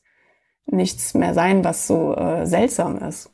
nichts 0.70 1.14
mehr 1.14 1.34
sein, 1.34 1.64
was 1.64 1.86
so 1.86 2.14
äh, 2.16 2.46
seltsam 2.46 2.98
ist. 2.98 3.30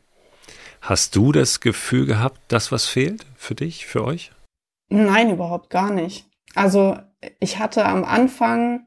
Hast 0.81 1.17
du 1.17 1.33
das 1.33 1.61
Gefühl 1.61 2.07
gehabt, 2.07 2.41
dass 2.49 2.71
was 2.71 2.87
fehlt 2.87 3.25
für 3.37 3.55
dich, 3.55 3.87
für 3.87 4.05
euch? 4.05 4.33
Nein, 4.89 5.31
überhaupt 5.31 5.71
gar 5.71 5.91
nicht. 5.91 6.27
Also 6.55 6.97
ich 7.41 7.59
hatte 7.59 7.87
am 7.87 8.05
Anfang, 8.05 8.87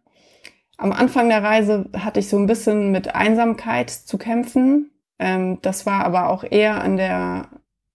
am 0.77 0.91
Anfang 0.91 1.29
der 1.29 1.43
Reise 1.43 1.89
hatte 1.97 2.19
ich 2.19 2.29
so 2.29 2.37
ein 2.37 2.45
bisschen 2.45 2.91
mit 2.91 3.15
Einsamkeit 3.15 3.89
zu 3.89 4.17
kämpfen. 4.17 4.91
Ähm, 5.19 5.59
das 5.61 5.85
war 5.85 6.05
aber 6.05 6.29
auch 6.29 6.43
eher 6.43 6.81
an 6.81 6.97
der 6.97 7.49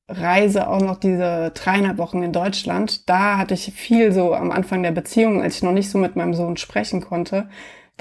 Reise 0.09 0.69
auch 0.69 0.81
noch 0.81 0.99
diese 0.99 1.53
dreieinhalb 1.55 1.99
Wochen 1.99 2.23
in 2.23 2.33
Deutschland. 2.33 3.09
Da 3.09 3.39
hatte 3.39 3.55
ich 3.55 3.73
viel 3.73 4.13
so 4.13 4.35
am 4.35 4.51
Anfang 4.51 4.83
der 4.83 4.91
Beziehung, 4.91 5.43
als 5.43 5.57
ich 5.57 5.63
noch 5.63 5.73
nicht 5.73 5.91
so 5.91 5.99
mit 5.99 6.17
meinem 6.17 6.35
Sohn 6.35 6.57
sprechen 6.57 7.01
konnte. 7.01 7.49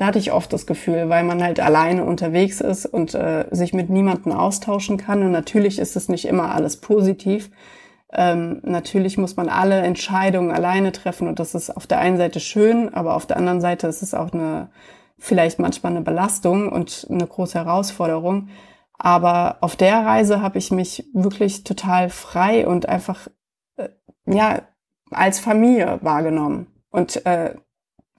Da 0.01 0.07
hatte 0.07 0.17
ich 0.17 0.31
oft 0.31 0.51
das 0.51 0.65
Gefühl, 0.65 1.09
weil 1.09 1.23
man 1.23 1.43
halt 1.43 1.59
alleine 1.59 2.05
unterwegs 2.05 2.59
ist 2.59 2.87
und 2.87 3.13
äh, 3.13 3.45
sich 3.51 3.71
mit 3.71 3.91
niemandem 3.91 4.31
austauschen 4.31 4.97
kann. 4.97 5.21
Und 5.21 5.29
natürlich 5.29 5.77
ist 5.77 5.95
es 5.95 6.09
nicht 6.09 6.25
immer 6.25 6.55
alles 6.55 6.77
positiv. 6.77 7.51
Ähm, 8.11 8.61
natürlich 8.63 9.19
muss 9.19 9.35
man 9.35 9.47
alle 9.47 9.79
Entscheidungen 9.81 10.49
alleine 10.49 10.91
treffen 10.91 11.27
und 11.27 11.37
das 11.37 11.53
ist 11.53 11.69
auf 11.69 11.85
der 11.85 11.99
einen 11.99 12.17
Seite 12.17 12.39
schön, 12.39 12.91
aber 12.91 13.13
auf 13.13 13.27
der 13.27 13.37
anderen 13.37 13.61
Seite 13.61 13.85
ist 13.85 14.01
es 14.01 14.15
auch 14.15 14.33
eine, 14.33 14.71
vielleicht 15.19 15.59
manchmal 15.59 15.91
eine 15.91 16.01
Belastung 16.01 16.71
und 16.71 17.05
eine 17.07 17.27
große 17.27 17.59
Herausforderung. 17.59 18.47
Aber 18.93 19.57
auf 19.61 19.75
der 19.75 20.03
Reise 20.03 20.41
habe 20.41 20.57
ich 20.57 20.71
mich 20.71 21.05
wirklich 21.13 21.63
total 21.63 22.09
frei 22.09 22.65
und 22.65 22.89
einfach 22.89 23.27
äh, 23.75 23.89
ja 24.25 24.63
als 25.11 25.39
Familie 25.39 25.99
wahrgenommen. 26.01 26.65
Und 26.89 27.23
äh, 27.27 27.53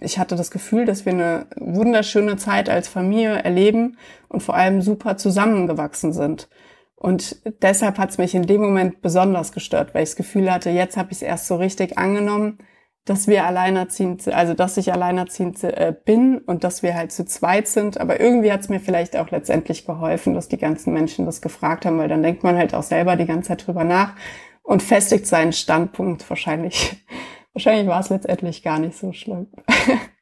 ich 0.02 0.18
hatte 0.18 0.36
das 0.36 0.50
Gefühl, 0.50 0.84
dass 0.84 1.06
wir 1.06 1.12
eine 1.12 1.46
wunderschöne 1.56 2.36
Zeit 2.36 2.68
als 2.68 2.88
Familie 2.88 3.42
erleben 3.42 3.96
und 4.28 4.42
vor 4.42 4.54
allem 4.54 4.82
super 4.82 5.16
zusammengewachsen 5.16 6.12
sind. 6.12 6.48
Und 6.96 7.42
deshalb 7.62 7.98
hat 7.98 8.10
es 8.10 8.18
mich 8.18 8.34
in 8.34 8.46
dem 8.46 8.60
Moment 8.60 9.02
besonders 9.02 9.52
gestört, 9.52 9.92
weil 9.92 10.04
ich 10.04 10.10
das 10.10 10.16
Gefühl 10.16 10.52
hatte, 10.52 10.70
jetzt 10.70 10.96
habe 10.96 11.10
ich 11.10 11.18
es 11.18 11.22
erst 11.22 11.48
so 11.48 11.56
richtig 11.56 11.98
angenommen, 11.98 12.58
dass 13.04 13.26
wir 13.26 13.44
alleinerziehend, 13.44 14.28
also 14.28 14.54
dass 14.54 14.76
ich 14.76 14.92
alleinerziehend 14.92 15.64
äh, 15.64 15.92
bin 16.04 16.38
und 16.38 16.62
dass 16.62 16.84
wir 16.84 16.94
halt 16.94 17.10
zu 17.10 17.24
zweit 17.24 17.66
sind. 17.66 18.00
Aber 18.00 18.20
irgendwie 18.20 18.52
hat 18.52 18.60
es 18.60 18.68
mir 18.68 18.78
vielleicht 18.78 19.16
auch 19.16 19.30
letztendlich 19.30 19.84
geholfen, 19.84 20.34
dass 20.34 20.48
die 20.48 20.58
ganzen 20.58 20.92
Menschen 20.92 21.26
das 21.26 21.40
gefragt 21.40 21.84
haben, 21.84 21.98
weil 21.98 22.08
dann 22.08 22.22
denkt 22.22 22.44
man 22.44 22.56
halt 22.56 22.74
auch 22.74 22.84
selber 22.84 23.16
die 23.16 23.26
ganze 23.26 23.48
Zeit 23.48 23.66
drüber 23.66 23.82
nach 23.82 24.14
und 24.62 24.82
festigt 24.82 25.26
seinen 25.26 25.52
Standpunkt. 25.52 26.28
Wahrscheinlich, 26.30 27.04
wahrscheinlich 27.52 27.86
war 27.86 28.00
es 28.00 28.10
letztendlich 28.10 28.62
gar 28.62 28.78
nicht 28.78 28.96
so 28.96 29.12
schlimm. 29.12 29.48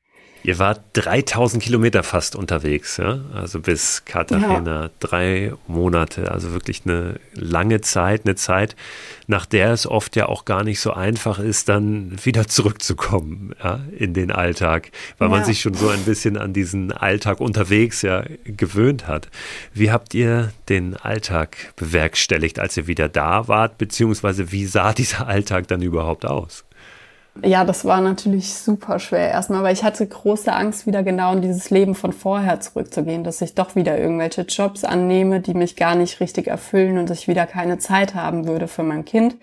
Ihr 0.42 0.58
wart 0.58 0.80
3000 0.94 1.62
Kilometer 1.62 2.02
fast 2.02 2.34
unterwegs, 2.34 2.96
ja? 2.96 3.20
Also 3.34 3.60
bis 3.60 4.06
Cartagena. 4.06 4.84
Ja. 4.84 4.90
Drei 4.98 5.52
Monate. 5.66 6.32
Also 6.32 6.52
wirklich 6.52 6.82
eine 6.86 7.20
lange 7.34 7.82
Zeit, 7.82 8.22
eine 8.24 8.36
Zeit, 8.36 8.74
nach 9.26 9.44
der 9.44 9.72
es 9.72 9.86
oft 9.86 10.16
ja 10.16 10.30
auch 10.30 10.46
gar 10.46 10.64
nicht 10.64 10.80
so 10.80 10.94
einfach 10.94 11.38
ist, 11.40 11.68
dann 11.68 12.16
wieder 12.24 12.48
zurückzukommen, 12.48 13.54
ja, 13.62 13.80
in 13.96 14.14
den 14.14 14.30
Alltag, 14.30 14.92
weil 15.18 15.28
ja. 15.28 15.36
man 15.36 15.44
sich 15.44 15.60
schon 15.60 15.74
so 15.74 15.88
ein 15.88 16.04
bisschen 16.04 16.38
an 16.38 16.54
diesen 16.54 16.90
Alltag 16.90 17.40
unterwegs 17.40 18.00
ja 18.00 18.24
gewöhnt 18.44 19.06
hat. 19.06 19.28
Wie 19.74 19.90
habt 19.90 20.14
ihr 20.14 20.52
den 20.70 20.96
Alltag 20.96 21.74
bewerkstelligt, 21.76 22.58
als 22.58 22.78
ihr 22.78 22.86
wieder 22.86 23.10
da 23.10 23.46
wart? 23.46 23.76
Beziehungsweise 23.76 24.52
wie 24.52 24.64
sah 24.64 24.94
dieser 24.94 25.26
Alltag 25.26 25.68
dann 25.68 25.82
überhaupt 25.82 26.24
aus? 26.24 26.64
Ja, 27.44 27.64
das 27.64 27.84
war 27.84 28.00
natürlich 28.00 28.54
super 28.54 28.98
schwer 28.98 29.30
erstmal, 29.30 29.62
weil 29.62 29.72
ich 29.72 29.84
hatte 29.84 30.06
große 30.06 30.52
Angst, 30.52 30.86
wieder 30.86 31.02
genau 31.02 31.32
in 31.32 31.42
dieses 31.42 31.70
Leben 31.70 31.94
von 31.94 32.12
vorher 32.12 32.60
zurückzugehen, 32.60 33.24
dass 33.24 33.40
ich 33.40 33.54
doch 33.54 33.76
wieder 33.76 33.98
irgendwelche 33.98 34.42
Jobs 34.42 34.84
annehme, 34.84 35.40
die 35.40 35.54
mich 35.54 35.76
gar 35.76 35.94
nicht 35.94 36.20
richtig 36.20 36.48
erfüllen 36.48 36.98
und 36.98 37.10
ich 37.10 37.28
wieder 37.28 37.46
keine 37.46 37.78
Zeit 37.78 38.14
haben 38.14 38.46
würde 38.46 38.68
für 38.68 38.82
mein 38.82 39.04
Kind. 39.04 39.36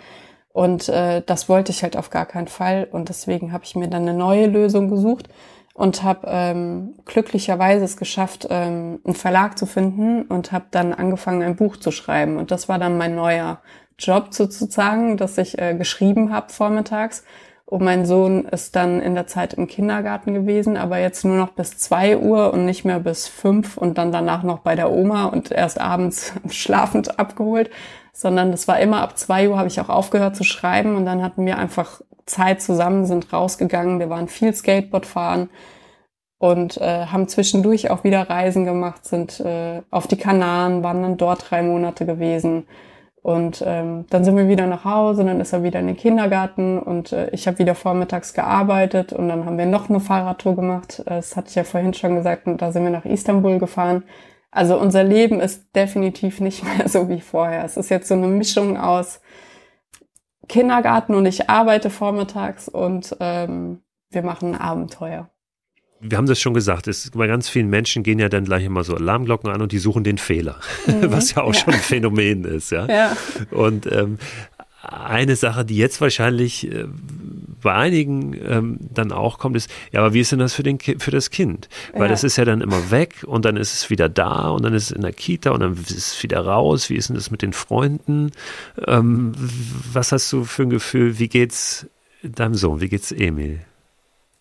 Und 0.54 0.90
äh, 0.90 1.22
das 1.26 1.50
wollte 1.50 1.72
ich 1.72 1.84
halt 1.84 1.96
auf 1.96 2.10
gar 2.10 2.26
keinen 2.26 2.48
Fall. 2.48 2.88
Und 2.92 3.10
deswegen 3.10 3.52
habe 3.54 3.64
ich 3.64 3.76
mir 3.76 3.88
dann 3.88 4.04
eine 4.04 4.18
neue 4.18 4.48
Lösung 4.48 4.90
gesucht 4.90 5.30
und 5.74 6.02
habe 6.02 6.28
ähm, 6.28 6.96
glücklicherweise 7.06 7.86
es 7.86 7.98
geschafft, 7.98 8.48
ähm, 8.50 9.00
einen 9.06 9.14
Verlag 9.16 9.58
zu 9.58 9.68
finden 9.68 10.24
und 10.24 10.52
habe 10.52 10.66
dann 10.72 10.94
angefangen, 10.94 11.44
ein 11.44 11.56
Buch 11.56 11.78
zu 11.78 11.92
schreiben. 11.92 12.38
Und 12.38 12.50
das 12.50 12.68
war 12.68 12.80
dann 12.80 12.98
mein 12.98 13.16
neuer 13.16 13.62
Job 14.00 14.30
sozusagen, 14.32 15.18
dass 15.18 15.38
ich 15.38 15.60
äh, 15.60 15.76
geschrieben 15.76 16.34
habe 16.34 16.52
vormittags 16.52 17.24
und 17.70 17.84
mein 17.84 18.06
Sohn 18.06 18.46
ist 18.46 18.78
dann 18.78 19.02
in 19.02 19.14
der 19.14 19.28
Zeit 19.28 19.54
im 19.54 19.68
Kindergarten 19.68 20.34
gewesen, 20.34 20.78
aber 20.78 21.00
jetzt 21.00 21.26
nur 21.26 21.36
noch 21.36 21.50
bis 21.50 21.78
zwei 21.78 22.18
Uhr 22.18 22.54
und 22.54 22.64
nicht 22.64 22.86
mehr 22.86 23.02
bis 23.02 23.28
fünf 23.28 23.76
und 23.76 23.98
dann 23.98 24.14
danach 24.14 24.42
noch 24.44 24.60
bei 24.60 24.76
der 24.76 24.90
Oma 24.90 25.26
und 25.26 25.52
erst 25.52 25.80
abends 25.80 26.32
schlafend 26.50 27.20
abgeholt, 27.20 27.70
sondern 28.14 28.52
das 28.52 28.70
war 28.70 28.80
immer 28.80 29.02
ab 29.02 29.18
zwei 29.18 29.50
Uhr 29.50 29.58
habe 29.58 29.68
ich 29.68 29.82
auch 29.82 29.90
aufgehört 29.90 30.38
zu 30.38 30.46
schreiben 30.46 30.96
und 30.96 31.06
dann 31.06 31.22
hatten 31.22 31.46
wir 31.46 31.58
einfach 31.58 32.02
Zeit 32.26 32.62
zusammen, 32.62 33.06
sind 33.06 33.34
rausgegangen, 33.34 34.00
wir 34.00 34.10
waren 34.10 34.30
viel 34.30 34.54
Skateboard 34.54 35.06
fahren 35.06 35.50
und 36.40 36.78
äh, 36.78 37.08
haben 37.08 37.28
zwischendurch 37.28 37.92
auch 37.92 38.06
wieder 38.06 38.30
Reisen 38.30 38.64
gemacht, 38.64 39.04
sind 39.04 39.42
äh, 39.42 39.82
auf 39.92 40.08
die 40.08 40.18
Kanaren, 40.18 40.84
waren 40.84 41.02
dann 41.02 41.18
dort 41.18 41.52
drei 41.52 41.64
Monate 41.64 42.06
gewesen 42.06 42.66
und 43.22 43.64
ähm, 43.66 44.06
dann 44.10 44.24
sind 44.24 44.38
wir 44.38 44.48
wieder 44.48 44.68
nach 44.68 44.86
Hause, 44.86 45.26
dann 45.26 45.42
ist 45.42 45.52
er 45.52 45.64
wieder 45.64 45.80
in 45.80 45.88
den 45.88 45.98
Kindergarten 45.98 46.80
und 46.80 47.12
äh, 47.12 47.30
ich 47.32 47.48
habe 47.48 47.60
wieder 47.60 47.76
vormittags 47.76 48.34
gearbeitet 48.34 49.12
und 49.12 49.28
dann 49.28 49.46
haben 49.46 49.58
wir 49.58 49.66
noch 49.66 49.90
eine 49.90 50.00
Fahrradtour 50.00 50.56
gemacht. 50.56 51.04
Das 51.06 51.36
hatte 51.36 51.50
ich 51.50 51.56
ja 51.56 51.64
vorhin 51.64 51.94
schon 51.94 52.16
gesagt 52.16 52.48
und 52.48 52.62
da 52.62 52.72
sind 52.72 52.84
wir 52.84 52.92
nach 52.92 53.06
Istanbul 53.06 53.60
gefahren. 53.60 54.04
Also 54.52 54.80
unser 54.80 55.04
Leben 55.04 55.40
ist 55.42 55.76
definitiv 55.76 56.40
nicht 56.40 56.64
mehr 56.78 56.88
so 56.88 57.10
wie 57.10 57.22
vorher. 57.22 57.66
Es 57.66 57.76
ist 57.76 57.90
jetzt 57.90 58.08
so 58.08 58.14
eine 58.14 58.28
Mischung 58.28 58.78
aus 58.78 59.20
Kindergarten 60.48 61.14
und 61.14 61.26
ich 61.26 61.50
arbeite 61.50 61.90
vormittags 61.90 62.70
und 62.70 63.16
ähm, 63.20 63.82
wir 64.10 64.22
machen 64.22 64.56
ein 64.56 64.62
Abenteuer 64.62 65.30
wir 66.00 66.18
haben 66.18 66.28
das 66.28 66.40
schon 66.40 66.54
gesagt, 66.54 66.88
es, 66.88 67.12
bei 67.12 67.28
ganz 67.28 67.50
vielen 67.50 67.70
Menschen 67.70 68.04
gehen 68.04 68.20
ja 68.20 68.30
dann 68.30 68.46
gleich 68.46 68.66
immer 68.66 68.84
so 68.84 68.96
Alarmglocken 68.96 69.50
an 69.50 69.62
und 69.62 69.72
die 69.72 69.80
suchen 69.80 70.04
den 70.04 70.18
Fehler, 70.18 70.60
mhm. 70.86 71.12
was 71.12 71.34
ja 71.34 71.44
auch 71.44 71.54
ja. 71.54 71.62
schon 71.62 71.74
ein 71.74 71.80
Phänomen 71.80 72.44
ist. 72.44 72.72
Ja. 72.72 72.88
ja. 72.88 73.18
Und 73.52 73.92
ähm, 73.92 74.18
eine 74.84 75.36
Sache, 75.36 75.66
die 75.66 75.76
jetzt 75.76 76.00
wahrscheinlich 76.02 76.72
äh, 76.72 76.86
bei 77.62 77.74
einigen 77.74 78.34
ähm, 78.48 78.78
dann 78.94 79.12
auch 79.12 79.40
kommt, 79.40 79.56
ist, 79.56 79.70
ja, 79.92 80.02
aber 80.02 80.14
wie 80.14 80.20
ist 80.20 80.32
denn 80.32 80.40
das 80.40 80.54
für, 80.54 80.64
den 80.64 80.78
Ki 80.78 80.98
für 81.00 81.12
das 81.12 81.32
Kind? 81.32 81.68
Weil 81.94 82.04
ja. 82.04 82.08
das 82.10 82.24
ist 82.24 82.38
ja 82.38 82.46
dann 82.46 82.62
immer 82.62 82.92
weg 82.92 83.26
und 83.26 83.46
dann 83.46 83.58
ist 83.58 83.74
es 83.74 83.90
wieder 83.90 84.08
da 84.08 84.50
und 84.50 84.64
dann 84.64 84.74
ist 84.74 84.86
es 84.86 84.92
in 84.92 85.02
der 85.02 85.14
Kita 85.14 85.52
und 85.52 85.62
dann 85.62 85.74
ist 85.74 85.92
es 85.92 86.24
wieder 86.24 86.40
raus. 86.42 86.90
Wie 86.90 86.96
ist 86.96 87.10
denn 87.10 87.16
das 87.16 87.32
mit 87.32 87.42
den 87.42 87.54
Freunden? 87.54 88.32
Ähm, 88.86 89.34
was 89.92 90.12
hast 90.12 90.32
du 90.32 90.44
für 90.44 90.64
ein 90.64 90.70
Gefühl? 90.70 91.20
Wie 91.20 91.28
geht's 91.28 91.88
deinem 92.22 92.56
Sohn? 92.56 92.80
Wie 92.80 92.90
geht's 92.90 93.12
Emil? 93.12 93.60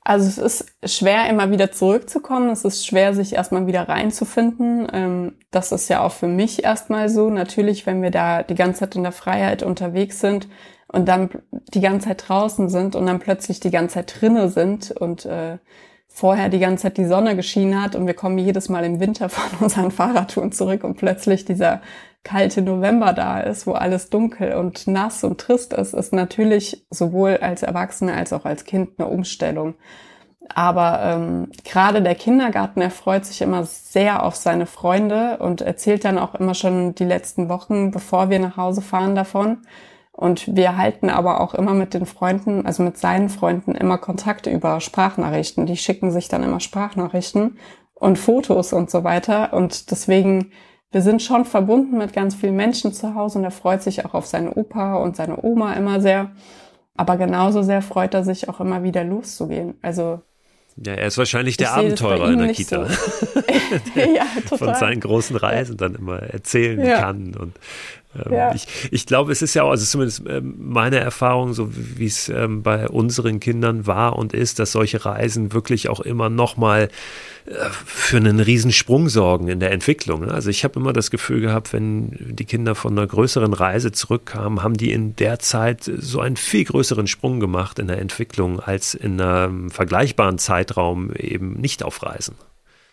Also 0.08 0.28
es 0.28 0.38
ist 0.38 0.76
schwer, 0.84 1.28
immer 1.28 1.50
wieder 1.50 1.72
zurückzukommen. 1.72 2.50
Es 2.50 2.64
ist 2.64 2.86
schwer, 2.86 3.12
sich 3.12 3.34
erstmal 3.34 3.66
wieder 3.66 3.88
reinzufinden. 3.88 4.86
Ähm, 4.92 5.32
das 5.50 5.72
ist 5.72 5.88
ja 5.88 6.00
auch 6.04 6.12
für 6.12 6.28
mich 6.28 6.62
erstmal 6.62 7.08
so. 7.08 7.28
Natürlich, 7.28 7.86
wenn 7.86 8.02
wir 8.02 8.12
da 8.12 8.44
die 8.44 8.54
ganze 8.54 8.80
Zeit 8.80 8.94
in 8.94 9.02
der 9.02 9.10
Freiheit 9.10 9.64
unterwegs 9.64 10.20
sind 10.20 10.46
und 10.86 11.08
dann 11.08 11.30
die 11.74 11.80
ganze 11.80 12.06
Zeit 12.06 12.28
draußen 12.28 12.68
sind 12.68 12.94
und 12.94 13.04
dann 13.06 13.18
plötzlich 13.18 13.58
die 13.58 13.72
ganze 13.72 13.94
Zeit 13.94 14.20
drinne 14.20 14.48
sind 14.48 14.92
und 14.92 15.26
äh, 15.26 15.58
vorher 16.06 16.50
die 16.50 16.60
ganze 16.60 16.84
Zeit 16.84 16.98
die 16.98 17.04
Sonne 17.04 17.34
geschienen 17.34 17.82
hat 17.82 17.96
und 17.96 18.06
wir 18.06 18.14
kommen 18.14 18.38
jedes 18.38 18.68
Mal 18.68 18.84
im 18.84 19.00
Winter 19.00 19.28
von 19.28 19.58
unseren 19.60 19.90
Fahrradtouren 19.90 20.52
zurück 20.52 20.84
und 20.84 20.96
plötzlich 20.96 21.44
dieser 21.44 21.82
kalte 22.26 22.60
November 22.60 23.12
da 23.12 23.38
ist, 23.38 23.68
wo 23.68 23.72
alles 23.72 24.10
dunkel 24.10 24.54
und 24.54 24.88
nass 24.88 25.22
und 25.22 25.40
trist 25.40 25.72
ist, 25.72 25.94
ist 25.94 26.12
natürlich 26.12 26.84
sowohl 26.90 27.36
als 27.36 27.62
Erwachsene 27.62 28.14
als 28.14 28.32
auch 28.32 28.44
als 28.44 28.64
Kind 28.64 28.98
eine 28.98 29.06
Umstellung. 29.06 29.74
Aber 30.52 31.00
ähm, 31.02 31.50
gerade 31.64 32.02
der 32.02 32.16
Kindergarten 32.16 32.80
erfreut 32.80 33.24
sich 33.24 33.42
immer 33.42 33.64
sehr 33.64 34.24
auf 34.24 34.34
seine 34.34 34.66
Freunde 34.66 35.38
und 35.38 35.60
erzählt 35.60 36.04
dann 36.04 36.18
auch 36.18 36.34
immer 36.34 36.54
schon 36.54 36.96
die 36.96 37.04
letzten 37.04 37.48
Wochen, 37.48 37.92
bevor 37.92 38.28
wir 38.28 38.40
nach 38.40 38.56
Hause 38.56 38.82
fahren, 38.82 39.14
davon. 39.14 39.58
Und 40.10 40.56
wir 40.56 40.76
halten 40.76 41.10
aber 41.10 41.40
auch 41.40 41.54
immer 41.54 41.74
mit 41.74 41.94
den 41.94 42.06
Freunden, 42.06 42.66
also 42.66 42.82
mit 42.82 42.98
seinen 42.98 43.28
Freunden, 43.28 43.74
immer 43.74 43.98
Kontakt 43.98 44.46
über 44.46 44.80
Sprachnachrichten. 44.80 45.66
Die 45.66 45.76
schicken 45.76 46.10
sich 46.10 46.28
dann 46.28 46.42
immer 46.42 46.58
Sprachnachrichten 46.58 47.58
und 47.94 48.18
Fotos 48.18 48.72
und 48.72 48.90
so 48.90 49.04
weiter. 49.04 49.52
Und 49.52 49.90
deswegen, 49.90 50.52
wir 50.96 51.02
sind 51.02 51.20
schon 51.20 51.44
verbunden 51.44 51.98
mit 51.98 52.14
ganz 52.14 52.34
vielen 52.34 52.56
Menschen 52.56 52.90
zu 52.90 53.14
Hause 53.14 53.36
und 53.36 53.44
er 53.44 53.50
freut 53.50 53.82
sich 53.82 54.06
auch 54.06 54.14
auf 54.14 54.24
seine 54.24 54.54
Opa 54.54 54.94
und 54.94 55.14
seine 55.14 55.42
Oma 55.42 55.74
immer 55.74 56.00
sehr. 56.00 56.30
Aber 56.96 57.18
genauso 57.18 57.62
sehr 57.62 57.82
freut 57.82 58.14
er 58.14 58.24
sich 58.24 58.48
auch 58.48 58.60
immer 58.60 58.82
wieder 58.82 59.04
loszugehen. 59.04 59.74
Also 59.82 60.22
ja, 60.82 60.94
er 60.94 61.08
ist 61.08 61.18
wahrscheinlich 61.18 61.58
der 61.58 61.74
Abenteurer 61.74 62.30
in 62.30 62.38
der 62.38 62.52
Kita. 62.54 62.86
So. 62.86 63.40
ja, 63.94 64.24
total. 64.48 64.58
Von 64.58 64.74
seinen 64.76 65.00
großen 65.00 65.36
Reisen 65.36 65.76
dann 65.76 65.96
immer 65.96 66.22
erzählen 66.22 66.82
ja. 66.82 67.02
kann. 67.02 67.34
Und 67.34 67.52
ja. 68.30 68.54
ich, 68.54 68.66
ich 68.90 69.06
glaube, 69.06 69.32
es 69.32 69.42
ist 69.42 69.54
ja 69.54 69.62
auch, 69.62 69.70
also 69.70 69.84
zumindest 69.84 70.22
ähm, 70.28 70.54
meine 70.58 70.98
Erfahrung, 70.98 71.52
so 71.52 71.70
wie 71.72 72.06
es 72.06 72.28
ähm, 72.28 72.62
bei 72.62 72.88
unseren 72.88 73.40
Kindern 73.40 73.86
war 73.86 74.16
und 74.16 74.32
ist, 74.32 74.58
dass 74.58 74.72
solche 74.72 75.04
Reisen 75.04 75.52
wirklich 75.52 75.88
auch 75.88 76.00
immer 76.00 76.28
nochmal 76.28 76.88
äh, 77.46 77.52
für 77.84 78.16
einen 78.16 78.40
Riesensprung 78.40 79.08
sorgen 79.08 79.48
in 79.48 79.60
der 79.60 79.70
Entwicklung. 79.72 80.26
Ne? 80.26 80.32
Also 80.32 80.50
ich 80.50 80.64
habe 80.64 80.78
immer 80.80 80.92
das 80.92 81.10
Gefühl 81.10 81.40
gehabt, 81.40 81.72
wenn 81.72 82.16
die 82.18 82.44
Kinder 82.44 82.74
von 82.74 82.96
einer 82.96 83.06
größeren 83.06 83.52
Reise 83.52 83.92
zurückkamen, 83.92 84.62
haben 84.62 84.76
die 84.76 84.92
in 84.92 85.16
der 85.16 85.38
Zeit 85.38 85.84
so 85.84 86.20
einen 86.20 86.36
viel 86.36 86.64
größeren 86.64 87.06
Sprung 87.06 87.40
gemacht 87.40 87.78
in 87.78 87.88
der 87.88 87.98
Entwicklung 87.98 88.60
als 88.60 88.94
in 88.94 89.20
einem 89.20 89.70
vergleichbaren 89.70 90.38
Zeitraum 90.38 91.12
eben 91.14 91.52
nicht 91.60 91.82
auf 91.82 92.02
Reisen. 92.02 92.36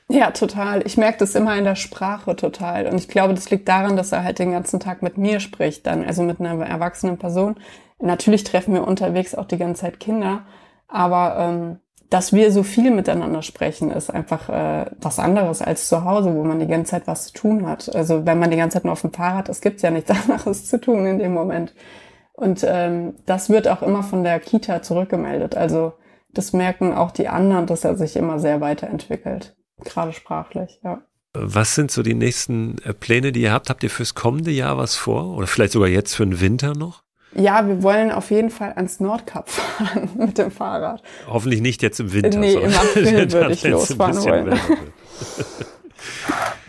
Ja, 0.09 0.31
total. 0.31 0.85
Ich 0.85 0.97
merke 0.97 1.19
das 1.19 1.35
immer 1.35 1.57
in 1.57 1.63
der 1.63 1.75
Sprache 1.75 2.35
total. 2.35 2.87
Und 2.87 2.95
ich 2.95 3.07
glaube, 3.07 3.33
das 3.33 3.49
liegt 3.49 3.67
daran, 3.67 3.95
dass 3.95 4.11
er 4.11 4.23
halt 4.23 4.39
den 4.39 4.51
ganzen 4.51 4.79
Tag 4.79 5.01
mit 5.01 5.17
mir 5.17 5.39
spricht, 5.39 5.87
dann, 5.87 6.03
also 6.05 6.23
mit 6.23 6.39
einer 6.39 6.63
erwachsenen 6.65 7.17
Person. 7.17 7.55
Natürlich 7.99 8.43
treffen 8.43 8.73
wir 8.73 8.85
unterwegs 8.85 9.33
auch 9.33 9.45
die 9.45 9.57
ganze 9.57 9.81
Zeit 9.81 9.99
Kinder, 9.99 10.43
aber 10.89 11.37
ähm, 11.39 11.79
dass 12.09 12.33
wir 12.33 12.51
so 12.51 12.61
viel 12.61 12.91
miteinander 12.91 13.41
sprechen, 13.41 13.89
ist 13.89 14.11
einfach 14.11 14.49
äh, 14.49 14.85
was 15.01 15.17
anderes 15.19 15.61
als 15.61 15.87
zu 15.87 16.03
Hause, 16.03 16.35
wo 16.35 16.43
man 16.43 16.59
die 16.59 16.67
ganze 16.67 16.91
Zeit 16.91 17.07
was 17.07 17.27
zu 17.27 17.33
tun 17.33 17.67
hat. 17.67 17.95
Also 17.95 18.25
wenn 18.25 18.37
man 18.37 18.51
die 18.51 18.57
ganze 18.57 18.75
Zeit 18.75 18.83
nur 18.83 18.93
auf 18.93 19.01
dem 19.01 19.13
Fahrrad 19.13 19.49
ist, 19.49 19.61
gibt's 19.61 19.81
ja 19.81 19.89
nichts 19.89 20.11
anderes 20.29 20.67
zu 20.67 20.79
tun 20.79 21.05
in 21.05 21.17
dem 21.17 21.33
Moment. 21.33 21.73
Und 22.33 22.63
ähm, 22.67 23.15
das 23.25 23.49
wird 23.49 23.67
auch 23.67 23.81
immer 23.81 24.03
von 24.03 24.23
der 24.23 24.39
Kita 24.39 24.81
zurückgemeldet. 24.81 25.55
Also 25.55 25.93
das 26.33 26.53
merken 26.53 26.93
auch 26.93 27.11
die 27.11 27.29
anderen, 27.29 27.67
dass 27.67 27.83
er 27.83 27.95
sich 27.95 28.15
immer 28.15 28.37
sehr 28.37 28.61
weiterentwickelt. 28.61 29.55
Gerade 29.83 30.13
sprachlich, 30.13 30.79
ja. 30.83 31.01
Was 31.35 31.73
sind 31.73 31.89
so 31.89 32.03
die 32.03 32.13
nächsten 32.13 32.77
äh, 32.83 32.93
Pläne, 32.93 33.31
die 33.31 33.41
ihr 33.41 33.51
habt? 33.51 33.69
Habt 33.69 33.83
ihr 33.83 33.89
fürs 33.89 34.13
kommende 34.13 34.51
Jahr 34.51 34.77
was 34.77 34.95
vor? 34.95 35.35
Oder 35.35 35.47
vielleicht 35.47 35.73
sogar 35.73 35.89
jetzt 35.89 36.13
für 36.13 36.25
den 36.25 36.39
Winter 36.39 36.73
noch? 36.75 37.03
Ja, 37.35 37.67
wir 37.67 37.81
wollen 37.81 38.11
auf 38.11 38.29
jeden 38.29 38.51
Fall 38.51 38.73
ans 38.73 38.99
Nordkap 38.99 39.49
fahren 39.49 40.09
mit 40.15 40.37
dem 40.37 40.51
Fahrrad. 40.51 41.01
Hoffentlich 41.27 41.61
nicht 41.61 41.81
jetzt 41.81 41.99
im 41.99 42.13
Winter. 42.13 42.37
Nee, 42.37 42.53
im 42.53 42.73
April 42.73 43.05
würde 43.31 43.53
ich 43.53 43.63
losfahren 43.63 44.15
wollen. 44.17 44.59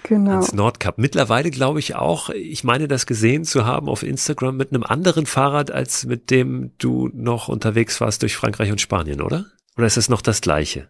genau. 0.02 0.30
Ans 0.30 0.54
Nordkap. 0.54 0.96
Mittlerweile 0.96 1.50
glaube 1.50 1.80
ich 1.80 1.94
auch, 1.96 2.30
ich 2.30 2.64
meine 2.64 2.88
das 2.88 3.04
gesehen 3.04 3.44
zu 3.44 3.66
haben 3.66 3.90
auf 3.90 4.02
Instagram 4.02 4.56
mit 4.56 4.72
einem 4.72 4.82
anderen 4.82 5.26
Fahrrad, 5.26 5.70
als 5.70 6.06
mit 6.06 6.30
dem 6.30 6.72
du 6.78 7.10
noch 7.12 7.48
unterwegs 7.48 8.00
warst 8.00 8.22
durch 8.22 8.34
Frankreich 8.34 8.70
und 8.70 8.80
Spanien, 8.80 9.20
oder? 9.20 9.44
Oder 9.76 9.86
ist 9.86 9.98
es 9.98 10.08
noch 10.08 10.22
das 10.22 10.40
gleiche? 10.40 10.88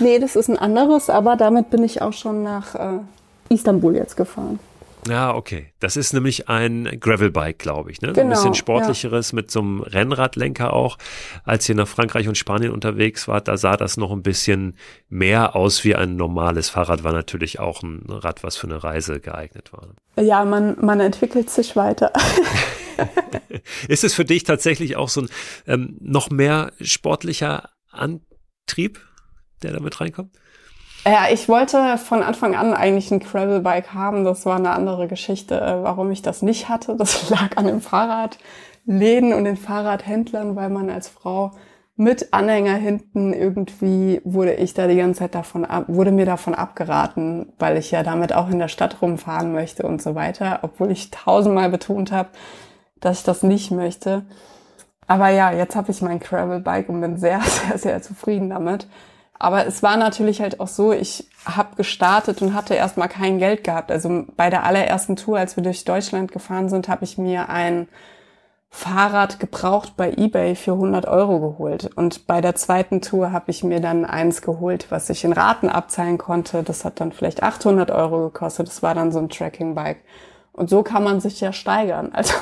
Nee, 0.00 0.18
das 0.18 0.36
ist 0.36 0.48
ein 0.48 0.58
anderes, 0.58 1.10
aber 1.10 1.36
damit 1.36 1.70
bin 1.70 1.84
ich 1.84 2.02
auch 2.02 2.12
schon 2.12 2.42
nach 2.42 2.74
äh, 2.74 3.00
Istanbul 3.48 3.96
jetzt 3.96 4.16
gefahren. 4.16 4.58
Ja, 5.08 5.34
okay. 5.34 5.72
Das 5.80 5.96
ist 5.96 6.12
nämlich 6.12 6.48
ein 6.48 6.98
Gravelbike, 7.00 7.58
glaube 7.58 7.90
ich. 7.90 8.02
Ne? 8.02 8.12
Genau, 8.12 8.26
ein 8.26 8.30
bisschen 8.30 8.54
sportlicheres 8.54 9.32
ja. 9.32 9.36
mit 9.36 9.50
so 9.50 9.60
einem 9.60 9.80
Rennradlenker 9.80 10.72
auch. 10.72 10.98
Als 11.44 11.68
ihr 11.68 11.74
nach 11.74 11.88
Frankreich 11.88 12.28
und 12.28 12.36
Spanien 12.36 12.72
unterwegs 12.72 13.26
wart, 13.26 13.48
da 13.48 13.56
sah 13.56 13.76
das 13.76 13.96
noch 13.96 14.10
ein 14.10 14.22
bisschen 14.22 14.76
mehr 15.08 15.56
aus 15.56 15.84
wie 15.84 15.94
ein 15.94 16.16
normales 16.16 16.68
Fahrrad. 16.68 17.02
War 17.02 17.12
natürlich 17.12 17.58
auch 17.58 17.82
ein 17.82 18.04
Rad, 18.08 18.44
was 18.44 18.56
für 18.56 18.66
eine 18.66 18.82
Reise 18.82 19.20
geeignet 19.20 19.72
war. 19.72 19.88
Ja, 20.22 20.44
man, 20.44 20.76
man 20.80 21.00
entwickelt 21.00 21.48
sich 21.50 21.76
weiter. 21.76 22.12
ist 23.88 24.04
es 24.04 24.14
für 24.14 24.24
dich 24.24 24.44
tatsächlich 24.44 24.96
auch 24.96 25.08
so 25.08 25.22
ein 25.22 25.28
ähm, 25.66 25.96
noch 26.00 26.30
mehr 26.30 26.72
sportlicher 26.80 27.70
Antrieb? 27.90 29.00
Der 29.62 29.72
damit 29.72 30.00
reinkommt? 30.00 30.30
Ja, 31.06 31.28
ich 31.32 31.48
wollte 31.48 31.96
von 31.96 32.22
Anfang 32.22 32.54
an 32.54 32.74
eigentlich 32.74 33.10
ein 33.10 33.20
Gravelbike 33.20 33.94
haben. 33.94 34.24
Das 34.24 34.44
war 34.44 34.56
eine 34.56 34.70
andere 34.70 35.08
Geschichte, 35.08 35.58
äh, 35.58 35.82
warum 35.82 36.10
ich 36.10 36.20
das 36.20 36.42
nicht 36.42 36.68
hatte. 36.68 36.96
Das 36.96 37.30
lag 37.30 37.56
an 37.56 37.66
den 37.66 37.80
Fahrradläden 37.80 39.32
und 39.32 39.44
den 39.44 39.56
Fahrradhändlern, 39.56 40.56
weil 40.56 40.68
man 40.68 40.90
als 40.90 41.08
Frau 41.08 41.52
mit 41.96 42.32
Anhänger 42.32 42.76
hinten 42.76 43.34
irgendwie 43.34 44.22
wurde 44.24 44.54
ich 44.54 44.72
da 44.72 44.86
die 44.86 44.96
ganze 44.96 45.20
Zeit 45.20 45.34
davon 45.34 45.66
ab, 45.66 45.84
wurde 45.88 46.12
mir 46.12 46.24
davon 46.24 46.54
abgeraten, 46.54 47.52
weil 47.58 47.76
ich 47.76 47.90
ja 47.90 48.02
damit 48.02 48.32
auch 48.32 48.48
in 48.48 48.58
der 48.58 48.68
Stadt 48.68 49.02
rumfahren 49.02 49.52
möchte 49.52 49.82
und 49.82 50.00
so 50.00 50.14
weiter, 50.14 50.60
obwohl 50.62 50.90
ich 50.90 51.10
tausendmal 51.10 51.68
betont 51.68 52.10
habe, 52.10 52.30
dass 53.00 53.18
ich 53.18 53.24
das 53.24 53.42
nicht 53.42 53.70
möchte. 53.70 54.24
Aber 55.06 55.28
ja, 55.28 55.52
jetzt 55.52 55.76
habe 55.76 55.90
ich 55.90 56.00
mein 56.00 56.20
Gravelbike 56.20 56.88
und 56.88 57.02
bin 57.02 57.18
sehr, 57.18 57.40
sehr, 57.68 57.76
sehr 57.76 58.02
zufrieden 58.02 58.48
damit. 58.48 58.86
Aber 59.42 59.66
es 59.66 59.82
war 59.82 59.96
natürlich 59.96 60.42
halt 60.42 60.60
auch 60.60 60.68
so, 60.68 60.92
ich 60.92 61.26
habe 61.46 61.74
gestartet 61.74 62.42
und 62.42 62.52
hatte 62.52 62.74
erstmal 62.74 63.08
kein 63.08 63.38
Geld 63.38 63.64
gehabt. 63.64 63.90
Also 63.90 64.26
bei 64.36 64.50
der 64.50 64.64
allerersten 64.64 65.16
Tour, 65.16 65.38
als 65.38 65.56
wir 65.56 65.62
durch 65.62 65.86
Deutschland 65.86 66.30
gefahren 66.30 66.68
sind, 66.68 66.88
habe 66.88 67.04
ich 67.04 67.16
mir 67.16 67.48
ein 67.48 67.88
Fahrrad 68.68 69.40
gebraucht 69.40 69.94
bei 69.96 70.12
eBay 70.12 70.54
für 70.54 70.72
100 70.72 71.06
Euro 71.06 71.40
geholt. 71.40 71.90
Und 71.96 72.26
bei 72.26 72.42
der 72.42 72.54
zweiten 72.54 73.00
Tour 73.00 73.32
habe 73.32 73.50
ich 73.50 73.64
mir 73.64 73.80
dann 73.80 74.04
eins 74.04 74.42
geholt, 74.42 74.90
was 74.90 75.08
ich 75.08 75.24
in 75.24 75.32
Raten 75.32 75.70
abzahlen 75.70 76.18
konnte. 76.18 76.62
Das 76.62 76.84
hat 76.84 77.00
dann 77.00 77.10
vielleicht 77.10 77.42
800 77.42 77.90
Euro 77.90 78.24
gekostet. 78.24 78.68
Das 78.68 78.82
war 78.82 78.94
dann 78.94 79.10
so 79.10 79.20
ein 79.20 79.30
Tracking-Bike. 79.30 80.04
Und 80.52 80.68
so 80.68 80.82
kann 80.82 81.02
man 81.02 81.22
sich 81.22 81.40
ja 81.40 81.54
steigern. 81.54 82.10
Also 82.12 82.34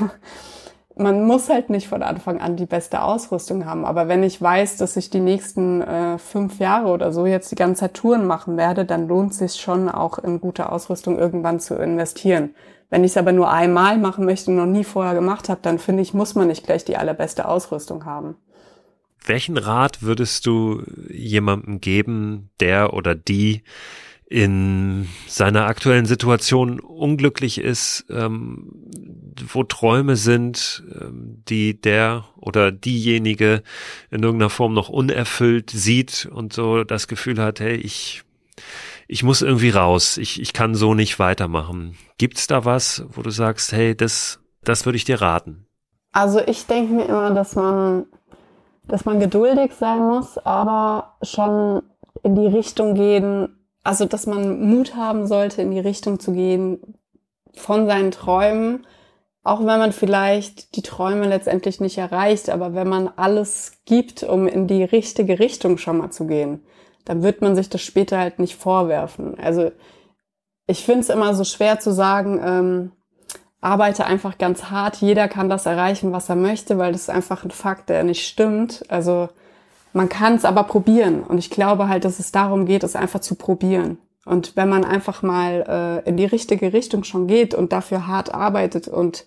man 0.99 1.24
muss 1.24 1.49
halt 1.49 1.70
nicht 1.70 1.88
von 1.88 2.03
Anfang 2.03 2.40
an 2.40 2.57
die 2.57 2.66
beste 2.66 3.03
Ausrüstung 3.03 3.64
haben. 3.64 3.84
Aber 3.84 4.09
wenn 4.09 4.22
ich 4.22 4.40
weiß, 4.40 4.76
dass 4.76 4.96
ich 4.96 5.11
die 5.11 5.20
nächsten 5.20 5.82
äh, 5.82 6.18
fünf 6.18 6.59
Jahre 6.59 6.88
oder 6.88 7.12
so 7.12 7.26
jetzt 7.26 7.51
die 7.51 7.57
ganze 7.57 7.80
Zeit 7.80 7.94
Touren 7.94 8.26
machen 8.26 8.57
werde, 8.57 8.84
dann 8.84 9.09
lohnt 9.09 9.32
es 9.32 9.38
sich 9.38 9.61
schon 9.61 9.88
auch 9.88 10.18
in 10.18 10.40
gute 10.40 10.70
Ausrüstung 10.70 11.18
irgendwann 11.18 11.61
zu 11.61 11.74
investieren. 11.76 12.55
Wenn 12.90 13.05
ich 13.05 13.12
es 13.12 13.16
aber 13.16 13.32
nur 13.32 13.51
einmal 13.51 13.99
machen 13.99 14.24
möchte 14.24 14.51
und 14.51 14.57
noch 14.57 14.66
nie 14.66 14.84
vorher 14.84 15.14
gemacht 15.14 15.49
habe, 15.49 15.61
dann 15.62 15.78
finde 15.78 16.03
ich, 16.03 16.14
muss 16.14 16.34
man 16.34 16.49
nicht 16.49 16.64
gleich 16.64 16.84
die 16.84 16.96
allerbeste 16.96 17.46
Ausrüstung 17.46 18.05
haben. 18.05 18.36
Welchen 19.24 19.59
Rat 19.59 20.03
würdest 20.03 20.46
du 20.46 20.82
jemandem 21.11 21.80
geben, 21.80 22.51
der 22.61 22.94
oder 22.94 23.14
die 23.14 23.62
in 24.30 25.09
seiner 25.26 25.66
aktuellen 25.66 26.07
Situation 26.07 26.80
unglücklich 26.80 27.59
ist, 27.59 28.05
ähm, 28.11 28.70
wo 29.53 29.62
Träume 29.64 30.16
sind, 30.16 30.82
ähm, 31.01 31.43
die 31.49 31.80
der 31.80 32.24
oder 32.36 32.72
diejenige 32.72 33.62
in 34.11 34.22
irgendeiner 34.22 34.51
Form 34.51 34.74
noch 34.74 34.89
unerfüllt 34.89 35.70
sieht 35.70 36.28
und 36.30 36.53
so 36.53 36.84
das 36.84 37.09
Gefühl 37.09 37.41
hat, 37.41 37.61
hey, 37.61 37.76
ich, 37.76 38.22
ich 39.07 39.22
muss 39.22 39.43
irgendwie 39.43 39.70
raus, 39.70 40.16
ich, 40.16 40.41
ich 40.41 40.53
kann 40.53 40.74
so 40.74 40.95
nicht 40.95 41.18
weitermachen. 41.18 41.97
Gibt's 42.18 42.47
da 42.47 42.64
was, 42.64 43.05
wo 43.11 43.22
du 43.22 43.30
sagst, 43.30 43.72
hey, 43.72 43.97
das, 43.97 44.41
das 44.64 44.84
würde 44.86 44.97
ich 44.97 45.05
dir 45.05 45.20
raten? 45.20 45.66
Also 46.12 46.41
ich 46.47 46.66
denke 46.66 46.93
mir 46.95 47.05
immer, 47.05 47.30
dass 47.32 47.55
man, 47.55 48.07
dass 48.86 49.05
man 49.05 49.20
geduldig 49.20 49.72
sein 49.78 50.01
muss, 50.01 50.39
aber 50.39 51.16
schon 51.22 51.82
in 52.22 52.34
die 52.34 52.47
Richtung 52.47 52.95
gehen, 52.95 53.55
also, 53.84 54.05
dass 54.05 54.26
man 54.26 54.68
Mut 54.68 54.97
haben 54.97 55.26
sollte, 55.26 55.62
in 55.62 55.70
die 55.70 55.80
Richtung 55.80 56.20
zu 56.20 56.32
gehen 56.32 56.78
von 57.55 57.86
seinen 57.86 58.11
Träumen, 58.11 58.86
auch 59.43 59.61
wenn 59.61 59.78
man 59.78 59.93
vielleicht 59.93 60.76
die 60.76 60.82
Träume 60.82 61.26
letztendlich 61.26 61.80
nicht 61.80 61.99
erreicht, 61.99 62.51
aber 62.51 62.74
wenn 62.74 62.89
man 62.89 63.09
alles 63.09 63.72
gibt, 63.84 64.22
um 64.22 64.47
in 64.47 64.66
die 64.66 64.84
richtige 64.84 65.39
Richtung 65.39 65.78
schon 65.78 65.99
mal 65.99 66.11
zu 66.11 66.26
gehen, 66.26 66.62
dann 67.05 67.22
wird 67.22 67.41
man 67.41 67.57
sich 67.57 67.70
das 67.70 67.80
später 67.80 68.18
halt 68.18 68.39
nicht 68.39 68.57
vorwerfen. 68.57 69.39
Also 69.39 69.70
ich 70.66 70.84
finde 70.84 71.01
es 71.01 71.09
immer 71.09 71.34
so 71.34 71.45
schwer 71.45 71.80
zu 71.80 71.93
sagen, 71.93 72.41
ähm, 72.45 72.93
arbeite 73.61 74.05
einfach 74.05 74.39
ganz 74.39 74.64
hart, 74.64 74.97
jeder 74.97 75.28
kann 75.28 75.49
das 75.49 75.66
erreichen, 75.66 76.12
was 76.12 76.28
er 76.28 76.36
möchte, 76.36 76.78
weil 76.78 76.93
das 76.93 77.03
ist 77.03 77.11
einfach 77.11 77.45
ein 77.45 77.51
Fakt, 77.51 77.89
der 77.89 78.05
nicht 78.05 78.26
stimmt. 78.26 78.84
Also 78.89 79.30
man 79.93 80.09
kann 80.09 80.34
es 80.34 80.45
aber 80.45 80.64
probieren. 80.64 81.22
Und 81.22 81.39
ich 81.39 81.51
glaube 81.51 81.89
halt, 81.89 82.05
dass 82.05 82.18
es 82.18 82.30
darum 82.30 82.66
geht, 82.66 82.84
es 82.84 82.95
einfach 82.95 83.20
zu 83.20 83.34
probieren. 83.34 83.99
Und 84.29 84.57
wenn 84.57 84.68
man 84.68 84.85
einfach 84.85 85.22
mal 85.22 86.03
äh, 86.05 86.09
in 86.09 86.18
die 86.18 86.26
richtige 86.26 86.74
Richtung 86.74 87.03
schon 87.03 87.26
geht 87.26 87.55
und 87.55 87.72
dafür 87.72 88.07
hart 88.07 88.35
arbeitet 88.35 88.87
und, 88.87 89.24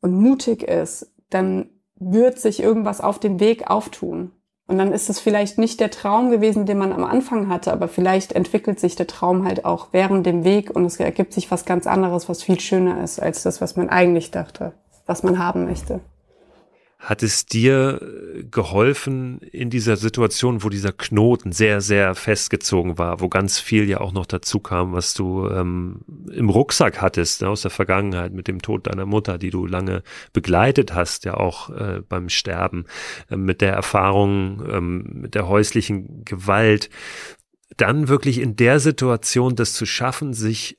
und 0.00 0.12
mutig 0.12 0.62
ist, 0.62 1.12
dann 1.28 1.70
wird 1.96 2.38
sich 2.38 2.62
irgendwas 2.62 3.00
auf 3.00 3.18
dem 3.18 3.40
Weg 3.40 3.68
auftun. 3.68 4.30
Und 4.68 4.78
dann 4.78 4.92
ist 4.92 5.10
es 5.10 5.18
vielleicht 5.18 5.58
nicht 5.58 5.80
der 5.80 5.90
Traum 5.90 6.30
gewesen, 6.30 6.66
den 6.66 6.78
man 6.78 6.92
am 6.92 7.02
Anfang 7.02 7.48
hatte, 7.48 7.72
aber 7.72 7.88
vielleicht 7.88 8.32
entwickelt 8.32 8.78
sich 8.78 8.94
der 8.94 9.08
Traum 9.08 9.44
halt 9.44 9.64
auch 9.64 9.88
während 9.90 10.24
dem 10.24 10.44
Weg 10.44 10.70
und 10.70 10.84
es 10.84 11.00
ergibt 11.00 11.32
sich 11.32 11.50
was 11.50 11.64
ganz 11.64 11.88
anderes, 11.88 12.28
was 12.28 12.44
viel 12.44 12.60
schöner 12.60 13.02
ist 13.02 13.18
als 13.18 13.42
das, 13.42 13.60
was 13.60 13.74
man 13.74 13.88
eigentlich 13.88 14.30
dachte, 14.30 14.72
was 15.06 15.24
man 15.24 15.38
haben 15.40 15.64
möchte. 15.64 16.00
Hat 16.98 17.22
es 17.22 17.46
dir 17.46 18.00
äh, 18.02 18.42
geholfen 18.50 19.38
in 19.38 19.70
dieser 19.70 19.96
Situation, 19.96 20.64
wo 20.64 20.68
dieser 20.68 20.92
Knoten 20.92 21.52
sehr, 21.52 21.80
sehr 21.80 22.16
festgezogen 22.16 22.98
war, 22.98 23.20
wo 23.20 23.28
ganz 23.28 23.60
viel 23.60 23.88
ja 23.88 24.00
auch 24.00 24.12
noch 24.12 24.26
dazu 24.26 24.58
kam, 24.58 24.92
was 24.92 25.14
du 25.14 25.48
ähm, 25.48 26.00
im 26.32 26.50
Rucksack 26.50 27.00
hattest 27.00 27.42
ne, 27.42 27.48
aus 27.48 27.62
der 27.62 27.70
Vergangenheit 27.70 28.32
mit 28.32 28.48
dem 28.48 28.60
Tod 28.62 28.88
deiner 28.88 29.06
Mutter, 29.06 29.38
die 29.38 29.50
du 29.50 29.64
lange 29.64 30.02
begleitet 30.32 30.92
hast, 30.92 31.24
ja 31.24 31.34
auch 31.34 31.70
äh, 31.70 32.02
beim 32.08 32.28
Sterben, 32.28 32.84
äh, 33.30 33.36
mit 33.36 33.60
der 33.60 33.72
Erfahrung, 33.72 34.64
ähm, 34.68 35.04
mit 35.12 35.36
der 35.36 35.46
häuslichen 35.46 36.24
Gewalt, 36.24 36.90
dann 37.76 38.08
wirklich 38.08 38.40
in 38.40 38.56
der 38.56 38.80
Situation 38.80 39.54
das 39.54 39.72
zu 39.72 39.86
schaffen, 39.86 40.32
sich 40.32 40.76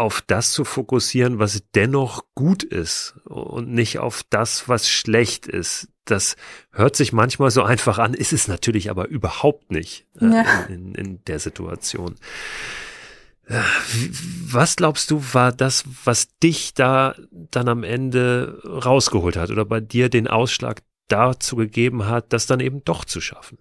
auf 0.00 0.22
das 0.22 0.52
zu 0.52 0.64
fokussieren, 0.64 1.38
was 1.38 1.62
dennoch 1.74 2.24
gut 2.34 2.62
ist 2.62 3.16
und 3.24 3.68
nicht 3.68 3.98
auf 3.98 4.22
das, 4.30 4.66
was 4.66 4.88
schlecht 4.88 5.46
ist. 5.46 5.88
Das 6.06 6.36
hört 6.72 6.96
sich 6.96 7.12
manchmal 7.12 7.50
so 7.50 7.62
einfach 7.62 7.98
an, 7.98 8.14
ist 8.14 8.32
es 8.32 8.48
natürlich 8.48 8.88
aber 8.88 9.08
überhaupt 9.08 9.70
nicht 9.70 10.06
äh, 10.18 10.24
ja. 10.26 10.62
in, 10.70 10.94
in 10.94 11.24
der 11.26 11.38
Situation. 11.38 12.14
Äh, 13.44 13.60
was 14.46 14.76
glaubst 14.76 15.10
du, 15.10 15.22
war 15.34 15.52
das, 15.52 15.84
was 16.04 16.34
dich 16.38 16.72
da 16.72 17.14
dann 17.30 17.68
am 17.68 17.84
Ende 17.84 18.58
rausgeholt 18.64 19.36
hat 19.36 19.50
oder 19.50 19.66
bei 19.66 19.80
dir 19.80 20.08
den 20.08 20.28
Ausschlag 20.28 20.80
dazu 21.08 21.56
gegeben 21.56 22.06
hat, 22.06 22.32
das 22.32 22.46
dann 22.46 22.60
eben 22.60 22.82
doch 22.84 23.04
zu 23.04 23.20
schaffen? 23.20 23.58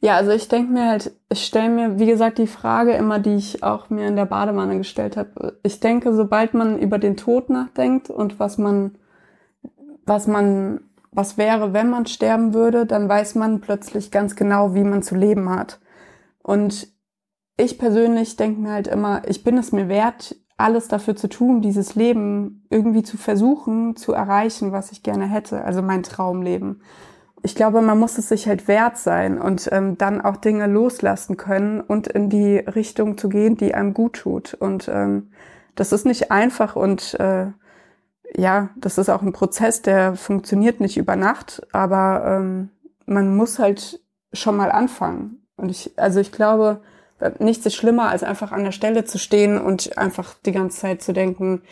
Ja, 0.00 0.14
also 0.14 0.30
ich 0.30 0.46
denke 0.46 0.72
mir 0.72 0.88
halt, 0.88 1.12
ich 1.28 1.44
stelle 1.44 1.70
mir, 1.70 1.98
wie 1.98 2.06
gesagt, 2.06 2.38
die 2.38 2.46
Frage 2.46 2.92
immer, 2.92 3.18
die 3.18 3.34
ich 3.34 3.64
auch 3.64 3.90
mir 3.90 4.06
in 4.06 4.14
der 4.14 4.26
Badewanne 4.26 4.78
gestellt 4.78 5.16
habe. 5.16 5.58
Ich 5.64 5.80
denke, 5.80 6.14
sobald 6.14 6.54
man 6.54 6.78
über 6.78 6.98
den 6.98 7.16
Tod 7.16 7.50
nachdenkt 7.50 8.08
und 8.08 8.38
was 8.38 8.58
man, 8.58 8.96
was 10.06 10.28
man, 10.28 10.82
was 11.10 11.36
wäre, 11.36 11.72
wenn 11.72 11.90
man 11.90 12.06
sterben 12.06 12.54
würde, 12.54 12.86
dann 12.86 13.08
weiß 13.08 13.34
man 13.34 13.60
plötzlich 13.60 14.12
ganz 14.12 14.36
genau, 14.36 14.74
wie 14.74 14.84
man 14.84 15.02
zu 15.02 15.16
leben 15.16 15.50
hat. 15.50 15.80
Und 16.44 16.86
ich 17.56 17.76
persönlich 17.76 18.36
denke 18.36 18.60
mir 18.60 18.70
halt 18.70 18.86
immer, 18.86 19.22
ich 19.26 19.42
bin 19.42 19.58
es 19.58 19.72
mir 19.72 19.88
wert, 19.88 20.36
alles 20.56 20.86
dafür 20.86 21.16
zu 21.16 21.28
tun, 21.28 21.60
dieses 21.60 21.96
Leben 21.96 22.66
irgendwie 22.70 23.02
zu 23.02 23.16
versuchen, 23.16 23.96
zu 23.96 24.12
erreichen, 24.12 24.70
was 24.70 24.92
ich 24.92 25.02
gerne 25.02 25.26
hätte, 25.26 25.64
also 25.64 25.82
mein 25.82 26.04
Traumleben 26.04 26.82
ich 27.42 27.54
glaube, 27.54 27.80
man 27.82 27.98
muss 27.98 28.18
es 28.18 28.28
sich 28.28 28.48
halt 28.48 28.68
wert 28.68 28.98
sein 28.98 29.40
und 29.40 29.68
ähm, 29.72 29.96
dann 29.96 30.20
auch 30.20 30.36
Dinge 30.36 30.66
loslassen 30.66 31.36
können 31.36 31.80
und 31.80 32.08
in 32.08 32.30
die 32.30 32.58
Richtung 32.58 33.16
zu 33.16 33.28
gehen, 33.28 33.56
die 33.56 33.74
einem 33.74 33.94
gut 33.94 34.14
tut. 34.14 34.54
Und 34.54 34.88
ähm, 34.88 35.30
das 35.74 35.92
ist 35.92 36.04
nicht 36.04 36.30
einfach 36.30 36.74
und 36.76 37.14
äh, 37.20 37.46
ja, 38.36 38.70
das 38.76 38.98
ist 38.98 39.08
auch 39.08 39.22
ein 39.22 39.32
Prozess, 39.32 39.82
der 39.82 40.14
funktioniert 40.14 40.80
nicht 40.80 40.96
über 40.96 41.16
Nacht, 41.16 41.66
aber 41.72 42.24
ähm, 42.26 42.70
man 43.06 43.36
muss 43.36 43.58
halt 43.58 44.00
schon 44.32 44.56
mal 44.56 44.70
anfangen. 44.70 45.46
Und 45.56 45.70
ich, 45.70 45.92
also 45.96 46.20
ich 46.20 46.32
glaube, 46.32 46.80
nichts 47.38 47.66
ist 47.66 47.74
schlimmer, 47.74 48.10
als 48.10 48.22
einfach 48.22 48.52
an 48.52 48.64
der 48.64 48.72
Stelle 48.72 49.04
zu 49.04 49.18
stehen 49.18 49.58
und 49.58 49.96
einfach 49.96 50.34
die 50.44 50.52
ganze 50.52 50.78
Zeit 50.78 51.02
zu 51.02 51.12
denken, 51.12 51.62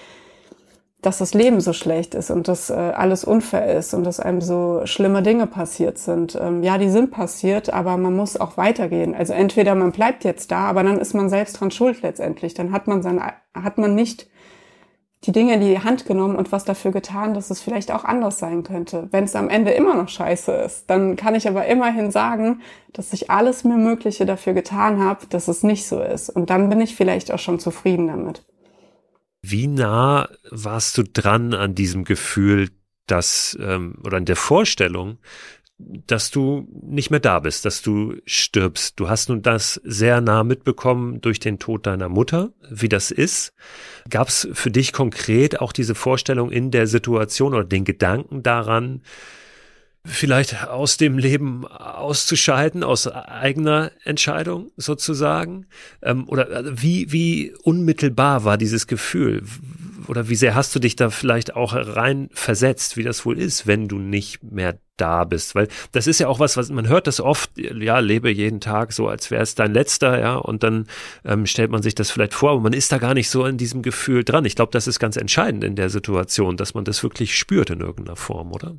dass 1.03 1.19
das 1.19 1.35
Leben 1.35 1.61
so 1.61 1.73
schlecht 1.73 2.15
ist 2.15 2.31
und 2.31 2.49
dass 2.49 2.71
äh, 2.71 2.75
alles 2.75 3.25
unfair 3.25 3.77
ist 3.77 3.95
und 3.95 4.05
dass 4.05 4.19
einem 4.19 4.41
so 4.41 4.81
schlimme 4.87 5.23
Dinge 5.23 5.47
passiert 5.47 5.99
sind. 5.99 6.37
Ähm, 6.41 6.63
ja, 6.63 6.79
die 6.79 6.89
sind 6.89 7.11
passiert, 7.11 7.73
aber 7.73 7.97
man 7.97 8.17
muss 8.17 8.37
auch 8.37 8.57
weitergehen. 8.57 9.15
Also 9.15 9.33
entweder 9.33 9.75
man 9.75 9.93
bleibt 9.93 10.25
jetzt 10.25 10.51
da, 10.51 10.67
aber 10.67 10.83
dann 10.83 10.99
ist 10.99 11.15
man 11.15 11.29
selbst 11.29 11.61
dran 11.61 11.71
schuld 11.71 12.03
letztendlich. 12.03 12.55
Dann 12.55 12.73
hat 12.73 12.87
man 12.89 13.03
sein, 13.03 13.21
hat 13.55 13.79
man 13.79 13.95
nicht 13.95 14.27
die 15.25 15.33
Dinge 15.33 15.55
in 15.55 15.61
die 15.61 15.79
Hand 15.79 16.07
genommen 16.07 16.37
und 16.37 16.53
was 16.53 16.65
dafür 16.65 16.93
getan, 16.93 17.35
dass 17.35 17.51
es 17.51 17.61
vielleicht 17.61 17.91
auch 17.91 18.05
anders 18.05 18.39
sein 18.39 18.63
könnte. 18.63 19.09
Wenn 19.11 19.25
es 19.25 19.35
am 19.35 19.49
Ende 19.49 19.73
immer 19.73 19.95
noch 19.95 20.09
scheiße 20.09 20.53
ist, 20.53 20.89
dann 20.89 21.17
kann 21.17 21.35
ich 21.35 21.49
aber 21.49 21.67
immerhin 21.67 22.11
sagen, 22.11 22.61
dass 22.93 23.13
ich 23.13 23.31
alles 23.31 23.65
mir 23.65 23.77
Mögliche 23.77 24.25
dafür 24.25 24.53
getan 24.55 25.03
habe, 25.03 25.27
dass 25.27 25.49
es 25.49 25.63
nicht 25.63 25.87
so 25.87 26.01
ist. 26.01 26.31
Und 26.31 26.51
dann 26.51 26.69
bin 26.69 26.81
ich 26.81 26.97
vielleicht 26.97 27.33
auch 27.33 27.39
schon 27.39 27.59
zufrieden 27.59 28.07
damit. 28.07 28.45
Wie 29.49 29.69
nah 29.69 30.29
warst 30.51 30.99
du 30.99 31.05
dran 31.05 31.55
an 31.55 31.75
diesem 31.75 32.05
Gefühl, 32.05 32.71
dass 33.07 33.57
ähm, 33.61 33.99
oder 34.03 34.17
an 34.17 34.25
der 34.25 34.35
Vorstellung, 34.35 35.19
dass 35.79 36.31
du 36.31 36.67
nicht 36.83 37.11
mehr 37.11 37.21
da 37.21 37.39
bist, 37.39 37.65
dass 37.65 37.83
du 37.83 38.17
stirbst. 38.25 38.99
Du 38.99 39.09
hast 39.09 39.29
nun 39.29 39.43
das 39.43 39.81
sehr 39.85 40.21
nah 40.21 40.43
mitbekommen 40.43 41.21
durch 41.21 41.39
den 41.39 41.59
Tod 41.61 41.87
deiner 41.87 42.09
Mutter, 42.09 42.53
wie 42.71 42.89
das 42.89 43.11
ist. 43.13 43.53
Gab 44.11 44.29
es 44.29 44.49
für 44.53 44.71
dich 44.71 44.93
konkret 44.93 45.61
auch 45.61 45.73
diese 45.73 45.95
Vorstellung 45.95 46.51
in 46.51 46.73
der 46.73 46.87
Situation 46.89 47.55
oder 47.55 47.65
den 47.65 47.85
Gedanken 47.85 48.43
daran, 48.43 49.03
vielleicht 50.07 50.67
aus 50.69 50.97
dem 50.97 51.19
Leben 51.19 51.67
auszuscheiden, 51.67 52.83
aus 52.85 53.07
eigener 53.09 53.91
Entscheidung 54.05 54.71
sozusagen? 54.77 55.67
Ähm, 56.03 56.29
oder 56.29 56.51
äh, 56.51 56.83
wie, 56.83 57.13
wie 57.13 57.55
unmittelbar 57.63 58.45
war 58.45 58.57
dieses 58.57 58.87
Gefühl? 58.87 59.43
Oder 60.09 60.29
wie 60.29 60.37
sehr 60.37 60.55
hast 60.55 60.75
du 60.75 60.79
dich 60.79 60.97
da 60.97 61.11
vielleicht 61.11 61.57
auch 61.57 61.75
rein 61.75 62.29
versetzt, 62.33 62.97
wie 62.97 63.03
das 63.03 63.27
wohl 63.27 63.39
ist, 63.39 63.67
wenn 63.67 63.89
du 63.89 63.99
nicht 63.99 64.43
mehr 64.43 64.79
da 64.97 65.25
bist? 65.25 65.55
Weil 65.55 65.69
das 65.93 66.07
ist 66.07 66.21
ja 66.21 66.29
auch 66.29 66.39
was, 66.39 66.57
was 66.57 66.71
man 66.71 66.89
hört 66.89 67.07
das 67.07 67.21
oft, 67.21 67.51
ja, 67.57 67.99
lebe 67.99 68.31
jeden 68.31 68.61
Tag 68.61 68.93
so, 68.93 69.09
als 69.09 69.31
wäre 69.31 69.43
es 69.43 69.55
dein 69.55 69.73
letzter, 69.73 70.21
ja, 70.21 70.37
und 70.37 70.63
dann 70.63 70.87
ähm, 71.25 71.47
stellt 71.47 71.71
man 71.71 71.83
sich 71.83 71.95
das 71.95 72.11
vielleicht 72.11 72.35
vor, 72.35 72.53
aber 72.53 72.61
man 72.61 72.73
ist 72.73 72.93
da 72.93 72.99
gar 72.99 73.15
nicht 73.15 73.31
so 73.31 73.45
in 73.45 73.57
diesem 73.57 73.83
Gefühl 73.83 74.23
dran. 74.23 74.45
Ich 74.45 74.55
glaube, 74.55 74.73
das 74.73 74.87
ist 74.87 75.01
ganz 75.01 75.17
entscheidend 75.17 75.65
in 75.65 75.75
der 75.75 75.91
Situation, 75.91 76.57
dass 76.57 76.75
man 76.75 76.85
das 76.85 77.03
wirklich 77.03 77.37
spürt 77.37 77.71
in 77.71 77.81
irgendeiner 77.81 78.17
Form, 78.17 78.53
oder? 78.53 78.77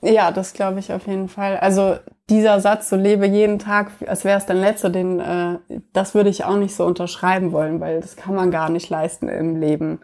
Ja, 0.00 0.30
das 0.30 0.52
glaube 0.52 0.78
ich 0.78 0.92
auf 0.92 1.06
jeden 1.06 1.28
Fall. 1.28 1.56
Also 1.56 1.96
dieser 2.30 2.60
Satz, 2.60 2.88
so 2.88 2.96
lebe 2.96 3.26
jeden 3.26 3.58
Tag, 3.58 3.90
als 4.06 4.24
wäre 4.24 4.38
es 4.38 4.46
dein 4.46 4.58
letzter, 4.60 4.90
den, 4.90 5.18
äh, 5.18 5.58
das 5.92 6.14
würde 6.14 6.30
ich 6.30 6.44
auch 6.44 6.56
nicht 6.56 6.76
so 6.76 6.84
unterschreiben 6.84 7.52
wollen, 7.52 7.80
weil 7.80 8.00
das 8.00 8.16
kann 8.16 8.34
man 8.34 8.50
gar 8.50 8.70
nicht 8.70 8.90
leisten 8.90 9.28
im 9.28 9.56
Leben. 9.56 10.00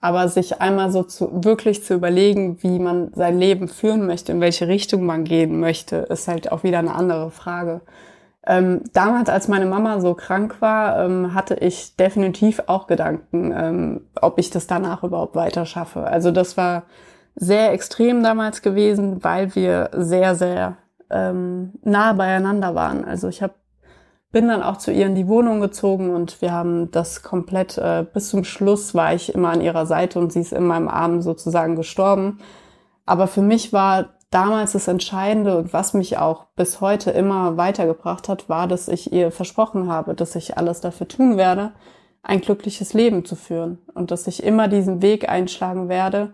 Aber 0.00 0.28
sich 0.28 0.60
einmal 0.60 0.90
so 0.90 1.02
zu, 1.04 1.44
wirklich 1.44 1.84
zu 1.84 1.94
überlegen, 1.94 2.62
wie 2.62 2.78
man 2.78 3.12
sein 3.14 3.38
Leben 3.38 3.68
führen 3.68 4.06
möchte, 4.06 4.32
in 4.32 4.40
welche 4.40 4.68
Richtung 4.68 5.04
man 5.06 5.24
gehen 5.24 5.60
möchte, 5.60 5.96
ist 5.96 6.28
halt 6.28 6.50
auch 6.50 6.64
wieder 6.64 6.78
eine 6.80 6.94
andere 6.94 7.30
Frage. 7.30 7.82
Ähm, 8.46 8.82
damals, 8.92 9.28
als 9.28 9.48
meine 9.48 9.66
Mama 9.66 10.00
so 10.00 10.14
krank 10.14 10.56
war, 10.60 11.04
ähm, 11.04 11.34
hatte 11.34 11.54
ich 11.54 11.96
definitiv 11.96 12.62
auch 12.66 12.86
Gedanken, 12.86 13.52
ähm, 13.56 14.00
ob 14.20 14.38
ich 14.38 14.50
das 14.50 14.66
danach 14.66 15.02
überhaupt 15.02 15.34
weiter 15.34 15.66
schaffe. 15.66 16.04
Also 16.04 16.30
das 16.30 16.56
war 16.56 16.84
sehr 17.36 17.72
extrem 17.72 18.22
damals 18.22 18.62
gewesen, 18.62 19.22
weil 19.22 19.54
wir 19.54 19.90
sehr, 19.92 20.34
sehr 20.34 20.78
ähm, 21.10 21.74
nah 21.82 22.14
beieinander 22.14 22.74
waren. 22.74 23.04
Also 23.04 23.28
ich 23.28 23.42
hab, 23.42 23.54
bin 24.32 24.48
dann 24.48 24.62
auch 24.62 24.78
zu 24.78 24.90
ihr 24.90 25.06
in 25.06 25.14
die 25.14 25.28
Wohnung 25.28 25.60
gezogen 25.60 26.14
und 26.14 26.40
wir 26.40 26.50
haben 26.50 26.90
das 26.90 27.22
komplett, 27.22 27.76
äh, 27.78 28.04
bis 28.12 28.30
zum 28.30 28.42
Schluss 28.42 28.94
war 28.94 29.14
ich 29.14 29.34
immer 29.34 29.50
an 29.50 29.60
ihrer 29.60 29.86
Seite 29.86 30.18
und 30.18 30.32
sie 30.32 30.40
ist 30.40 30.52
in 30.52 30.66
meinem 30.66 30.88
Arm 30.88 31.20
sozusagen 31.20 31.76
gestorben. 31.76 32.38
Aber 33.04 33.26
für 33.26 33.42
mich 33.42 33.72
war 33.72 34.16
damals 34.30 34.72
das 34.72 34.88
Entscheidende 34.88 35.58
und 35.58 35.72
was 35.72 35.94
mich 35.94 36.18
auch 36.18 36.46
bis 36.56 36.80
heute 36.80 37.10
immer 37.10 37.56
weitergebracht 37.56 38.28
hat, 38.28 38.48
war, 38.48 38.66
dass 38.66 38.88
ich 38.88 39.12
ihr 39.12 39.30
versprochen 39.30 39.88
habe, 39.88 40.14
dass 40.14 40.34
ich 40.34 40.56
alles 40.56 40.80
dafür 40.80 41.06
tun 41.06 41.36
werde, 41.36 41.72
ein 42.22 42.40
glückliches 42.40 42.92
Leben 42.92 43.24
zu 43.24 43.36
führen 43.36 43.78
und 43.94 44.10
dass 44.10 44.26
ich 44.26 44.42
immer 44.42 44.68
diesen 44.68 45.00
Weg 45.00 45.28
einschlagen 45.28 45.88
werde, 45.88 46.32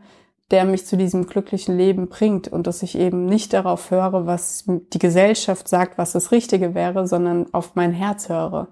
der 0.53 0.65
mich 0.65 0.87
zu 0.87 0.97
diesem 0.97 1.27
glücklichen 1.27 1.77
Leben 1.77 2.09
bringt 2.09 2.47
und 2.47 2.67
dass 2.67 2.83
ich 2.83 2.97
eben 2.97 3.25
nicht 3.25 3.55
darauf 3.55 3.91
höre, 3.91 4.27
was 4.27 4.65
die 4.67 4.99
Gesellschaft 4.99 5.67
sagt, 5.67 5.99
was 5.99 6.13
das 6.13 6.31
Richtige 6.31 6.75
wäre, 6.75 7.09
sondern 7.09 7.53
auf 7.53 7.75
mein 7.75 7.93
Herz 7.93 8.29
höre. 8.29 8.69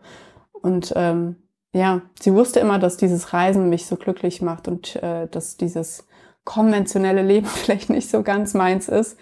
Und 0.52 0.92
ähm, 0.94 1.36
ja, 1.72 2.02
sie 2.20 2.34
wusste 2.34 2.60
immer, 2.60 2.78
dass 2.78 2.98
dieses 2.98 3.32
Reisen 3.32 3.70
mich 3.70 3.86
so 3.86 3.96
glücklich 3.96 4.42
macht 4.42 4.68
und 4.68 4.96
äh, 4.96 5.26
dass 5.28 5.56
dieses 5.56 6.06
konventionelle 6.44 7.22
Leben 7.22 7.46
vielleicht 7.46 7.90
nicht 7.90 8.10
so 8.10 8.22
ganz 8.22 8.54
meins 8.54 8.88
ist. 8.88 9.18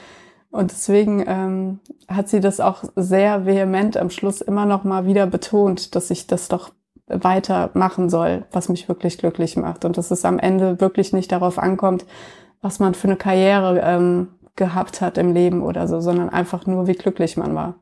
Und 0.51 0.73
deswegen 0.73 1.25
ähm, 1.27 1.81
hat 2.09 2.29
sie 2.29 2.41
das 2.41 2.59
auch 2.59 2.85
sehr 2.97 3.47
vehement 3.47 3.97
am 3.97 4.11
Schluss 4.11 4.41
immer 4.41 4.65
noch 4.67 4.83
mal 4.83 5.07
wieder 5.07 5.27
betont, 5.27 5.95
dass 5.95 6.11
ich 6.11 6.27
das 6.27 6.49
doch 6.49 6.71
weitermachen 7.07 8.11
soll, 8.11 8.45
was 8.53 8.69
mich 8.69 8.89
wirklich 8.89 9.19
glücklich 9.19 9.57
macht. 9.57 9.85
Und 9.85 9.97
dass 9.97 10.11
es 10.11 10.25
am 10.25 10.39
Ende 10.39 10.81
wirklich 10.81 11.13
nicht 11.13 11.33
darauf 11.33 11.59
ankommt, 11.59 12.05
was 12.61 12.79
man 12.79 12.95
für 12.95 13.09
eine 13.09 13.17
Karriere 13.17 13.81
ähm, 13.81 14.29
gehabt 14.57 15.01
hat 15.01 15.19
im 15.19 15.33
Leben 15.33 15.63
oder 15.63 15.89
so, 15.89 16.01
sondern 16.01 16.29
einfach 16.29 16.67
nur, 16.67 16.87
wie 16.87 16.95
glücklich 16.95 17.37
man 17.37 17.55
war. 17.55 17.77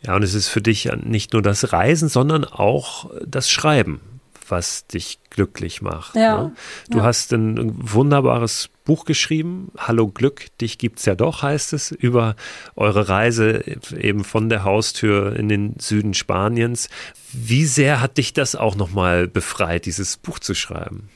Ja, 0.00 0.16
und 0.16 0.22
es 0.22 0.34
ist 0.34 0.48
für 0.48 0.62
dich 0.62 0.90
nicht 1.04 1.32
nur 1.32 1.42
das 1.42 1.72
Reisen, 1.72 2.08
sondern 2.08 2.44
auch 2.44 3.10
das 3.24 3.48
Schreiben, 3.48 4.00
was 4.48 4.86
dich 4.86 5.20
glücklich 5.30 5.80
macht. 5.80 6.16
Ja, 6.16 6.44
ne? 6.44 6.52
Du 6.90 6.98
ja. 6.98 7.04
hast 7.04 7.32
ein 7.32 7.72
wunderbares 7.78 8.68
Buch 8.84 9.04
geschrieben, 9.04 9.70
Hallo 9.78 10.08
Glück, 10.08 10.46
dich 10.58 10.78
gibt's 10.78 11.04
ja 11.04 11.14
doch, 11.14 11.42
heißt 11.42 11.72
es, 11.72 11.92
über 11.92 12.34
eure 12.74 13.08
Reise 13.08 13.62
eben 13.96 14.24
von 14.24 14.48
der 14.48 14.64
Haustür 14.64 15.36
in 15.36 15.48
den 15.48 15.76
Süden 15.78 16.14
Spaniens. 16.14 16.88
Wie 17.32 17.64
sehr 17.64 18.00
hat 18.00 18.18
dich 18.18 18.32
das 18.32 18.56
auch 18.56 18.74
nochmal 18.74 19.28
befreit, 19.28 19.86
dieses 19.86 20.16
Buch 20.16 20.40
zu 20.40 20.54
schreiben? 20.54 21.08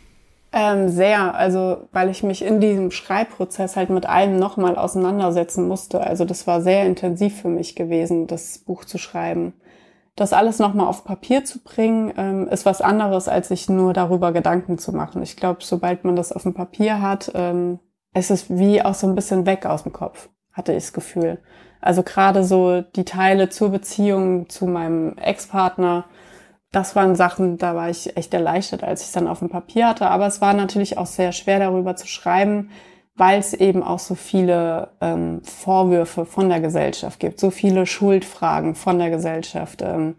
Ähm, 0.59 0.89
sehr, 0.89 1.35
also 1.35 1.87
weil 1.93 2.09
ich 2.09 2.23
mich 2.23 2.41
in 2.41 2.61
diesem 2.61 2.91
Schreibprozess 2.91 3.77
halt 3.77 3.91
mit 3.91 4.07
allem 4.07 4.39
nochmal 4.39 4.77
auseinandersetzen 4.77 5.69
musste. 5.69 6.01
Also 6.01 6.25
das 6.25 6.47
war 6.47 6.63
sehr 6.63 6.87
intensiv 6.87 7.43
für 7.43 7.49
mich 7.49 7.77
gewesen, 7.77 8.27
das 8.27 8.57
Buch 8.57 8.87
zu 8.87 8.97
schreiben. 8.97 9.53
Das 10.15 10.33
alles 10.33 10.59
nochmal 10.59 10.87
auf 10.87 11.05
Papier 11.05 11.45
zu 11.45 11.63
bringen, 11.63 12.11
ähm, 12.17 12.49
ist 12.49 12.65
was 12.65 12.81
anderes, 12.81 13.29
als 13.29 13.49
sich 13.49 13.69
nur 13.69 13.93
darüber 13.93 14.33
Gedanken 14.33 14.79
zu 14.79 14.93
machen. 14.93 15.23
Ich 15.23 15.37
glaube, 15.37 15.59
sobald 15.61 16.05
man 16.05 16.17
das 16.17 16.33
auf 16.33 16.45
dem 16.45 16.55
Papier 16.55 17.03
hat, 17.03 17.31
ähm, 17.35 17.79
ist 18.15 18.31
es 18.31 18.49
wie 18.49 18.81
auch 18.81 18.95
so 18.95 19.07
ein 19.07 19.15
bisschen 19.15 19.45
weg 19.45 19.67
aus 19.67 19.83
dem 19.83 19.93
Kopf, 19.93 20.31
hatte 20.55 20.73
ich 20.73 20.85
das 20.85 20.95
Gefühl. 20.95 21.39
Also 21.83 22.03
gerade 22.03 22.45
so 22.45 22.81
die 22.81 23.05
Teile 23.05 23.51
zur 23.51 23.69
Beziehung 23.69 24.49
zu 24.49 24.67
meinem 24.67 25.19
Ex-Partner, 25.19 26.07
das 26.77 26.95
waren 26.95 27.15
Sachen, 27.15 27.57
da 27.57 27.75
war 27.75 27.89
ich 27.89 28.19
echt 28.19 28.35
erleichtert, 28.35 28.85
als 28.85 29.01
ich 29.01 29.07
es 29.07 29.13
dann 29.15 29.29
auf 29.29 29.39
dem 29.39 29.49
Papier 29.49 29.89
hatte. 29.89 30.11
Aber 30.11 30.27
es 30.27 30.43
war 30.43 30.53
natürlich 30.53 30.99
auch 30.99 31.07
sehr 31.07 31.33
schwer 31.33 31.59
darüber 31.59 31.97
zu 31.97 32.07
schreiben, 32.07 32.69
weil 33.15 33.39
es 33.39 33.55
eben 33.55 33.83
auch 33.83 33.99
so 33.99 34.15
viele 34.15 34.91
ähm, 35.01 35.41
Vorwürfe 35.43 36.27
von 36.27 36.51
der 36.51 36.61
Gesellschaft 36.61 37.19
gibt, 37.19 37.41
so 37.41 37.51
viele 37.51 37.87
Schuldfragen 37.87 38.75
von 38.75 38.99
der 38.99 39.09
Gesellschaft, 39.09 39.81
ähm, 39.81 40.17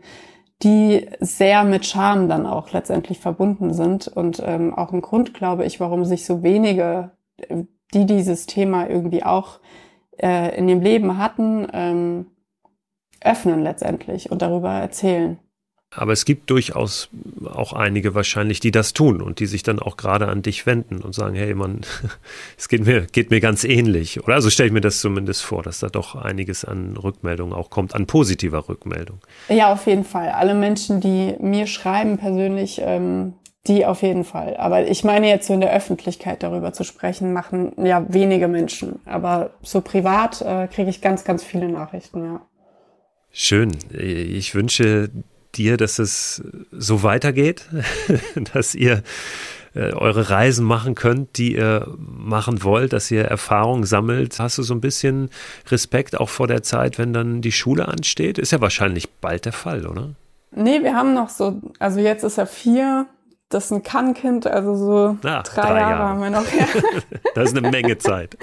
die 0.63 1.07
sehr 1.19 1.63
mit 1.63 1.85
Scham 1.85 2.27
dann 2.27 2.47
auch 2.47 2.71
letztendlich 2.71 3.19
verbunden 3.19 3.71
sind 3.75 4.07
und 4.07 4.41
ähm, 4.43 4.73
auch 4.73 4.91
ein 4.93 5.01
Grund, 5.01 5.35
glaube 5.35 5.63
ich, 5.63 5.79
warum 5.79 6.05
sich 6.05 6.25
so 6.25 6.41
wenige, 6.41 7.11
äh, 7.37 7.65
die 7.93 8.07
dieses 8.07 8.47
Thema 8.47 8.89
irgendwie 8.89 9.23
auch 9.23 9.59
äh, 10.17 10.57
in 10.57 10.65
dem 10.65 10.81
Leben 10.81 11.19
hatten, 11.19 11.67
ähm, 11.71 12.25
öffnen 13.21 13.61
letztendlich 13.61 14.31
und 14.31 14.41
darüber 14.41 14.71
erzählen. 14.71 15.37
Aber 15.95 16.11
es 16.11 16.25
gibt 16.25 16.49
durchaus 16.49 17.09
auch 17.45 17.71
einige 17.71 18.13
wahrscheinlich, 18.13 18.59
die 18.59 18.71
das 18.71 18.93
tun 18.93 19.21
und 19.21 19.39
die 19.39 19.45
sich 19.45 19.63
dann 19.63 19.79
auch 19.79 19.95
gerade 19.95 20.27
an 20.27 20.41
dich 20.41 20.65
wenden 20.65 21.01
und 21.01 21.15
sagen, 21.15 21.35
hey 21.35 21.53
man, 21.55 21.81
es 22.57 22.67
geht 22.67 22.85
mir, 22.85 23.05
geht 23.05 23.31
mir 23.31 23.39
ganz 23.39 23.63
ähnlich. 23.63 24.21
Oder 24.23 24.35
also 24.35 24.49
stelle 24.49 24.67
ich 24.67 24.73
mir 24.73 24.81
das 24.81 24.99
zumindest 24.99 25.43
vor, 25.43 25.63
dass 25.63 25.79
da 25.79 25.87
doch 25.87 26.15
einiges 26.15 26.65
an 26.65 26.97
Rückmeldung 26.97 27.53
auch 27.53 27.69
kommt, 27.69 27.95
an 27.95 28.05
positiver 28.05 28.67
Rückmeldung. 28.67 29.19
Ja, 29.47 29.71
auf 29.71 29.87
jeden 29.87 30.03
Fall. 30.03 30.29
Alle 30.29 30.55
Menschen, 30.55 30.99
die 30.99 31.35
mir 31.39 31.67
schreiben 31.67 32.17
persönlich, 32.17 32.81
ähm, 32.83 33.33
die 33.67 33.85
auf 33.85 34.01
jeden 34.01 34.25
Fall. 34.25 34.57
Aber 34.57 34.87
ich 34.87 35.05
meine 35.05 35.29
jetzt 35.29 35.47
so 35.47 35.53
in 35.53 35.61
der 35.61 35.73
Öffentlichkeit 35.73 36.43
darüber 36.43 36.73
zu 36.73 36.83
sprechen, 36.83 37.31
machen 37.31 37.71
ja 37.81 38.05
wenige 38.09 38.49
Menschen. 38.49 38.99
Aber 39.05 39.51
so 39.61 39.79
privat 39.79 40.41
äh, 40.41 40.67
kriege 40.67 40.89
ich 40.89 41.01
ganz, 41.01 41.23
ganz 41.23 41.45
viele 41.45 41.69
Nachrichten, 41.69 42.25
ja. 42.25 42.41
Schön. 43.31 43.71
Ich 43.91 44.55
wünsche 44.55 45.11
dir, 45.57 45.77
dass 45.77 45.99
es 45.99 46.43
so 46.71 47.03
weitergeht, 47.03 47.65
dass 48.53 48.75
ihr 48.75 49.03
äh, 49.73 49.93
eure 49.93 50.29
Reisen 50.29 50.65
machen 50.65 50.95
könnt, 50.95 51.37
die 51.37 51.55
ihr 51.55 51.87
machen 51.97 52.63
wollt, 52.63 52.93
dass 52.93 53.11
ihr 53.11 53.25
Erfahrung 53.25 53.85
sammelt. 53.85 54.39
Hast 54.39 54.57
du 54.57 54.63
so 54.63 54.73
ein 54.73 54.81
bisschen 54.81 55.29
Respekt 55.69 56.19
auch 56.19 56.29
vor 56.29 56.47
der 56.47 56.63
Zeit, 56.63 56.97
wenn 56.97 57.13
dann 57.13 57.41
die 57.41 57.51
Schule 57.51 57.87
ansteht? 57.87 58.37
Ist 58.37 58.51
ja 58.51 58.61
wahrscheinlich 58.61 59.09
bald 59.21 59.45
der 59.45 59.53
Fall, 59.53 59.85
oder? 59.85 60.11
Nee, 60.51 60.81
wir 60.81 60.95
haben 60.95 61.13
noch 61.13 61.29
so, 61.29 61.61
also 61.77 61.99
jetzt 61.99 62.23
ist 62.23 62.37
er 62.37 62.47
vier, 62.47 63.05
das 63.49 63.65
ist 63.65 63.71
ein 63.71 63.81
Kannkind, 63.81 64.45
also 64.45 64.75
so 64.75 65.17
ah, 65.23 65.41
drei, 65.41 65.61
drei, 65.61 65.79
Jahre, 65.79 66.03
haben 66.03 66.21
wir 66.21 66.29
noch. 66.29 66.51
Ja. 66.51 66.67
das 67.35 67.51
ist 67.51 67.57
eine 67.57 67.71
Menge 67.71 67.97
Zeit. 67.97 68.37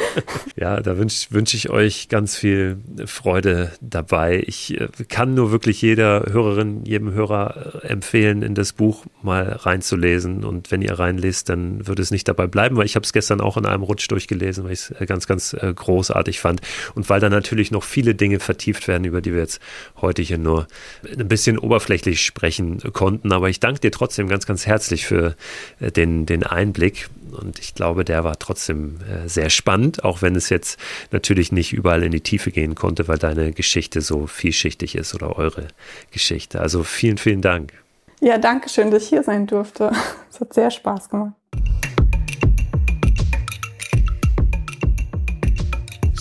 Ja, 0.56 0.80
da 0.80 0.96
wünsche 0.96 1.30
wünsch 1.30 1.52
ich 1.52 1.68
euch 1.68 2.08
ganz 2.08 2.36
viel 2.36 2.78
Freude 3.04 3.72
dabei. 3.82 4.42
Ich 4.46 4.80
äh, 4.80 4.88
kann 5.10 5.34
nur 5.34 5.52
wirklich 5.52 5.82
jeder 5.82 6.24
Hörerin, 6.32 6.86
jedem 6.86 7.12
Hörer 7.12 7.82
äh, 7.84 7.88
empfehlen, 7.88 8.40
in 8.40 8.54
das 8.54 8.72
Buch 8.72 9.04
mal 9.20 9.52
reinzulesen. 9.52 10.42
Und 10.42 10.70
wenn 10.70 10.80
ihr 10.80 10.98
reinlest, 10.98 11.50
dann 11.50 11.86
würde 11.86 12.00
es 12.00 12.10
nicht 12.10 12.26
dabei 12.26 12.46
bleiben, 12.46 12.78
weil 12.78 12.86
ich 12.86 12.96
habe 12.96 13.04
es 13.04 13.12
gestern 13.12 13.42
auch 13.42 13.58
in 13.58 13.66
einem 13.66 13.82
Rutsch 13.82 14.10
durchgelesen, 14.10 14.64
weil 14.64 14.72
ich 14.72 14.90
es 14.90 14.90
äh, 14.90 15.04
ganz, 15.04 15.26
ganz 15.26 15.54
großartig 15.54 16.40
fand. 16.40 16.62
Und 16.94 17.10
weil 17.10 17.20
da 17.20 17.28
natürlich 17.28 17.70
noch 17.70 17.84
viele 17.84 18.14
Dinge 18.14 18.40
vertieft 18.40 18.88
werden, 18.88 19.04
über 19.04 19.20
die 19.20 19.34
wir 19.34 19.40
jetzt 19.40 19.60
heute 20.00 20.22
hier 20.22 20.38
nur 20.38 20.66
ein 21.04 21.28
bisschen 21.28 21.58
oberflächlich 21.58 22.24
sprechen 22.24 22.78
konnten. 22.94 23.32
Aber 23.32 23.50
ich 23.50 23.60
danke 23.60 23.80
dir 23.80 23.90
trotzdem 23.90 24.28
ganz, 24.28 24.46
ganz 24.46 24.66
herzlich 24.66 24.93
herzlich 24.94 25.06
für 25.06 25.34
äh, 25.80 25.90
den, 25.90 26.26
den 26.26 26.44
Einblick. 26.44 27.08
Und 27.32 27.58
ich 27.58 27.74
glaube, 27.74 28.04
der 28.04 28.22
war 28.22 28.38
trotzdem 28.38 28.98
äh, 29.00 29.28
sehr 29.28 29.50
spannend, 29.50 30.04
auch 30.04 30.22
wenn 30.22 30.36
es 30.36 30.50
jetzt 30.50 30.78
natürlich 31.10 31.50
nicht 31.50 31.72
überall 31.72 32.02
in 32.04 32.12
die 32.12 32.20
Tiefe 32.20 32.52
gehen 32.52 32.74
konnte, 32.74 33.08
weil 33.08 33.18
deine 33.18 33.52
Geschichte 33.52 34.00
so 34.00 34.26
vielschichtig 34.26 34.94
ist 34.94 35.14
oder 35.14 35.36
eure 35.36 35.68
Geschichte. 36.12 36.60
Also 36.60 36.84
vielen, 36.84 37.18
vielen 37.18 37.42
Dank. 37.42 37.72
Ja, 38.20 38.38
danke 38.38 38.68
schön, 38.68 38.90
dass 38.90 39.04
ich 39.04 39.08
hier 39.08 39.22
sein 39.22 39.46
durfte. 39.46 39.90
Es 40.34 40.40
hat 40.40 40.52
sehr 40.52 40.72
Spaß 40.72 41.10
gemacht. 41.10 41.34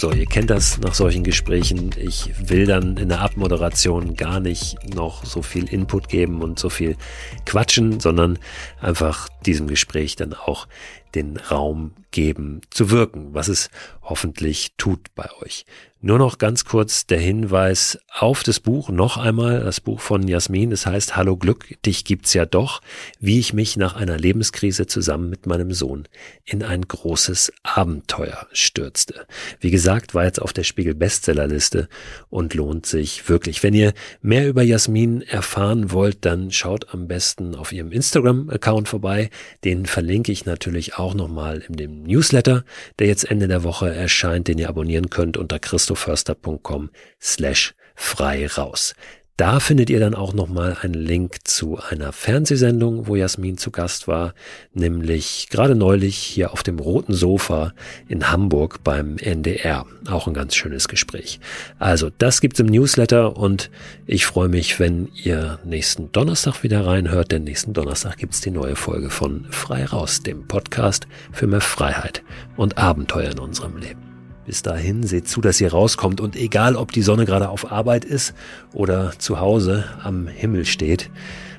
So, 0.04 0.12
ihr 0.12 0.26
kennt 0.26 0.50
das 0.50 0.80
nach 0.80 0.96
solchen 0.96 1.24
Gesprächen. 1.24 1.92
Ich 1.98 2.50
will 2.50 2.66
dann 2.66 2.98
in 2.98 3.08
der 3.08 3.22
Abmoderation 3.22 4.18
gar 4.18 4.42
nicht 4.42 4.76
noch 4.94 5.24
so 5.24 5.42
viel 5.42 5.64
Input 5.72 6.10
geben 6.10 6.42
und 6.42 6.60
so 6.60 6.70
viel 6.70 6.98
quatschen, 7.46 8.02
sondern 8.02 8.38
einfach 8.82 9.30
diesem 9.46 9.68
Gespräch 9.68 10.18
dann 10.18 10.34
auch 10.34 10.68
den 11.16 11.38
Raum 11.38 11.94
geben 12.14 12.62
zu 12.70 12.90
wirken, 12.90 13.34
was 13.34 13.50
es 13.50 13.70
hoffentlich 14.02 14.76
tut 14.78 15.14
bei 15.16 15.30
euch. 15.42 15.66
Nur 16.06 16.18
noch 16.18 16.38
ganz 16.38 16.66
kurz 16.66 17.08
der 17.08 17.20
Hinweis 17.20 17.98
auf 18.12 18.44
das 18.44 18.60
Buch, 18.60 18.90
noch 18.90 19.16
einmal 19.16 19.62
das 19.62 19.80
Buch 19.80 20.02
von 20.02 20.28
Jasmin, 20.28 20.70
das 20.70 20.86
heißt 20.86 21.16
Hallo 21.16 21.38
Glück, 21.38 21.82
dich 21.86 22.04
gibt's 22.04 22.34
ja 22.34 22.46
doch, 22.46 22.82
wie 23.22 23.40
ich 23.40 23.54
mich 23.54 23.78
nach 23.78 23.96
einer 23.96 24.18
Lebenskrise 24.18 24.86
zusammen 24.86 25.30
mit 25.30 25.46
meinem 25.46 25.72
Sohn 25.72 26.10
in 26.44 26.62
ein 26.62 26.82
großes 26.82 27.54
Abenteuer 27.64 28.48
stürzte. 28.52 29.26
Wie 29.62 29.72
gesagt, 29.72 30.14
war 30.14 30.26
jetzt 30.26 30.42
auf 30.42 30.52
der 30.52 30.66
Spiegel 30.66 30.94
Bestsellerliste 30.94 31.88
und 32.30 32.54
lohnt 32.54 32.86
sich 32.86 33.30
wirklich. 33.30 33.64
Wenn 33.64 33.74
ihr 33.74 33.94
mehr 34.22 34.50
über 34.50 34.62
Jasmin 34.62 35.22
erfahren 35.22 35.94
wollt, 35.94 36.26
dann 36.26 36.52
schaut 36.52 36.94
am 36.94 37.08
besten 37.08 37.56
auf 37.56 37.72
ihrem 37.72 37.94
Instagram-Account 37.94 38.90
vorbei. 38.90 39.30
Den 39.64 39.86
verlinke 39.86 40.34
ich 40.34 40.46
natürlich 40.46 40.96
auch 40.96 41.14
nochmal 41.14 41.64
in 41.66 41.78
dem 41.78 42.03
Newsletter, 42.04 42.64
der 43.00 43.08
jetzt 43.08 43.30
Ende 43.30 43.48
der 43.48 43.64
Woche 43.64 43.94
erscheint, 43.94 44.48
den 44.48 44.58
ihr 44.58 44.70
abonnieren 44.70 45.10
könnt 45.10 45.38
unter 45.38 45.60
christoförster.com 45.60 46.90
slash 47.22 47.74
frei 47.96 48.48
raus. 48.48 48.96
Da 49.36 49.60
findet 49.60 49.90
ihr 49.90 50.00
dann 50.00 50.14
auch 50.14 50.36
nochmal 50.36 50.78
einen 50.82 50.94
Link 50.94 51.38
zu 51.44 51.80
einer 51.80 52.12
Fernsehsendung, 52.12 53.08
wo 53.08 53.16
Jasmin 53.16 53.58
zu 53.58 53.72
Gast 53.72 54.08
war, 54.08 54.36
nämlich 54.76 55.48
gerade 55.50 55.74
neulich 55.74 56.18
hier 56.18 56.54
auf 56.54 56.62
dem 56.62 56.78
roten 56.78 57.14
Sofa 57.14 57.74
in 58.08 58.32
Hamburg 58.32 58.84
beim 58.84 59.18
NDR. 59.18 59.88
Auch 60.08 60.28
ein 60.28 60.36
ganz 60.36 60.54
schönes 60.54 60.88
Gespräch. 60.88 61.40
Also, 61.80 62.12
das 62.16 62.42
gibt's 62.42 62.60
im 62.60 62.68
Newsletter 62.68 63.36
und 63.36 63.72
ich 64.06 64.28
freue 64.28 64.50
mich, 64.50 64.80
wenn 64.80 65.10
ihr 65.16 65.58
nächsten 65.64 66.12
Donnerstag 66.12 66.62
wieder 66.62 66.86
reinhört, 66.86 67.32
denn 67.32 67.44
nächsten 67.44 67.74
Donnerstag 67.74 68.18
gibt's 68.18 68.42
die 68.42 68.52
neue 68.52 68.76
Folge 68.76 69.10
von 69.10 69.48
Frei 69.50 69.86
Raus, 69.86 70.22
dem 70.22 70.48
Podcast 70.48 71.08
für 71.32 71.48
mehr 71.48 71.62
Freiheit 71.62 72.22
und 72.56 72.78
Abenteuer 72.78 73.32
in 73.32 73.40
unserem 73.40 73.78
Leben. 73.78 74.13
Bis 74.46 74.62
dahin 74.62 75.04
seht 75.04 75.28
zu, 75.28 75.40
dass 75.40 75.62
ihr 75.62 75.72
rauskommt 75.72 76.20
und 76.20 76.36
egal, 76.36 76.76
ob 76.76 76.92
die 76.92 77.02
Sonne 77.02 77.26
gerade 77.26 77.50
auf 77.50 77.72
Arbeit 77.72 78.04
ist 78.04 78.34
oder 78.74 79.14
zu 79.18 79.40
Hause 79.40 79.86
am 80.04 80.28
Himmel 80.28 80.66
steht, 80.66 81.10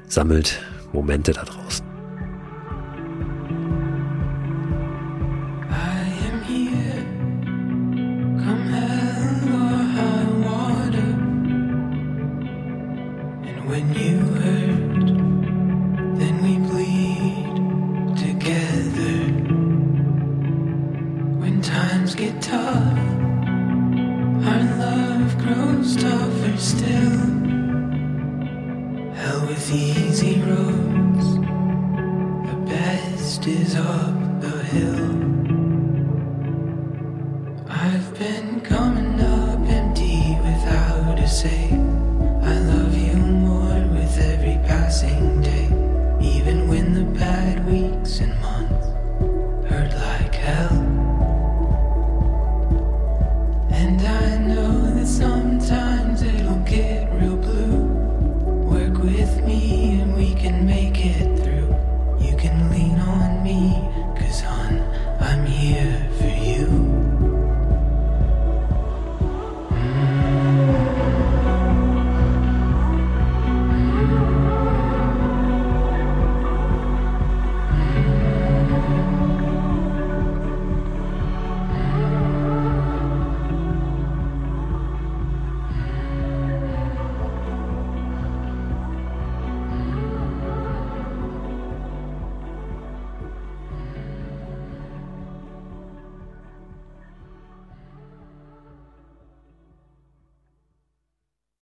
sammelt 0.06 0.60
Momente 0.92 1.32
da 1.32 1.44
draußen. 1.44 1.93